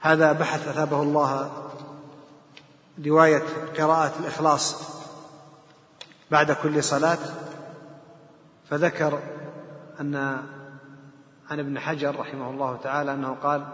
هذا 0.00 0.32
بحث 0.32 0.68
أثابه 0.68 1.02
الله 1.02 1.52
رواية 3.06 3.42
قراءة 3.78 4.12
الإخلاص 4.20 4.76
بعد 6.30 6.52
كل 6.52 6.84
صلاة. 6.84 7.18
فذكر 8.70 9.18
أن 10.00 10.14
عن 11.50 11.58
ابن 11.58 11.78
حجر 11.78 12.20
رحمه 12.20 12.50
الله 12.50 12.76
تعالى 12.76 13.14
أنه 13.14 13.34
قال 13.34 13.66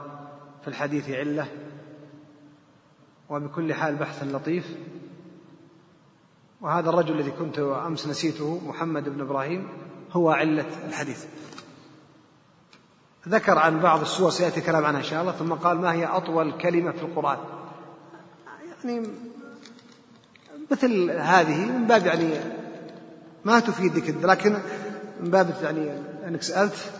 في 0.62 0.68
الحديث 0.68 1.10
علة 1.10 1.46
وبكل 3.28 3.74
حال 3.74 3.96
بحث 3.96 4.22
لطيف. 4.22 4.66
وهذا 6.60 6.90
الرجل 6.90 7.20
الذي 7.20 7.30
كنت 7.30 7.58
أمس 7.58 8.06
نسيته 8.06 8.60
محمد 8.66 9.08
بن 9.08 9.20
إبراهيم 9.20 9.68
هو 10.12 10.30
علة 10.30 10.66
الحديث. 10.88 11.24
ذكر 13.28 13.58
عن 13.58 13.80
بعض 13.80 14.00
السور 14.00 14.30
سيأتي 14.30 14.60
كلام 14.60 14.84
عنها 14.84 15.00
إن 15.00 15.04
شاء 15.04 15.20
الله. 15.20 15.32
ثم 15.32 15.52
قال 15.52 15.80
ما 15.80 15.92
هي 15.92 16.06
أطول 16.06 16.52
كلمة 16.52 16.92
في 16.92 17.02
القرآن؟ 17.02 17.38
يعني 18.84 19.08
مثل 20.70 21.10
هذه 21.10 21.66
من 21.66 21.86
باب 21.86 22.06
يعني 22.06 22.30
ما 23.44 23.60
تفيدك 23.60 24.14
لكن 24.22 24.56
من 25.20 25.30
باب 25.30 25.54
يعني 25.62 25.90
أنك 26.28 26.42
سألت 26.42 26.92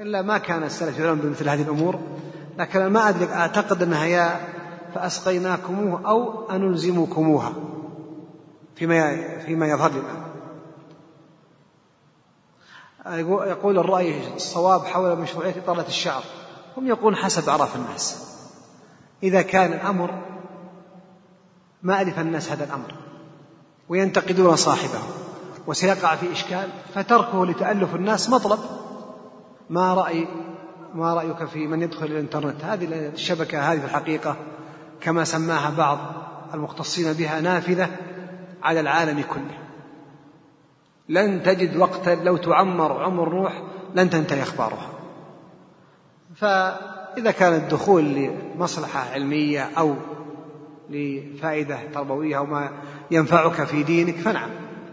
إلا 0.00 0.22
ما 0.22 0.38
كان 0.38 0.62
السلف 0.62 0.98
يعلمون 0.98 1.18
بمثل 1.18 1.48
هذه 1.48 1.62
الأمور. 1.62 2.00
لكن 2.58 2.80
أنا 2.80 2.88
ما 2.88 3.08
أدري 3.08 3.24
أعتقد 3.32 3.82
أنها 3.82 4.04
يا 4.04 4.40
فأسقيناكموه 4.94 6.08
أو 6.08 6.50
أنلزمكموها 6.50 7.52
فيما 8.76 9.16
فيما 9.38 9.66
يظهر 9.66 9.90
لي 9.90 10.02
يقول 13.06 13.78
الرأي 13.78 14.34
الصواب 14.36 14.84
حول 14.84 15.18
مشروعية 15.18 15.54
إطالة 15.58 15.86
الشعر. 15.86 16.22
هم 16.76 16.86
يقولون 16.86 17.16
حسب 17.16 17.48
أعراف 17.48 17.76
الناس. 17.76 18.32
إذا 19.22 19.42
كان 19.42 19.72
الأمر 19.72 20.22
ما 21.82 22.02
ألف 22.02 22.18
الناس 22.18 22.52
هذا 22.52 22.64
الأمر 22.64 22.94
وينتقدون 23.88 24.56
صاحبه 24.56 25.00
وسيقع 25.66 26.16
في 26.16 26.32
إشكال 26.32 26.68
فتركه 26.94 27.46
لتألف 27.46 27.94
الناس 27.94 28.30
مطلب. 28.30 28.58
ما 29.70 29.94
رأي 29.94 30.28
ما 30.94 31.14
رأيك 31.14 31.44
في 31.44 31.66
من 31.66 31.82
يدخل 31.82 32.06
الإنترنت؟ 32.06 32.64
هذه 32.64 32.84
الشبكة 32.84 33.72
هذه 33.72 33.78
في 33.78 33.84
الحقيقة 33.84 34.36
كما 35.00 35.24
سماها 35.24 35.70
بعض 35.70 35.98
المختصين 36.54 37.12
بها 37.12 37.40
نافذة 37.40 37.90
على 38.62 38.80
العالم 38.80 39.22
كله. 39.22 39.61
لن 41.08 41.42
تجد 41.42 41.76
وقتا 41.76 42.10
لو 42.10 42.36
تعمر 42.36 43.02
عمر 43.02 43.34
نوح 43.34 43.62
لن 43.94 44.10
تنتهي 44.10 44.42
أخبارها. 44.42 44.90
فإذا 46.36 47.30
كان 47.30 47.54
الدخول 47.54 48.04
لمصلحة 48.04 49.00
علمية 49.12 49.70
أو 49.78 49.94
لفائدة 50.90 51.78
تربوية 51.94 52.38
أو 52.38 52.46
ما 52.46 52.70
ينفعك 53.10 53.64
في 53.64 53.82
دينك 53.82 54.16
فنعم 54.16 54.50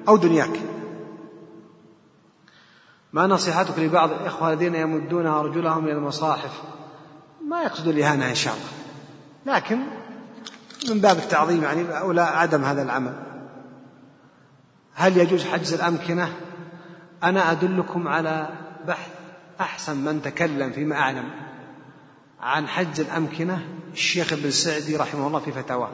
أو 0.07 0.18
دنياك. 0.18 0.60
ما 3.14 3.28
نصيحتك 3.28 3.80
لبعض 3.80 4.12
الإخوة 4.12 4.53
الذين 4.53 4.76
يمدون 4.76 5.28
أرجلهم 5.28 5.84
إلى 5.84 5.93
المصاحف؟ 5.93 6.62
ما 7.47 7.62
يقصد 7.64 7.88
الإهانة 7.88 8.30
إن 8.30 8.36
شاء 8.36 8.53
الله. 8.53 9.55
لكن 9.55 9.80
من 10.89 10.99
باب 10.99 11.18
التعظيم 11.18 11.64
يعني 11.64 11.99
أو 11.99 12.12
لا 12.12 12.26
عدم 12.26 12.64
هذا 12.64 12.82
العمل. 12.82 13.28
هل 14.99 15.17
يجوز 15.17 15.45
حجز 15.45 15.73
الأمكنة؟ 15.73 16.33
أنا 17.23 17.51
أدلكم 17.51 18.07
على 18.07 18.49
بحث 18.87 19.11
أحسن 19.61 19.97
من 19.97 20.21
تكلم 20.21 20.71
فيما 20.71 20.95
أعلم 20.95 21.29
عن 22.41 22.67
حجز 22.67 22.99
الأمكنة 22.99 23.67
الشيخ 23.93 24.33
ابن 24.33 24.51
سعدي 24.51 24.97
رحمه 24.97 25.27
الله 25.27 25.39
في 25.39 25.51
فتاواه 25.51 25.91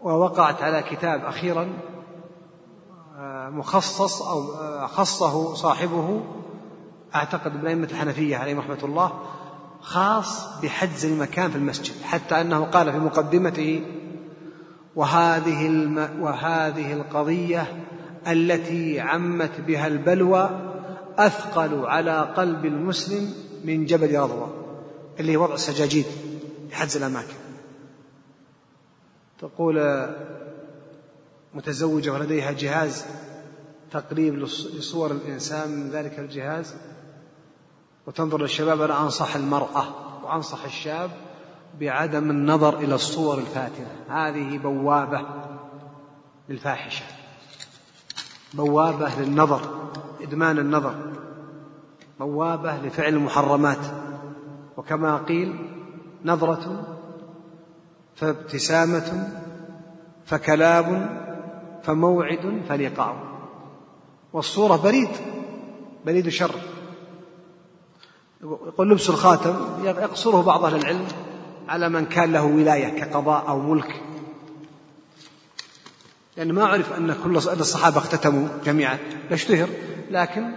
ووقعت 0.00 0.62
على 0.62 0.82
كتاب 0.82 1.24
أخيرا 1.24 1.72
آه، 3.18 3.48
مخصص 3.48 4.22
أو 4.22 4.54
آه، 4.54 4.86
خصه 4.86 5.54
صاحبه 5.54 6.22
أعتقد 7.14 7.54
من 7.54 7.66
أئمة 7.66 7.88
الحنفية 7.90 8.36
عليهم 8.36 8.58
رحمة 8.58 8.78
الله 8.82 9.12
خاص 9.80 10.60
بحجز 10.62 11.04
المكان 11.04 11.50
في 11.50 11.56
المسجد 11.56 12.02
حتى 12.02 12.40
أنه 12.40 12.64
قال 12.64 12.92
في 12.92 12.98
مقدمته 12.98 13.84
وهذه 14.96 15.66
الم 15.66 16.22
وهذه 16.22 16.92
القضية 16.92 17.84
التي 18.26 19.00
عمت 19.00 19.60
بها 19.60 19.86
البلوى 19.86 20.50
أثقل 21.18 21.86
على 21.86 22.20
قلب 22.36 22.64
المسلم 22.64 23.34
من 23.64 23.86
جبل 23.86 24.18
رضوى 24.18 24.48
اللي 25.20 25.36
وضع 25.36 25.54
السجاجيد 25.54 26.06
لحجز 26.70 26.96
الأماكن. 26.96 27.34
تقول 29.38 30.06
متزوجة 31.54 32.12
ولديها 32.12 32.52
جهاز 32.52 33.04
تقريب 33.90 34.34
لصور 34.78 35.10
الإنسان 35.10 35.70
من 35.70 35.90
ذلك 35.90 36.18
الجهاز 36.18 36.74
وتنظر 38.06 38.40
للشباب 38.40 38.80
أنا 38.80 39.02
أنصح 39.02 39.36
المرأة 39.36 39.84
وأنصح 40.24 40.64
الشاب 40.64 41.10
بعدم 41.80 42.30
النظر 42.30 42.78
إلى 42.78 42.94
الصور 42.94 43.38
الفاتنة. 43.38 43.90
هذه 44.08 44.58
بوابة 44.58 45.20
للفاحشة. 46.48 47.04
بوابة 48.54 49.14
للنظر 49.20 49.60
إدمان 50.22 50.58
النظر. 50.58 50.94
بوابة 52.20 52.76
لفعل 52.76 53.14
المحرمات. 53.14 53.86
وكما 54.76 55.16
قيل 55.16 55.56
نظرة 56.24 56.86
فابتسامة 58.16 59.28
فكلام 60.26 61.20
فموعد 61.82 62.62
فلقاء. 62.68 63.16
والصورة 64.32 64.76
بريد 64.76 65.08
بريد 66.06 66.28
شر. 66.28 66.54
يقول 68.42 68.90
لبس 68.90 69.10
الخاتم 69.10 69.54
يقصره 69.84 70.42
بعض 70.42 70.64
أهل 70.64 70.76
العلم. 70.76 71.06
على 71.68 71.88
من 71.88 72.06
كان 72.06 72.32
له 72.32 72.42
ولاية 72.42 72.98
كقضاء 72.98 73.48
أو 73.48 73.60
ملك. 73.60 74.02
لأن 76.36 76.52
ما 76.52 76.62
أعرف 76.62 76.92
أن 76.92 77.16
كل 77.24 77.36
الصحابة 77.36 77.98
اختتموا 77.98 78.48
جميعا. 78.64 78.98
يشتهر 79.30 79.68
لكن 80.10 80.52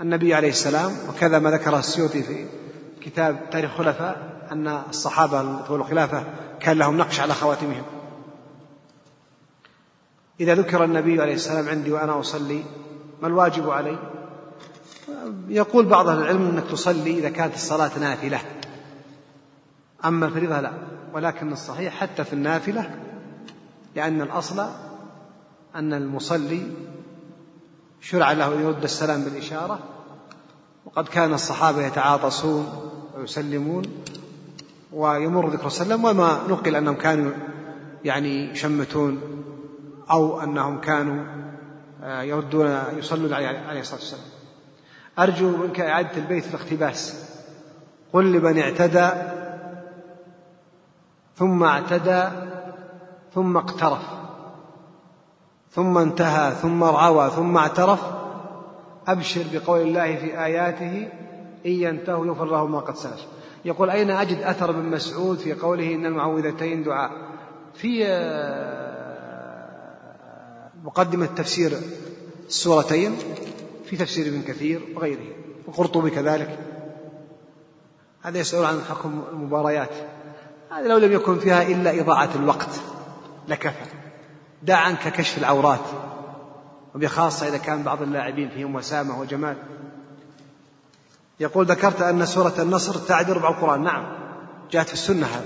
النبي 0.00 0.34
عليه 0.34 0.48
السلام 0.48 0.92
وكذا 1.08 1.38
ما 1.38 1.50
ذكره 1.50 1.78
السيوطي 1.78 2.22
في 2.22 2.46
كتاب 3.00 3.50
تاريخ 3.50 3.70
الخلفاء 3.70 4.46
أن 4.52 4.82
الصحابة 4.88 5.62
طول 5.62 5.80
الخلافة 5.80 6.24
كان 6.60 6.78
لهم 6.78 6.98
نقش 6.98 7.20
على 7.20 7.34
خواتمهم. 7.34 7.82
إذا 10.40 10.54
ذكر 10.54 10.84
النبي 10.84 11.22
عليه 11.22 11.34
السلام 11.34 11.68
عندي 11.68 11.92
وأنا 11.92 12.20
أصلي 12.20 12.64
ما 13.22 13.28
الواجب 13.28 13.70
علي؟ 13.70 13.98
يقول 15.48 15.86
بعض 15.86 16.08
أهل 16.08 16.18
العلم 16.18 16.48
أنك 16.48 16.64
تصلي 16.70 17.18
إذا 17.18 17.28
كانت 17.28 17.54
الصلاة 17.54 17.98
نافلة. 17.98 18.40
أما 20.04 20.26
الفريضة 20.26 20.60
لا 20.60 20.72
ولكن 21.14 21.52
الصحيح 21.52 21.94
حتى 21.94 22.24
في 22.24 22.32
النافلة 22.32 22.90
لأن 23.96 24.22
الأصل 24.22 24.66
أن 25.74 25.92
المصلي 25.92 26.62
شرع 28.00 28.32
له 28.32 28.54
أن 28.54 28.60
يرد 28.60 28.82
السلام 28.82 29.24
بالإشارة 29.24 29.78
وقد 30.84 31.08
كان 31.08 31.34
الصحابة 31.34 31.86
يتعاطسون 31.86 32.90
ويسلمون 33.18 33.84
ويمر 34.92 35.48
ذكر 35.48 35.66
السلام 35.66 36.04
وما 36.04 36.40
نقل 36.48 36.76
أنهم 36.76 36.94
كانوا 36.94 37.32
يعني 38.04 38.50
يشمتون 38.50 39.20
أو 40.10 40.40
أنهم 40.40 40.80
كانوا 40.80 41.24
آه، 42.02 42.22
يردون 42.22 42.78
يصلون 42.96 43.32
عليه 43.32 43.80
الصلاة 43.80 44.00
والسلام. 44.00 44.24
أرجو 45.18 45.56
منك 45.56 45.80
إعادة 45.80 46.16
البيت 46.16 46.44
في 46.44 46.54
الاقتباس. 46.54 47.24
قل 48.12 48.32
لمن 48.32 48.58
اعتدى 48.58 49.10
ثم 51.36 51.62
اعتدى 51.62 52.28
ثم 53.34 53.56
اقترف 53.56 54.02
ثم 55.70 55.98
انتهى 55.98 56.54
ثم 56.54 56.84
روى 56.84 57.30
ثم 57.30 57.56
اعترف. 57.56 58.00
أبشر 59.06 59.44
بقول 59.52 59.80
الله 59.80 60.16
في 60.16 60.44
آياته 60.44 61.08
إن 61.66 61.70
ينتهوا 61.70 62.26
يغفر 62.26 62.44
له 62.44 62.66
ما 62.66 62.80
قد 62.80 62.96
سلف. 62.96 63.26
يقول 63.64 63.90
أين 63.90 64.10
أجد 64.10 64.42
أثر 64.42 64.70
ابن 64.70 64.82
مسعود 64.82 65.38
في 65.38 65.52
قوله 65.52 65.94
إن 65.94 66.06
المعوذتين 66.06 66.82
دعاء؟ 66.82 67.10
في 67.74 68.06
آه، 68.06 69.64
مقدمة 70.84 71.26
تفسير 71.26 71.72
السورتين 72.46 73.16
في 73.84 73.96
تفسير 73.96 74.26
ابن 74.26 74.42
كثير 74.42 74.80
وغيره 74.96 75.26
وقرطبي 75.66 76.10
كذلك. 76.10 76.58
هذا 78.22 78.38
يسأل 78.38 78.64
عن 78.64 78.80
حكم 78.80 79.22
المباريات. 79.32 79.90
هذا 80.74 80.88
لو 80.88 80.98
لم 80.98 81.12
يكن 81.12 81.38
فيها 81.38 81.62
إلا 81.62 82.00
إضاعة 82.00 82.30
الوقت 82.34 82.80
لكفى. 83.48 83.84
دع 84.62 84.76
عنك 84.76 85.08
كشف 85.08 85.38
العورات. 85.38 85.84
وبخاصة 86.94 87.48
إذا 87.48 87.58
كان 87.58 87.82
بعض 87.82 88.02
اللاعبين 88.02 88.48
فيهم 88.48 88.74
وسامة 88.74 89.20
وجمال. 89.20 89.56
يقول 91.40 91.66
ذكرت 91.66 92.02
أن 92.02 92.26
سورة 92.26 92.54
النصر 92.58 92.94
تعدل 92.94 93.32
ربع 93.32 93.48
القرآن. 93.48 93.82
نعم 93.82 94.04
جاءت 94.70 94.86
في 94.86 94.92
السنة 94.92 95.26
هذا 95.26 95.44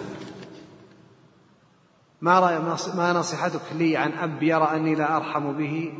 ما 2.20 2.40
رأي 2.40 2.58
ما 2.94 3.12
نصيحتك 3.12 3.60
لي 3.74 3.96
عن 3.96 4.12
أب 4.12 4.42
يرى 4.42 4.70
أني 4.74 4.94
لا 4.94 5.16
أرحم 5.16 5.52
به 5.52 5.92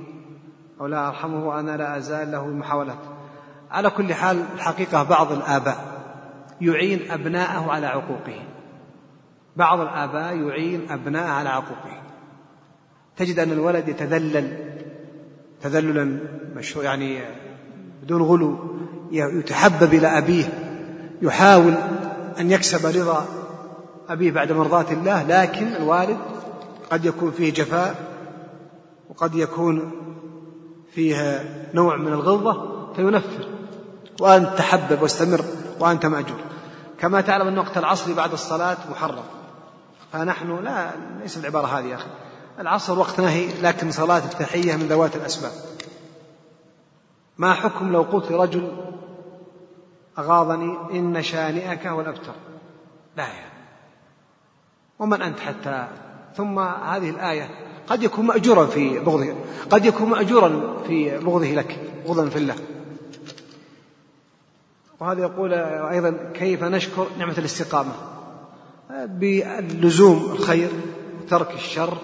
أو 0.80 0.86
لا 0.86 1.08
أرحمه 1.08 1.48
وأنا 1.48 1.76
لا 1.76 1.96
أزال 1.96 2.32
له 2.32 2.46
محاولات. 2.46 2.98
على 3.70 3.90
كل 3.90 4.14
حال 4.14 4.44
الحقيقة 4.54 5.02
بعض 5.02 5.32
الآباء 5.32 5.84
يعين 6.60 7.10
أبناءه 7.10 7.70
على 7.70 7.86
عقوقه 7.86 8.57
بعض 9.58 9.80
الآباء 9.80 10.36
يعين 10.36 10.90
أبناءه 10.90 11.30
على 11.30 11.48
عقوقه 11.48 12.02
تجد 13.16 13.38
أن 13.38 13.52
الولد 13.52 13.88
يتذلل 13.88 14.56
تذللا 15.62 16.20
مشهور 16.56 16.84
يعني 16.84 17.20
بدون 18.02 18.22
غلو 18.22 18.58
يتحبب 19.10 19.94
إلى 19.94 20.18
أبيه 20.18 20.44
يحاول 21.22 21.74
أن 22.40 22.50
يكسب 22.50 22.86
رضا 22.86 23.26
أبيه 24.08 24.30
بعد 24.30 24.52
مرضاة 24.52 24.92
الله 24.92 25.22
لكن 25.22 25.66
الوالد 25.66 26.18
قد 26.90 27.04
يكون 27.04 27.30
فيه 27.30 27.52
جفاء 27.52 27.94
وقد 29.10 29.34
يكون 29.34 29.90
فيه 30.94 31.44
نوع 31.74 31.96
من 31.96 32.12
الغلظة 32.12 32.78
فينفر 32.92 33.48
وأنت 34.20 34.48
تحبب 34.58 35.02
واستمر 35.02 35.44
وأنت 35.80 36.06
مأجور. 36.06 36.40
كما 36.98 37.20
تعلم 37.20 37.48
أن 37.48 37.58
وقت 37.58 37.78
العصر 37.78 38.12
بعد 38.12 38.32
الصلاة 38.32 38.76
محرم. 38.90 39.24
فنحن 40.12 40.64
لا 40.64 40.90
ليس 41.20 41.38
العبارة 41.38 41.66
هذه 41.66 41.86
يا 41.86 41.96
أخي. 41.96 42.08
العصر 42.58 42.98
وقت 42.98 43.20
نهي 43.20 43.60
لكن 43.62 43.90
صلاة 43.90 44.18
التحية 44.18 44.76
من 44.76 44.88
ذوات 44.88 45.16
الأسباب. 45.16 45.52
ما 47.38 47.52
حكم 47.54 47.92
لو 47.92 48.02
قلت 48.02 48.30
لرجل 48.30 48.72
أغاضني 50.18 50.98
إن 50.98 51.22
شانئك 51.22 51.86
هو 51.86 52.00
الأبتر؟ 52.00 52.32
لا 53.16 53.26
يا 53.26 53.48
ومن 54.98 55.22
أنت 55.22 55.40
حتى؟ 55.40 55.88
ثم 56.36 56.58
هذه 56.58 57.10
الآية 57.10 57.50
قد 57.86 58.02
يكون 58.02 58.26
مأجورا 58.26 58.66
في 58.66 58.98
بغضه 58.98 59.34
قد 59.70 59.84
يكون 59.84 60.08
مأجورا 60.08 60.82
في 60.86 61.18
بغضه 61.18 61.46
لك 61.46 61.78
بغضا 62.06 62.28
في 62.28 62.36
الله. 62.36 62.56
وهذا 65.00 65.20
يقول 65.20 65.54
أيضا 65.54 66.32
كيف 66.34 66.64
نشكر 66.64 67.06
نعمة 67.18 67.38
الاستقامة؟ 67.38 67.92
باللزوم 68.90 70.32
الخير 70.32 70.70
وترك 71.20 71.54
الشر 71.54 71.98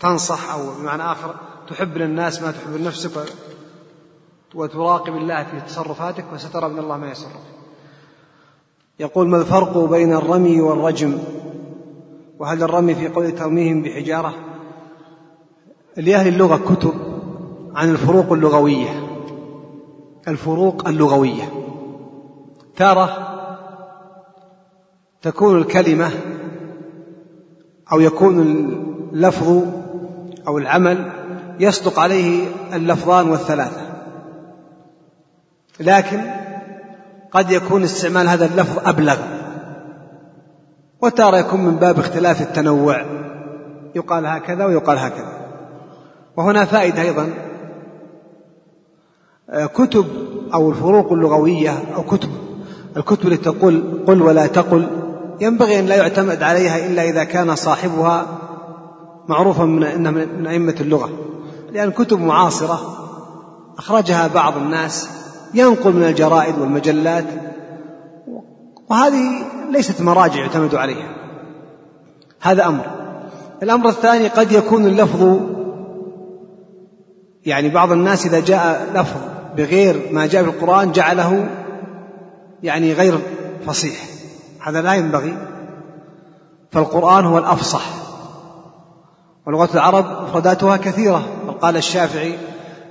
وتنصح 0.00 0.52
أو 0.52 0.74
بمعنى 0.80 1.02
آخر 1.02 1.34
تحب 1.68 1.96
للناس 1.96 2.42
ما 2.42 2.50
تحب 2.50 2.76
لنفسك 2.76 3.10
وتراقب 4.54 5.16
الله 5.16 5.44
في 5.44 5.60
تصرفاتك 5.60 6.24
وسترى 6.34 6.68
من 6.68 6.78
الله 6.78 6.96
ما 6.96 7.10
يسرك. 7.10 7.40
يقول 9.00 9.28
ما 9.28 9.36
الفرق 9.36 9.78
بين 9.78 10.12
الرمي 10.12 10.60
والرجم؟ 10.60 11.18
وهل 12.38 12.62
الرمي 12.62 12.94
في 12.94 13.08
قول 13.08 13.32
ترميهم 13.32 13.82
بحجارة؟ 13.82 14.34
لأهل 15.96 16.28
اللغة 16.28 16.56
كتب 16.56 16.94
عن 17.74 17.90
الفروق 17.90 18.32
اللغوية. 18.32 19.08
الفروق 20.28 20.88
اللغوية. 20.88 21.52
تارة 22.76 23.33
تكون 25.24 25.58
الكلمة 25.58 26.10
أو 27.92 28.00
يكون 28.00 28.40
اللفظ 29.12 29.62
أو 30.48 30.58
العمل 30.58 31.10
يصدق 31.60 32.00
عليه 32.00 32.46
اللفظان 32.74 33.28
والثلاثة. 33.30 33.80
لكن 35.80 36.20
قد 37.32 37.50
يكون 37.50 37.82
استعمال 37.82 38.28
هذا 38.28 38.46
اللفظ 38.46 38.88
أبلغ. 38.88 39.16
وتارة 41.02 41.36
يكون 41.36 41.60
من 41.60 41.76
باب 41.76 41.98
اختلاف 41.98 42.42
التنوع. 42.42 43.04
يقال 43.94 44.26
هكذا 44.26 44.64
ويقال 44.64 44.98
هكذا. 44.98 45.32
وهنا 46.36 46.64
فائدة 46.64 47.02
أيضا. 47.02 47.28
كتب 49.74 50.06
أو 50.54 50.70
الفروق 50.70 51.12
اللغوية 51.12 51.74
أو 51.96 52.02
كتب. 52.02 52.30
الكتب 52.96 53.26
التي 53.32 53.44
تقول 53.44 54.04
قل 54.06 54.22
ولا 54.22 54.46
تقل. 54.46 55.03
ينبغي 55.40 55.78
أن 55.78 55.86
لا 55.86 55.96
يعتمد 55.96 56.42
عليها 56.42 56.86
إلا 56.86 57.02
إذا 57.02 57.24
كان 57.24 57.54
صاحبها 57.54 58.26
معروفا 59.28 59.64
من 59.64 59.82
إنها 59.82 60.10
من 60.10 60.46
أئمة 60.46 60.74
اللغة. 60.80 61.10
لأن 61.70 61.90
كتب 61.90 62.20
معاصرة 62.20 62.80
أخرجها 63.78 64.26
بعض 64.26 64.56
الناس 64.56 65.08
ينقل 65.54 65.92
من 65.92 66.02
الجرائد 66.02 66.58
والمجلات 66.58 67.24
وهذه 68.90 69.44
ليست 69.70 70.00
مراجع 70.00 70.40
يعتمد 70.40 70.74
عليها. 70.74 71.16
هذا 72.40 72.66
أمر. 72.66 72.84
الأمر 73.62 73.88
الثاني 73.88 74.28
قد 74.28 74.52
يكون 74.52 74.86
اللفظ 74.86 75.40
يعني 77.46 77.68
بعض 77.68 77.92
الناس 77.92 78.26
إذا 78.26 78.40
جاء 78.40 78.86
لفظ 78.94 79.20
بغير 79.56 80.08
ما 80.10 80.26
جاء 80.26 80.42
في 80.42 80.50
القرآن 80.50 80.92
جعله 80.92 81.48
يعني 82.62 82.92
غير 82.92 83.18
فصيح. 83.66 84.13
هذا 84.64 84.82
لا 84.82 84.94
ينبغي. 84.94 85.36
فالقرآن 86.72 87.24
هو 87.24 87.38
الأفصح. 87.38 87.84
ولغة 89.46 89.68
العرب 89.74 90.22
مفرداتها 90.22 90.76
كثيرة. 90.76 91.26
بل 91.46 91.52
قال 91.52 91.76
الشافعي 91.76 92.38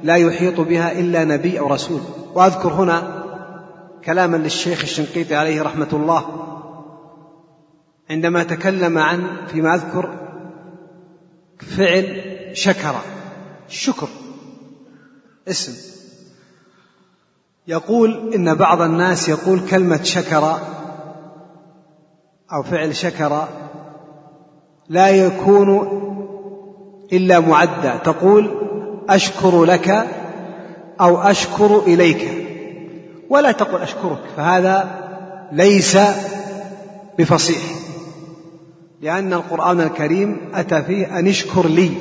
لا 0.03 0.15
يحيط 0.15 0.59
بها 0.59 0.99
إلا 0.99 1.23
نبي 1.23 1.59
أو 1.59 1.67
رسول. 1.67 2.01
وأذكر 2.33 2.73
هنا 2.73 3.23
كلاما 4.05 4.37
للشيخ 4.37 4.81
الشنقيطي 4.81 5.35
عليه 5.35 5.61
رحمة 5.61 5.87
الله. 5.93 6.25
عندما 8.09 8.43
تكلم 8.43 8.97
عن 8.97 9.27
فيما 9.47 9.75
أذكر 9.75 10.09
فعل 11.77 12.23
شكر 12.53 12.95
الشكر 13.69 14.07
اسم. 15.47 15.73
يقول 17.67 18.33
إن 18.33 18.55
بعض 18.55 18.81
الناس 18.81 19.29
يقول 19.29 19.59
كلمة 19.69 20.03
شكر 20.03 20.57
أو 22.53 22.63
فعل 22.63 22.95
شكر 22.95 23.47
لا 24.89 25.09
يكون 25.09 25.99
إلا 27.13 27.39
معدى. 27.39 27.93
تقول 28.03 28.51
أشكر 29.09 29.63
لك 29.63 30.07
أو 31.01 31.17
أشكر 31.17 31.79
إليك. 31.79 32.47
ولا 33.29 33.51
تقل 33.51 33.81
أشكرك 33.81 34.19
فهذا 34.37 34.89
ليس 35.51 35.97
بفصيح. 37.19 37.61
لأن 39.01 39.33
القرآن 39.33 39.81
الكريم 39.81 40.37
أتى 40.53 40.81
فيه 40.81 41.19
أن 41.19 41.27
اشكر 41.27 41.67
لي 41.67 41.91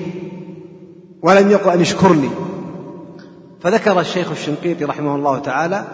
ولم 1.23 1.51
يقل 1.51 1.73
أن 1.73 1.81
اشكرني 1.81 2.31
فذكر 3.61 4.01
الشيخ 4.01 4.31
الشنقيطي 4.31 4.85
رحمه 4.85 5.15
الله 5.15 5.39
تعالى 5.39 5.85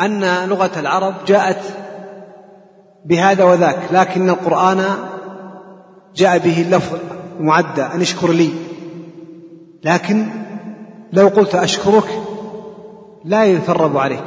أن 0.00 0.48
لغة 0.48 0.70
العرب 0.80 1.14
جاءت 1.26 1.60
بهذا 3.08 3.44
وذاك 3.44 3.78
لكن 3.90 4.28
القرآن 4.28 4.84
جاء 6.16 6.38
به 6.38 6.62
اللفظ 6.62 6.98
المعدى 7.40 7.82
أن 7.82 8.00
اشكر 8.00 8.30
لي. 8.30 8.50
لكن 9.84 10.26
لو 11.12 11.28
قلت 11.28 11.54
أشكرك 11.54 12.22
لا 13.24 13.44
يثرب 13.44 13.96
عليك. 13.96 14.24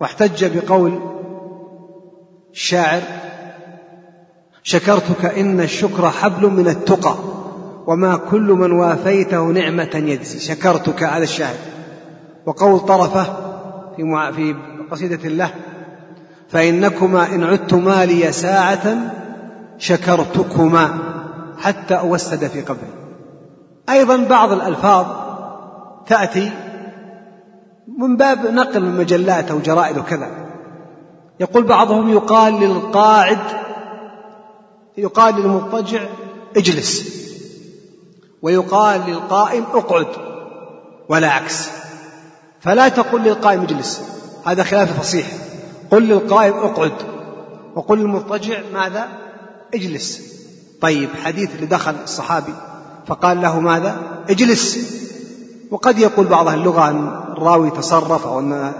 واحتج 0.00 0.58
بقول 0.58 1.00
الشاعر 2.52 3.02
شكرتك 4.62 5.24
إن 5.24 5.60
الشكر 5.60 6.10
حبل 6.10 6.50
من 6.50 6.68
التقى 6.68 7.14
وما 7.86 8.16
كل 8.16 8.52
من 8.52 8.72
وافيته 8.72 9.46
نعمة 9.46 9.90
يجزي. 9.94 10.38
شكرتك 10.38 11.02
هذا 11.02 11.22
الشاهد 11.22 11.58
وقول 12.46 12.80
طرفة 12.80 13.24
في 13.96 14.32
في 14.36 14.54
قصيدة 14.90 15.28
له 15.28 15.50
فإنكما 16.48 17.34
إن 17.34 17.44
عدتما 17.44 18.04
لي 18.04 18.32
ساعة 18.32 18.96
شكرتكما 19.78 20.98
حتى 21.58 21.94
أوسد 21.94 22.46
في 22.46 22.60
قبري. 22.60 22.92
أيضا 23.88 24.16
بعض 24.16 24.52
الألفاظ 24.52 25.06
تأتي 26.06 26.50
من 27.98 28.16
باب 28.16 28.46
نقل 28.46 28.76
المجلات 28.76 29.50
أو 29.50 29.58
جرائد 29.58 29.98
وكذا. 29.98 30.28
يقول 31.40 31.64
بعضهم 31.64 32.10
يقال 32.10 32.60
للقاعد 32.60 33.38
يقال 34.96 35.34
للمضطجع 35.34 36.00
اجلس 36.56 37.18
ويقال 38.42 39.00
للقائم 39.06 39.64
اقعد 39.74 40.06
ولا 41.08 41.30
عكس. 41.30 41.68
فلا 42.60 42.88
تقل 42.88 43.20
للقائم 43.20 43.62
اجلس. 43.62 44.02
هذا 44.46 44.62
خلاف 44.62 44.90
الفصيح 44.90 45.26
قل 45.90 46.02
للقائم 46.02 46.54
اقعد. 46.54 46.92
وقل 47.74 47.98
للمضطجع 47.98 48.60
ماذا؟ 48.72 49.08
اجلس. 49.74 50.22
طيب 50.80 51.08
حديث 51.24 51.54
اللي 51.54 51.66
دخل 51.66 51.94
الصحابي 52.04 52.54
فقال 53.06 53.42
له 53.42 53.60
ماذا؟ 53.60 53.96
اجلس. 54.30 54.78
وقد 55.70 55.98
يقول 55.98 56.26
بعض 56.26 56.48
اللغة 56.48 56.90
أن 56.90 57.08
الراوي 57.32 57.70
تصرف 57.70 58.26
أو 58.26 58.40
أن 58.40 58.72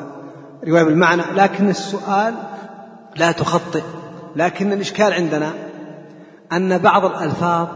رواية 0.69 0.83
بالمعنى 0.83 1.23
لكن 1.35 1.69
السؤال 1.69 2.35
لا 3.17 3.33
تخطئ. 3.33 3.83
لكن 4.37 4.73
الإشكال 4.73 5.13
عندنا 5.13 5.53
أن 6.53 6.79
بعض 6.79 7.05
الألفاظ 7.05 7.69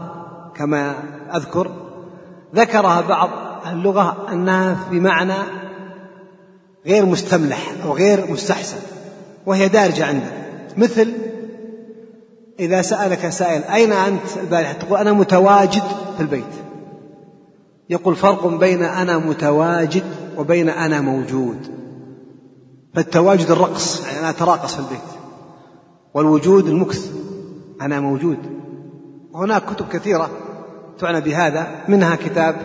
كما 0.55 0.95
أذكر 1.35 1.71
ذكرها 2.55 3.01
بعض 3.01 3.29
اللغة 3.71 4.27
أنها 4.31 4.77
في 4.89 4.99
معنى 4.99 5.33
غير 6.85 7.05
مستملح 7.05 7.71
أو 7.83 7.93
غير 7.93 8.31
مستحسن. 8.31 8.92
وهي 9.45 9.67
دارجة 9.67 10.05
عندنا 10.05 10.31
مثل 10.77 11.13
إذا 12.59 12.81
سألك 12.81 13.29
سائل 13.29 13.63
أين 13.63 13.91
أنت؟ 13.91 14.37
البارحة 14.43 14.73
تقول 14.73 14.99
أنا 14.99 15.13
متواجد 15.13 15.83
في 16.17 16.21
البيت. 16.21 16.53
يقول 17.89 18.15
فرق 18.15 18.47
بين 18.47 18.83
أنا 18.83 19.17
متواجد 19.17 20.03
وبين 20.37 20.69
أنا 20.69 21.01
موجود. 21.01 21.57
فالتواجد 22.93 23.51
الرقص 23.51 24.05
يعني 24.05 24.19
أنا 24.19 24.29
أتراقص 24.29 24.73
في 24.73 24.79
البيت. 24.79 25.09
والوجود 26.13 26.67
المكث 26.67 27.11
أنا 27.81 27.99
موجود. 27.99 28.37
هناك 29.35 29.65
كتب 29.65 29.87
كثيرة 29.87 30.29
تعنى 30.99 31.21
بهذا 31.21 31.67
منها 31.87 32.15
كتاب 32.15 32.55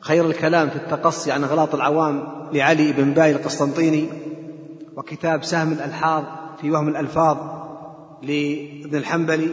خير 0.00 0.26
الكلام 0.26 0.68
في 0.68 0.76
التقصي 0.76 1.32
عن 1.32 1.44
أغلاط 1.44 1.74
العوام 1.74 2.22
لعلي 2.52 2.92
بن 2.92 3.14
باي 3.14 3.30
القسطنطيني. 3.30 4.08
وكتاب 4.96 5.44
سهم 5.44 5.72
الألحاظ 5.72 6.24
في 6.60 6.70
وهم 6.70 6.88
الألفاظ 6.88 7.36
لابن 8.22 8.96
الحنبلي 8.96 9.48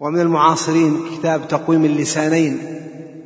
ومن 0.00 0.20
المعاصرين 0.20 0.96
كتاب 1.18 1.48
تقويم 1.48 1.84
اللسانين 1.84 2.58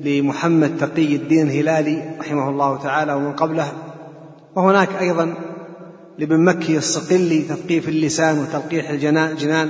لمحمد 0.01 0.77
تقي 0.77 1.17
الدين 1.17 1.47
الهلالي 1.47 2.17
رحمه 2.21 2.49
الله 2.49 2.79
تعالى 2.79 3.15
ومن 3.15 3.33
قبله. 3.33 3.73
وهناك 4.57 4.89
أيضا 5.01 5.35
لابن 6.19 6.45
مكي 6.45 6.79
الصقلي 6.79 7.43
تثقيف 7.43 7.89
اللسان 7.89 8.39
وتلقيح 8.39 8.91
الجنان 8.91 9.69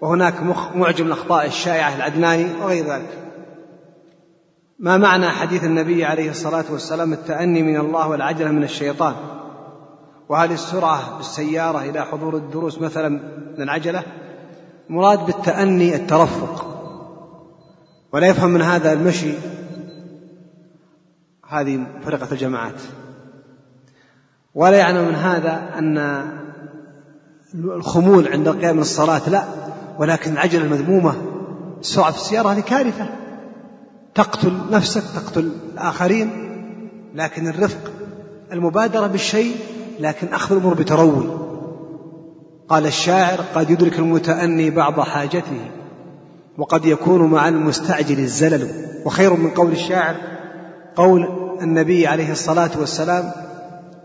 وهناك 0.00 0.34
معجم 0.74 1.06
الأخطاء 1.06 1.46
الشائعة 1.46 1.96
العدناني 1.96 2.46
وغير 2.62 2.84
ذلك. 2.86 3.18
ما 4.78 4.96
معنى 4.96 5.28
حديث 5.28 5.64
النبي 5.64 6.04
عليه 6.04 6.30
الصلاة 6.30 6.64
والسلام 6.70 7.12
التأني 7.12 7.62
من 7.62 7.76
الله 7.76 8.08
والعجلة 8.08 8.50
من 8.50 8.64
الشيطان؟ 8.64 9.14
وهل 10.32 10.52
السرعة 10.52 11.16
بالسيارة 11.16 11.78
إلى 11.78 12.04
حضور 12.04 12.36
الدروس 12.36 12.78
مثلا 12.78 13.08
من 13.58 13.62
العجلة 13.62 14.02
مراد 14.88 15.26
بالتأني 15.26 15.94
الترفق. 15.94 16.66
ولا 18.12 18.26
يفهم 18.26 18.50
من 18.50 18.62
هذا 18.62 18.92
المشي 18.92 19.32
هذه 21.48 21.86
فرقة 22.04 22.32
الجماعات. 22.32 22.80
ولا 24.54 24.76
يعنى 24.76 25.02
من 25.02 25.14
هذا 25.14 25.70
أن 25.78 26.24
الخمول 27.54 28.28
عند 28.28 28.48
القيام 28.48 28.76
من 28.76 28.82
الصلاة 28.82 29.28
لا 29.28 29.44
ولكن 29.98 30.32
العجلة 30.32 30.64
المذمومة 30.64 31.14
السرعة 31.80 32.10
في 32.10 32.18
السيارة 32.18 32.48
هذه 32.48 32.60
كارثة. 32.60 33.06
تقتل 34.14 34.52
نفسك 34.70 35.02
تقتل 35.14 35.52
الآخرين 35.72 36.30
لكن 37.14 37.48
الرفق 37.48 37.90
المبادرة 38.52 39.06
بالشيء 39.06 39.56
لكن 40.02 40.26
أخذ 40.26 40.54
الأمور 40.54 40.74
بتروي 40.74 41.26
قال 42.68 42.86
الشاعر 42.86 43.40
قد 43.54 43.70
يدرك 43.70 43.98
المتأني 43.98 44.70
بعض 44.70 45.00
حاجته 45.00 45.70
وقد 46.58 46.84
يكون 46.84 47.30
مع 47.30 47.48
المستعجل 47.48 48.18
الزلل. 48.18 48.68
وخير 49.04 49.32
من 49.32 49.50
قول 49.50 49.72
الشاعر 49.72 50.14
قول 50.96 51.28
النبي 51.60 52.06
عليه 52.06 52.32
الصلاة 52.32 52.70
والسلام 52.80 53.32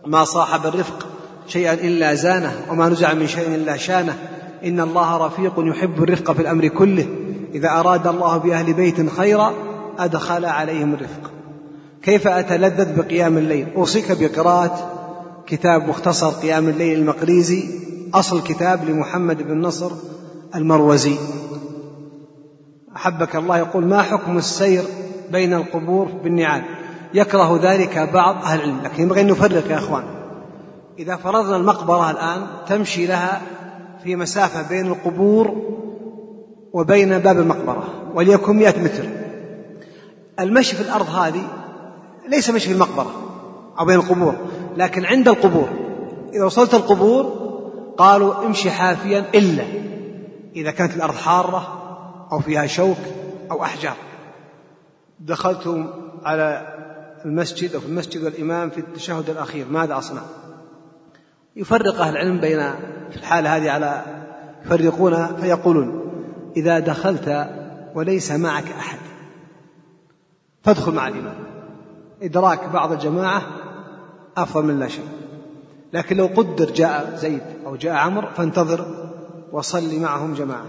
ما 0.06 0.24
صاحب 0.24 0.66
الرفق 0.66 1.08
شيئا 1.48 1.74
إلا 1.74 2.14
زانه 2.14 2.54
وما 2.72 2.90
نزع 2.90 3.14
من 3.14 3.28
شيء 3.28 3.56
إلا 3.56 3.78
شانه. 3.78 4.18
إن 4.66 4.80
الله 4.80 5.28
رفيق 5.28 5.54
يحب 5.58 6.04
الرفق 6.04 6.32
في 6.32 6.42
الأمر 6.42 6.68
كله. 6.68 7.08
إذا 7.54 7.70
أراد 7.70 8.08
الله 8.08 8.38
بأهل 8.38 8.74
بيت 8.74 9.10
خيرا 9.10 9.54
أدخل 10.00 10.46
عليهم 10.46 10.94
الرفق. 10.94 11.32
كيف 12.02 12.28
أتلذذ 12.28 12.98
بقيام 12.98 13.38
الليل؟ 13.38 13.68
أوصيك 13.76 14.12
بقراءة 14.20 14.97
كتاب 15.48 15.88
مختصر 15.90 16.30
قيام 16.30 16.70
الليل 16.70 17.00
المقريزي 17.00 17.64
أصل 18.14 18.44
كتاب 18.44 18.90
لمحمد 18.90 19.44
بن 19.44 19.62
نصر 19.62 19.92
المروزي. 20.56 21.16
أحبك 22.96 23.36
الله 23.36 23.58
يقول 23.58 23.86
ما 23.86 24.02
حكم 24.02 24.38
السير 24.38 24.84
بين 25.32 25.54
القبور 25.54 26.06
بالنعال؟ 26.24 26.64
يكره 27.14 27.60
ذلك 27.64 28.10
بعض 28.14 28.36
أهل 28.36 28.60
العلم 28.60 28.82
لكن 28.84 29.04
ينبغي 29.04 29.22
أن 29.22 29.28
نفرق 29.28 29.72
يا 29.72 29.78
أخوان. 29.78 30.04
إذا 31.00 31.16
فرضنا 31.16 31.56
المقبرة 31.56 32.12
الآن 32.12 32.48
تمشي 32.68 33.06
لها 33.06 33.42
في 34.04 34.16
مسافة 34.16 34.70
بين 34.70 34.88
القبور 34.88 35.56
وبين 36.74 37.18
باب 37.18 37.40
المقبرة 37.40 37.84
وليكن 38.14 38.56
مئة 38.56 38.84
متر. 38.84 39.10
المشي 40.40 40.76
في 40.76 40.82
الأرض 40.82 41.10
هذه 41.10 41.44
ليس 42.30 42.50
مشي 42.50 42.68
في 42.68 42.74
المقبرة 42.74 43.12
أو 43.80 43.86
بين 43.86 43.96
القبور 43.96 44.36
لكن 44.78 45.06
عند 45.06 45.28
القبور 45.28 45.70
إذا 46.34 46.46
وصلت 46.46 46.74
القبور 46.74 47.24
قالوا 47.98 48.46
امشي 48.46 48.72
حافيا 48.72 49.26
إلا 49.36 49.64
إذا 50.56 50.72
كانت 50.72 50.96
الأرض 50.96 51.16
حارة 51.16 51.84
أو 52.32 52.40
فيها 52.40 52.68
شوك 52.68 52.98
أو 53.52 53.64
أحجار. 53.64 53.96
دخلتم 55.20 55.90
على 56.24 56.68
المسجد 57.26 57.74
أو 57.74 57.80
في 57.80 57.86
المسجد 57.86 58.24
والإمام 58.24 58.70
في 58.70 58.78
التشهد 58.78 59.30
الأخير 59.30 59.66
ماذا 59.70 59.98
أصنع؟ 59.98 60.22
يفرق 61.56 62.02
أهل 62.02 62.12
العلم 62.14 62.40
بين 62.40 62.60
في 63.10 63.18
الحالة 63.18 63.56
هذه 63.58 63.72
على 63.72 64.04
يفرقون 64.66 65.36
فيقولون 65.36 66.02
إذا 66.58 66.80
دخلت 66.80 67.50
وليس 67.96 68.32
معك 68.32 68.72
أحد 68.80 69.00
فادخل 70.64 70.92
مع 70.92 71.08
الإمام. 71.08 71.36
إدراك 72.22 72.70
بعض 72.70 72.92
الجماعة 72.92 73.42
أفضل 74.38 74.66
من 74.66 74.80
لا 74.80 74.88
شيء. 74.88 75.08
لكن 75.94 76.18
لو 76.18 76.26
قدر 76.26 76.72
جاء 76.72 77.16
زيد 77.22 77.42
أو 77.66 77.76
جاء 77.76 77.94
عمرو 77.94 78.28
فانتظر 78.38 78.86
وصل 79.52 80.00
معهم 80.00 80.34
جماعة. 80.34 80.66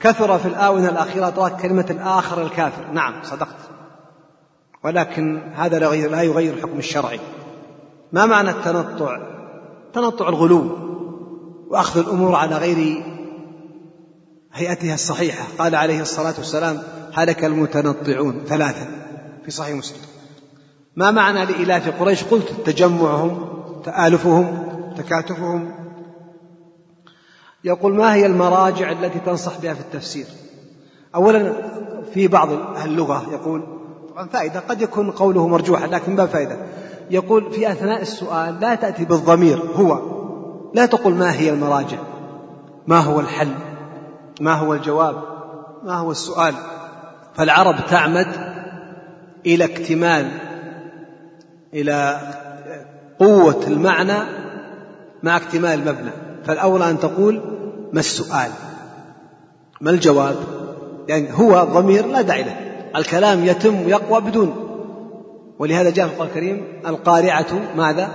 كثر 0.00 0.38
في 0.38 0.48
الآونة 0.48 0.88
الأخيرة 0.88 1.28
إدراك 1.28 1.62
كلمة 1.62 1.86
الآخر 1.90 2.42
الكافر. 2.42 2.92
نعم 2.92 3.14
صدقت. 3.22 3.56
ولكن 4.84 5.40
هذا 5.54 5.78
لا 5.78 6.22
يغير 6.22 6.54
الحكم 6.54 6.78
الشرعي. 6.78 7.20
ما 8.12 8.26
معنى 8.26 8.50
التنطع؟ 8.50 9.18
تنطع 9.92 10.28
الغلو 10.28 10.78
وأخذ 11.68 12.00
الأمور 12.00 12.34
على 12.34 12.56
غير 12.56 13.04
هيئتها 14.52 14.94
الصحيحة. 14.94 15.44
قال 15.58 15.74
عليه 15.74 16.00
الصلاة 16.00 16.34
والسلام 16.38 16.82
هلك 17.14 17.44
المتنطعون. 17.44 18.40
ثلاثة 18.46 18.86
في 19.44 19.50
صحيح 19.50 19.76
مسلم. 19.76 20.15
ما 20.96 21.10
معنى 21.10 21.44
لإلاف 21.44 22.00
قريش؟ 22.00 22.24
قلت 22.24 22.50
تجمعهم 22.64 23.48
تآلفهم 23.84 24.66
تكاتفهم. 24.96 25.74
يقول 27.64 27.94
ما 27.94 28.14
هي 28.14 28.26
المراجع 28.26 28.92
التي 28.92 29.18
تنصح 29.18 29.58
بها 29.58 29.74
في 29.74 29.80
التفسير؟ 29.80 30.26
أولا 31.14 31.52
في 32.14 32.28
بعض 32.28 32.52
أهل 32.52 32.90
اللغة 32.90 33.26
يقول 33.32 33.62
طبعا 34.10 34.28
فائدة 34.28 34.60
قد 34.60 34.82
يكون 34.82 35.10
قوله 35.10 35.48
مرجوحا 35.48 35.86
لكن 35.86 36.16
باب 36.16 36.28
فائدة. 36.28 36.56
يقول 37.10 37.52
في 37.52 37.72
أثناء 37.72 38.02
السؤال 38.02 38.60
لا 38.60 38.74
تأتي 38.74 39.04
بالضمير 39.04 39.62
هو. 39.76 40.00
لا 40.74 40.86
تقول 40.86 41.14
ما 41.14 41.32
هي 41.32 41.50
المراجع. 41.50 41.98
ما 42.86 42.98
هو 42.98 43.20
الحل؟ 43.20 43.52
ما 44.40 44.54
هو 44.54 44.74
الجواب؟ 44.74 45.22
ما 45.84 45.94
هو 45.94 46.10
السؤال؟ 46.10 46.54
فالعرب 47.34 47.76
تعمد 47.90 48.26
إلى 49.46 49.64
اكتمال 49.64 50.45
إلى 51.76 52.20
قوة 53.18 53.66
المعنى 53.66 54.18
مع 55.22 55.36
اكتمال 55.36 55.70
المبنى 55.70 56.10
فالأولى 56.44 56.90
أن 56.90 56.98
تقول 56.98 57.40
ما 57.92 58.00
السؤال 58.00 58.50
ما 59.80 59.90
الجواب 59.90 60.36
يعني 61.08 61.28
هو 61.32 61.64
ضمير 61.64 62.06
لا 62.06 62.22
داعي 62.22 62.42
له 62.42 62.56
الكلام 62.96 63.44
يتم 63.44 63.86
ويقوى 63.86 64.20
بدون 64.20 64.62
ولهذا 65.58 65.90
جاء 65.90 66.06
في 66.06 66.12
القرآن 66.12 66.28
الكريم 66.28 66.64
القارعة 66.86 67.74
ماذا؟ 67.76 68.10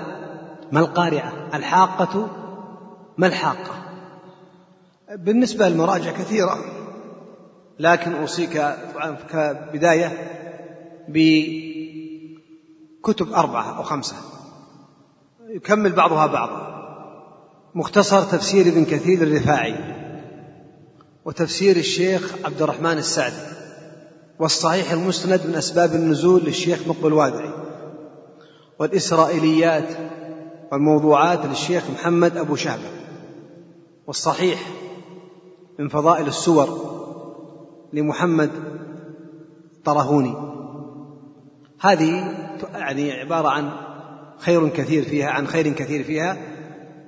ما 0.72 0.80
القارعة؟ 0.80 1.34
الحاقة 1.54 2.28
ما 3.18 3.28
الحاقة؟ 3.28 3.74
بالنسبة 5.16 5.70
للمراجع 5.70 6.12
كثيرة 6.12 6.58
لكن 7.80 8.14
أوصيك 8.14 8.64
كبداية 9.32 10.12
بكتب 13.02 13.34
أربعة 13.34 13.78
أو 13.78 13.84
خمسة. 13.84 14.16
يكمل 15.50 15.92
بعضها 15.92 16.26
بعضا. 16.26 16.72
مختصر 17.76 18.22
تفسير 18.22 18.68
ابن 18.68 18.86
كثير 18.86 19.22
الرفاعي 19.22 19.76
وتفسير 21.26 21.78
الشيخ 21.78 22.36
عبد 22.46 22.62
الرحمن 22.62 22.98
السعدي 22.98 23.52
والصحيح 24.40 24.92
المسند 24.92 25.42
من 25.48 25.56
أسباب 25.56 25.96
النزول 25.96 26.42
للشيخ 26.44 26.88
مقبل 26.88 27.08
الوادعي. 27.08 27.52
والإسرائيليات 28.80 29.90
والموضوعات 30.72 31.46
للشيخ 31.46 31.84
محمد 31.94 32.38
أبو 32.38 32.56
شهبة 32.56 32.90
والصحيح 34.08 34.60
من 35.80 35.88
فضائل 35.88 36.28
السور 36.28 36.68
لمحمد 37.94 38.52
طرهوني. 39.86 40.36
هذه 41.80 42.38
يعني 42.74 43.12
عبارة 43.12 43.50
عن 43.50 43.72
خير 44.38 44.70
كثير 44.70 45.04
فيها 45.04 45.30
عن 45.30 45.48
خير 45.48 45.70
كثير 45.70 46.04
فيها 46.04 46.38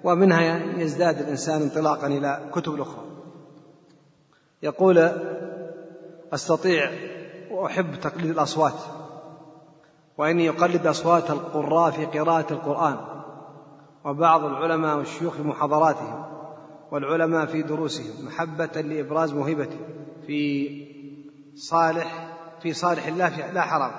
ومنها 0.03 0.79
يزداد 0.81 1.19
الإنسان 1.19 1.61
انطلاقا 1.61 2.07
إلى 2.07 2.49
كتب 2.53 2.75
الأخرى 2.75 3.03
يقول 4.63 5.11
أستطيع 6.33 6.91
وأحب 7.51 7.95
تقليد 7.95 8.29
الأصوات 8.29 8.79
وإني 10.17 10.49
أقلد 10.49 10.87
أصوات 10.87 11.29
القراء 11.31 11.91
في 11.91 12.05
قراءة 12.05 12.53
القرآن 12.53 12.97
وبعض 14.05 14.43
العلماء 14.43 14.97
والشيوخ 14.97 15.33
في 15.33 15.41
محاضراتهم 15.41 16.25
والعلماء 16.91 17.45
في 17.45 17.61
دروسهم 17.61 18.25
محبة 18.25 18.81
لإبراز 18.81 19.33
موهبتي 19.33 19.77
في 20.27 20.69
صالح 21.55 22.27
في 22.61 22.73
صالح 22.73 23.07
الله 23.07 23.51
لا 23.51 23.61
حرام. 23.61 23.91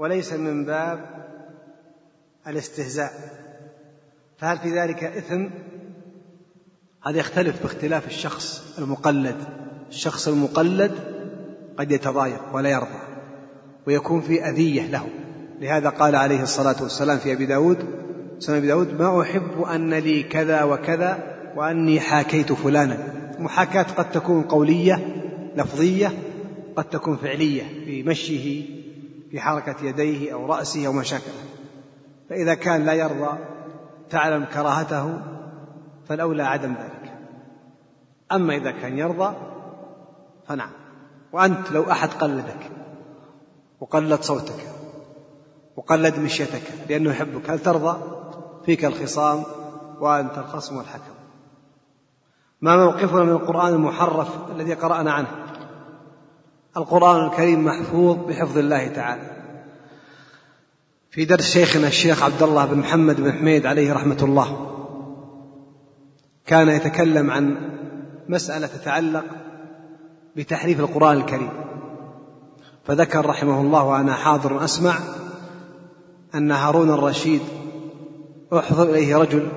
وليس 0.00 0.32
من 0.32 0.64
باب 0.64 1.00
الاستهزاء. 2.46 3.12
فهل 4.38 4.58
في 4.58 4.80
ذلك 4.80 5.04
إثم؟ 5.04 5.46
هذا 7.06 7.18
يختلف 7.18 7.62
باختلاف 7.62 8.06
الشخص 8.06 8.78
المقلد. 8.78 9.36
الشخص 9.88 10.28
المقلد 10.28 10.92
قد 11.78 11.92
يتضايق 11.92 12.40
ولا 12.52 12.70
يرضى 12.70 13.00
ويكون 13.86 14.20
في 14.20 14.44
أذية 14.44 14.86
له. 14.86 15.06
لهذا 15.60 15.88
قال 15.88 16.16
عليه 16.16 16.42
الصلاة 16.42 16.82
والسلام 16.82 17.18
في 17.18 17.32
أبي 17.32 17.46
داود 17.46 17.78
سنة 18.38 18.56
أبي 18.56 18.66
داود 18.66 19.00
ما 19.00 19.22
أحب 19.22 19.62
أن 19.62 19.94
لي 19.94 20.22
كذا 20.22 20.62
وكذا 20.62 21.36
وأني 21.56 22.00
حاكيت 22.00 22.52
فلانا. 22.52 22.98
المحاكاة 23.38 23.82
قد 23.82 24.10
تكون 24.10 24.42
قولية 24.42 25.22
لفظية 25.56 26.12
قد 26.76 26.84
تكون 26.84 27.16
فعلية 27.16 27.62
في 27.84 28.02
مشيه 28.02 28.79
في 29.30 29.40
حركة 29.40 29.84
يديه 29.84 30.34
أو 30.34 30.46
رأسه 30.46 30.86
أو 30.86 30.92
مشاكله 30.92 31.44
فإذا 32.30 32.54
كان 32.54 32.84
لا 32.84 32.92
يرضى 32.92 33.38
تعلم 34.10 34.44
كراهته 34.44 35.20
فالأولى 36.08 36.42
عدم 36.42 36.72
ذلك. 36.72 37.12
أما 38.32 38.56
إذا 38.56 38.70
كان 38.70 38.98
يرضى 38.98 39.36
فنعم. 40.48 40.70
وأنت 41.32 41.72
لو 41.72 41.90
أحد 41.90 42.08
قلدك 42.08 42.70
وقلد 43.80 44.22
صوتك 44.22 44.66
وقلد 45.76 46.18
مشيتك 46.18 46.62
لأنه 46.88 47.10
يحبك 47.10 47.50
هل 47.50 47.58
ترضى؟ 47.58 47.98
فيك 48.66 48.84
الخصام 48.84 49.42
وأنت 50.00 50.38
الخصم 50.38 50.76
والحكم. 50.76 51.12
ما 52.60 52.76
موقفنا 52.76 53.24
من 53.24 53.32
القرآن 53.32 53.74
المحرف 53.74 54.50
الذي 54.50 54.74
قرأنا 54.74 55.12
عنه؟ 55.12 55.49
القرآن 56.76 57.26
الكريم 57.26 57.64
محفوظ 57.64 58.16
بحفظ 58.16 58.58
الله 58.58 58.88
تعالى. 58.88 59.30
في 61.10 61.24
درس 61.24 61.44
شيخنا 61.44 61.88
الشيخ 61.88 62.22
عبد 62.22 62.42
الله 62.42 62.66
بن 62.66 62.78
محمد 62.78 63.20
بن 63.20 63.32
حميد 63.32 63.66
عليه 63.66 63.92
رحمة 63.92 64.18
الله. 64.22 64.66
كان 66.46 66.68
يتكلم 66.68 67.30
عن 67.30 67.56
مسألة 68.28 68.66
تتعلق 68.66 69.24
بتحريف 70.36 70.80
القرآن 70.80 71.16
الكريم. 71.16 71.50
فذكر 72.84 73.26
رحمه 73.26 73.60
الله 73.60 73.84
وأنا 73.84 74.14
حاضر 74.14 74.64
أسمع 74.64 74.98
أن 76.34 76.52
هارون 76.52 76.90
الرشيد 76.90 77.40
أحضر 78.52 78.90
إليه 78.90 79.16
رجل 79.16 79.48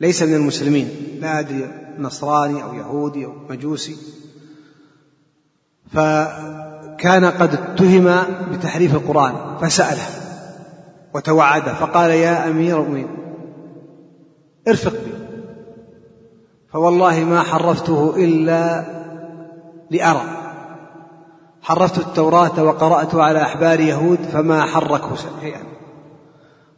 ليس 0.00 0.22
من 0.22 0.34
المسلمين. 0.34 0.88
لا 1.20 1.38
أدري 1.38 1.70
نصراني 1.98 2.62
أو 2.62 2.74
يهودي 2.74 3.24
أو 3.24 3.32
مجوسي. 3.50 3.96
فكان 5.92 7.24
قد 7.24 7.54
اتهم 7.54 8.16
بتحريف 8.52 8.94
القرآن 8.94 9.34
فسأله 9.60 10.06
وتوعده 11.14 11.74
فقال 11.74 12.10
يا 12.10 12.48
أمير 12.48 12.76
المؤمنين 12.76 13.16
ارفق 14.68 14.92
بي 14.92 15.12
فوالله 16.72 17.24
ما 17.24 17.42
حرفته 17.42 18.14
إلا 18.16 18.84
لأرى. 19.90 20.22
حرفت 21.62 21.98
التوراة 21.98 22.62
وقرأت 22.62 23.14
على 23.14 23.42
أحبار 23.42 23.80
يهود 23.80 24.18
فما 24.32 24.62
حركه 24.62 25.16
شيئا. 25.40 25.60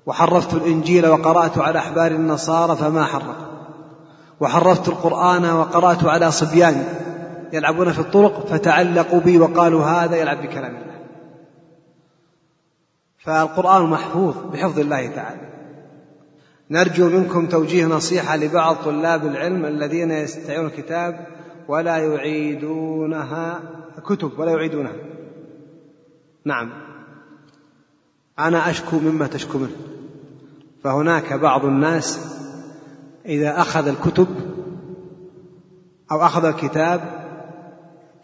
وحرفت 0.06 0.54
الإنجيل 0.54 1.06
وقرأت 1.06 1.58
على 1.58 1.78
أحبار 1.78 2.10
النصارى 2.10 2.76
فما 2.76 3.04
حركوا 3.04 3.44
وحرفت 4.40 4.88
القرآن 4.88 5.44
وقرأت 5.44 6.04
على 6.04 6.30
صبيان 6.30 6.84
يلعبون 7.54 7.92
في 7.92 7.98
الطرق 7.98 8.46
فتعلقوا 8.46 9.20
بي 9.20 9.38
وقالوا 9.38 9.84
هذا 9.84 10.16
يلعب 10.16 10.42
بكلام 10.42 10.76
الله. 10.76 10.94
فالقرآن 13.18 13.82
محفوظ 13.82 14.36
بحفظ 14.52 14.78
الله 14.78 15.06
تعالى. 15.06 15.40
نرجو 16.70 17.08
منكم 17.08 17.46
توجيه 17.46 17.86
نصيحة 17.86 18.36
لبعض 18.36 18.76
طلاب 18.76 19.26
العلم 19.26 19.64
الذين 19.64 20.10
يستعيرون 20.10 20.66
الكتاب 20.66 21.26
ولا 21.68 21.96
يعيدونها 21.96 23.60
كتب 24.06 24.38
ولا 24.38 24.52
يعيدونها. 24.52 24.96
نعم. 26.44 26.72
أنا 28.38 28.70
أشكو 28.70 28.98
مما 28.98 29.26
تشكو 29.26 29.58
منه. 29.58 29.76
فهناك 30.84 31.32
بعض 31.32 31.64
الناس 31.64 32.20
إذا 33.26 33.60
أخذ 33.60 33.88
الكتب 33.88 34.28
أو 36.12 36.22
أخذ 36.22 36.44
الكتاب 36.44 37.23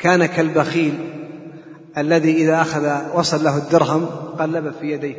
كان 0.01 0.27
كالبخيل 0.27 0.94
الذي 1.98 2.32
إذا 2.32 2.60
أخذ 2.60 3.16
وصل 3.18 3.44
له 3.44 3.56
الدرهم 3.56 4.06
قلب 4.39 4.72
في 4.81 4.93
يديه 4.93 5.16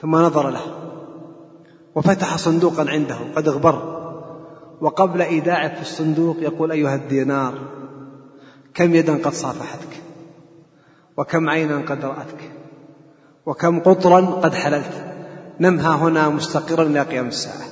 ثم 0.00 0.16
نظر 0.16 0.50
له 0.50 0.60
وفتح 1.94 2.36
صندوقا 2.36 2.90
عنده 2.90 3.16
قد 3.36 3.48
اغبر 3.48 3.94
وقبل 4.80 5.22
إيداعه 5.22 5.74
في 5.74 5.82
الصندوق 5.82 6.36
يقول 6.40 6.72
أيها 6.72 6.94
الدينار 6.94 7.54
كم 8.74 8.94
يدا 8.94 9.14
قد 9.24 9.32
صافحتك؟ 9.32 10.02
وكم 11.16 11.48
عينا 11.48 11.78
قد 11.78 12.04
رأتك؟ 12.04 12.52
وكم 13.46 13.80
قطرا 13.80 14.20
قد 14.20 14.54
حللت؟ 14.54 15.04
نمها 15.60 15.96
هنا 15.96 16.28
مستقرا 16.28 16.82
إلى 16.82 17.02
قيام 17.02 17.26
الساعة. 17.26 17.68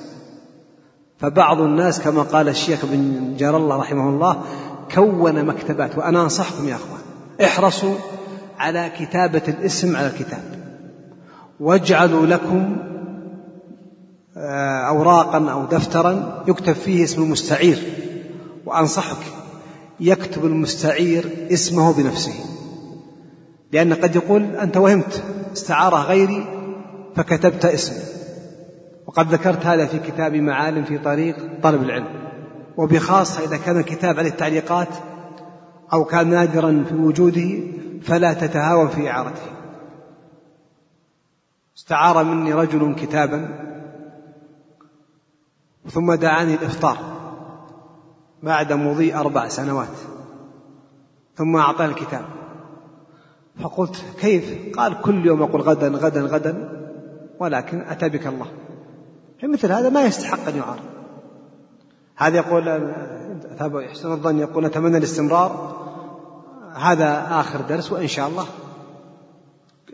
فبعض 1.17 1.61
الناس 1.61 2.01
كما 2.01 2.21
قال 2.21 2.49
الشيخ 2.49 2.85
بن 2.85 3.33
جار 3.37 3.57
الله 3.57 3.77
رحمه 3.77 4.09
الله 4.09 4.43
كون 4.95 5.45
مكتبات 5.45 5.97
وأنا 5.97 6.23
أنصحكم 6.23 6.67
يا 6.67 6.75
أخوان. 6.75 7.01
احرصوا 7.43 7.95
على 8.59 8.91
كتابة 8.99 9.41
الاسم 9.47 9.95
على 9.95 10.07
الكتاب. 10.07 10.43
واجعلوا 11.59 12.25
لكم 12.25 12.77
آه، 14.37 14.87
أوراقا 14.87 15.51
أو 15.51 15.65
دفترا 15.65 16.43
يكتب 16.47 16.73
فيه 16.73 17.03
اسم 17.03 17.23
المستعير. 17.23 17.77
وأنصحك 18.65 19.25
يكتب 19.99 20.45
المستعير 20.45 21.47
اسمه 21.51 21.93
بنفسه. 21.93 22.33
لأن 23.71 23.93
قد 23.93 24.15
يقول 24.15 24.43
أنت 24.43 24.77
وهمت 24.77 25.23
استعارة 25.53 25.95
غيري 25.95 26.45
فكتبت 27.15 27.65
اسمه 27.65 27.97
وقد 29.07 29.33
ذكرت 29.33 29.65
هذا 29.65 29.85
في 29.85 29.99
كتاب 29.99 30.35
معالم 30.35 30.83
في 30.83 30.97
طريق 30.97 31.35
طلب 31.63 31.83
العلم. 31.83 32.07
وبخاصة 32.77 33.43
إذا 33.43 33.57
كان 33.57 33.77
الكتاب 33.77 34.19
عليه 34.19 34.29
التعليقات 34.29 34.87
أو 35.93 36.05
كان 36.05 36.29
نادرا 36.29 36.85
في 36.89 36.95
وجوده 36.95 37.49
فلا 38.01 38.33
تتهاون 38.33 38.87
في 38.87 39.09
إعارته. 39.09 39.41
استعار 41.77 42.23
مني 42.23 42.53
رجل 42.53 42.95
كتابا 42.95 43.49
ثم 45.89 46.13
دعاني 46.13 46.53
الإفطار 46.53 46.97
بعد 48.43 48.73
مضي 48.73 49.15
أربع 49.15 49.47
سنوات 49.47 49.97
ثم 51.35 51.55
أعطاني 51.55 51.91
الكتاب. 51.91 52.25
فقلت 53.61 54.05
كيف؟ 54.19 54.77
قال 54.77 55.01
كل 55.01 55.25
يوم 55.25 55.41
أقول 55.41 55.61
غدا 55.61 55.87
غدا 55.87 56.21
غدا 56.21 56.69
ولكن 57.39 57.81
أتى 57.81 58.09
بك 58.09 58.27
الله. 58.27 58.47
مثل 59.43 59.71
هذا 59.71 59.89
ما 59.89 60.03
يستحق 60.03 60.47
أن 60.47 60.57
يعار 60.57 60.92
هذا 62.23 62.37
يقول 62.37 62.91
أثاب 63.55 63.75
يحسن 63.75 64.11
الظن 64.11 64.39
يقول 64.39 64.65
أتمنى 64.65 64.97
الاستمرار. 64.97 65.77
هذا 66.75 67.27
آخر 67.29 67.61
درس 67.61 67.91
وإن 67.91 68.07
شاء 68.07 68.27
الله 68.27 68.45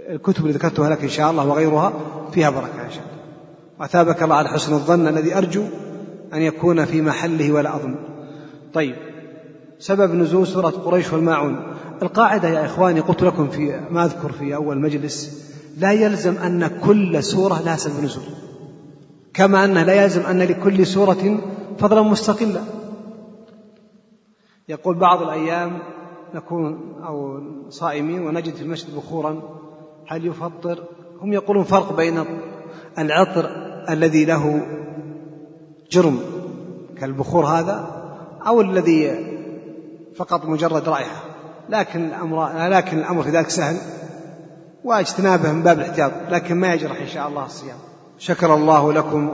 الكتب 0.10 0.42
اللي 0.42 0.54
ذكرتها 0.54 0.90
لك 0.90 1.04
إن 1.04 1.10
شاء 1.10 1.32
الله 1.32 1.48
وغيرها 1.48 1.94
فيها 2.32 2.50
بركة 2.50 2.86
إن 2.86 2.92
شاء 2.92 3.04
الله. 3.04 3.20
وأثابك 3.80 4.24
الله 4.24 4.36
على 4.36 4.50
حسن 4.50 4.74
الظن 4.74 5.08
الذي 5.08 5.38
أرجو 5.38 5.64
أن 6.34 6.42
يكون 6.42 6.86
في 6.86 7.02
محله 7.02 7.52
ولا 7.52 7.76
أظن. 7.76 7.96
طيب 8.74 8.96
سبب 9.80 10.16
نزول 10.16 10.48
سورة 10.48 10.70
قريش 10.70 11.14
والماعون. 11.14 11.74
القاعدة 12.02 12.48
يا 12.48 12.66
إخواني 12.66 13.00
قلت 13.00 13.24
لكم 13.24 13.48
في 13.48 13.80
ما 13.90 14.06
أذكر 14.06 14.32
في 14.32 14.56
أول 14.56 14.80
مجلس 14.80 15.50
لا 15.78 15.92
يلزم 15.92 16.38
أن 16.38 16.68
كل 16.68 17.24
سورة 17.24 17.62
لها 17.66 17.76
سبب 17.76 18.04
نزول. 18.04 18.24
كما 19.34 19.66
أنه 19.66 19.84
لا 19.84 20.04
يلزم 20.04 20.22
أن 20.22 20.40
لكل 20.40 20.88
سورة 20.88 21.40
فضلا 21.80 22.02
مستقلا. 22.02 22.62
يقول 24.70 24.96
بعض 24.96 25.22
الأيام 25.22 25.80
نكون 26.34 26.96
أو 27.08 27.42
صائمين 27.70 28.28
ونجد 28.28 28.54
في 28.54 28.62
المسجد 28.62 28.96
بخورا. 28.96 29.42
هل 30.08 30.26
يفطر؟ 30.26 30.84
هم 31.22 31.34
يقولون 31.34 31.64
فرق 31.64 31.96
بين 31.96 32.24
العطر 32.98 33.50
الذي 33.90 34.26
له 34.26 34.62
جرم 35.92 36.20
كالبخور 37.00 37.46
هذا 37.46 37.88
أو 38.48 38.62
الذي 38.62 39.30
فقط 40.16 40.46
مجرد 40.46 40.90
رائحة. 40.90 41.24
لكن 41.70 42.06
الأمر 42.06 42.68
لكن 42.70 43.00
الأمر 43.00 43.24
في 43.24 43.30
ذلك 43.30 43.50
سهل 43.50 43.78
واجتنابه 44.84 45.52
من 45.52 45.62
باب 45.62 45.80
الاحتياط 45.80 46.12
لكن 46.30 46.56
ما 46.56 46.74
يجرح 46.74 47.02
إن 47.02 47.08
شاء 47.08 47.28
الله 47.28 47.46
الصيام. 47.46 47.78
شكر 48.18 48.54
الله 48.54 48.94
لكم. 48.94 49.34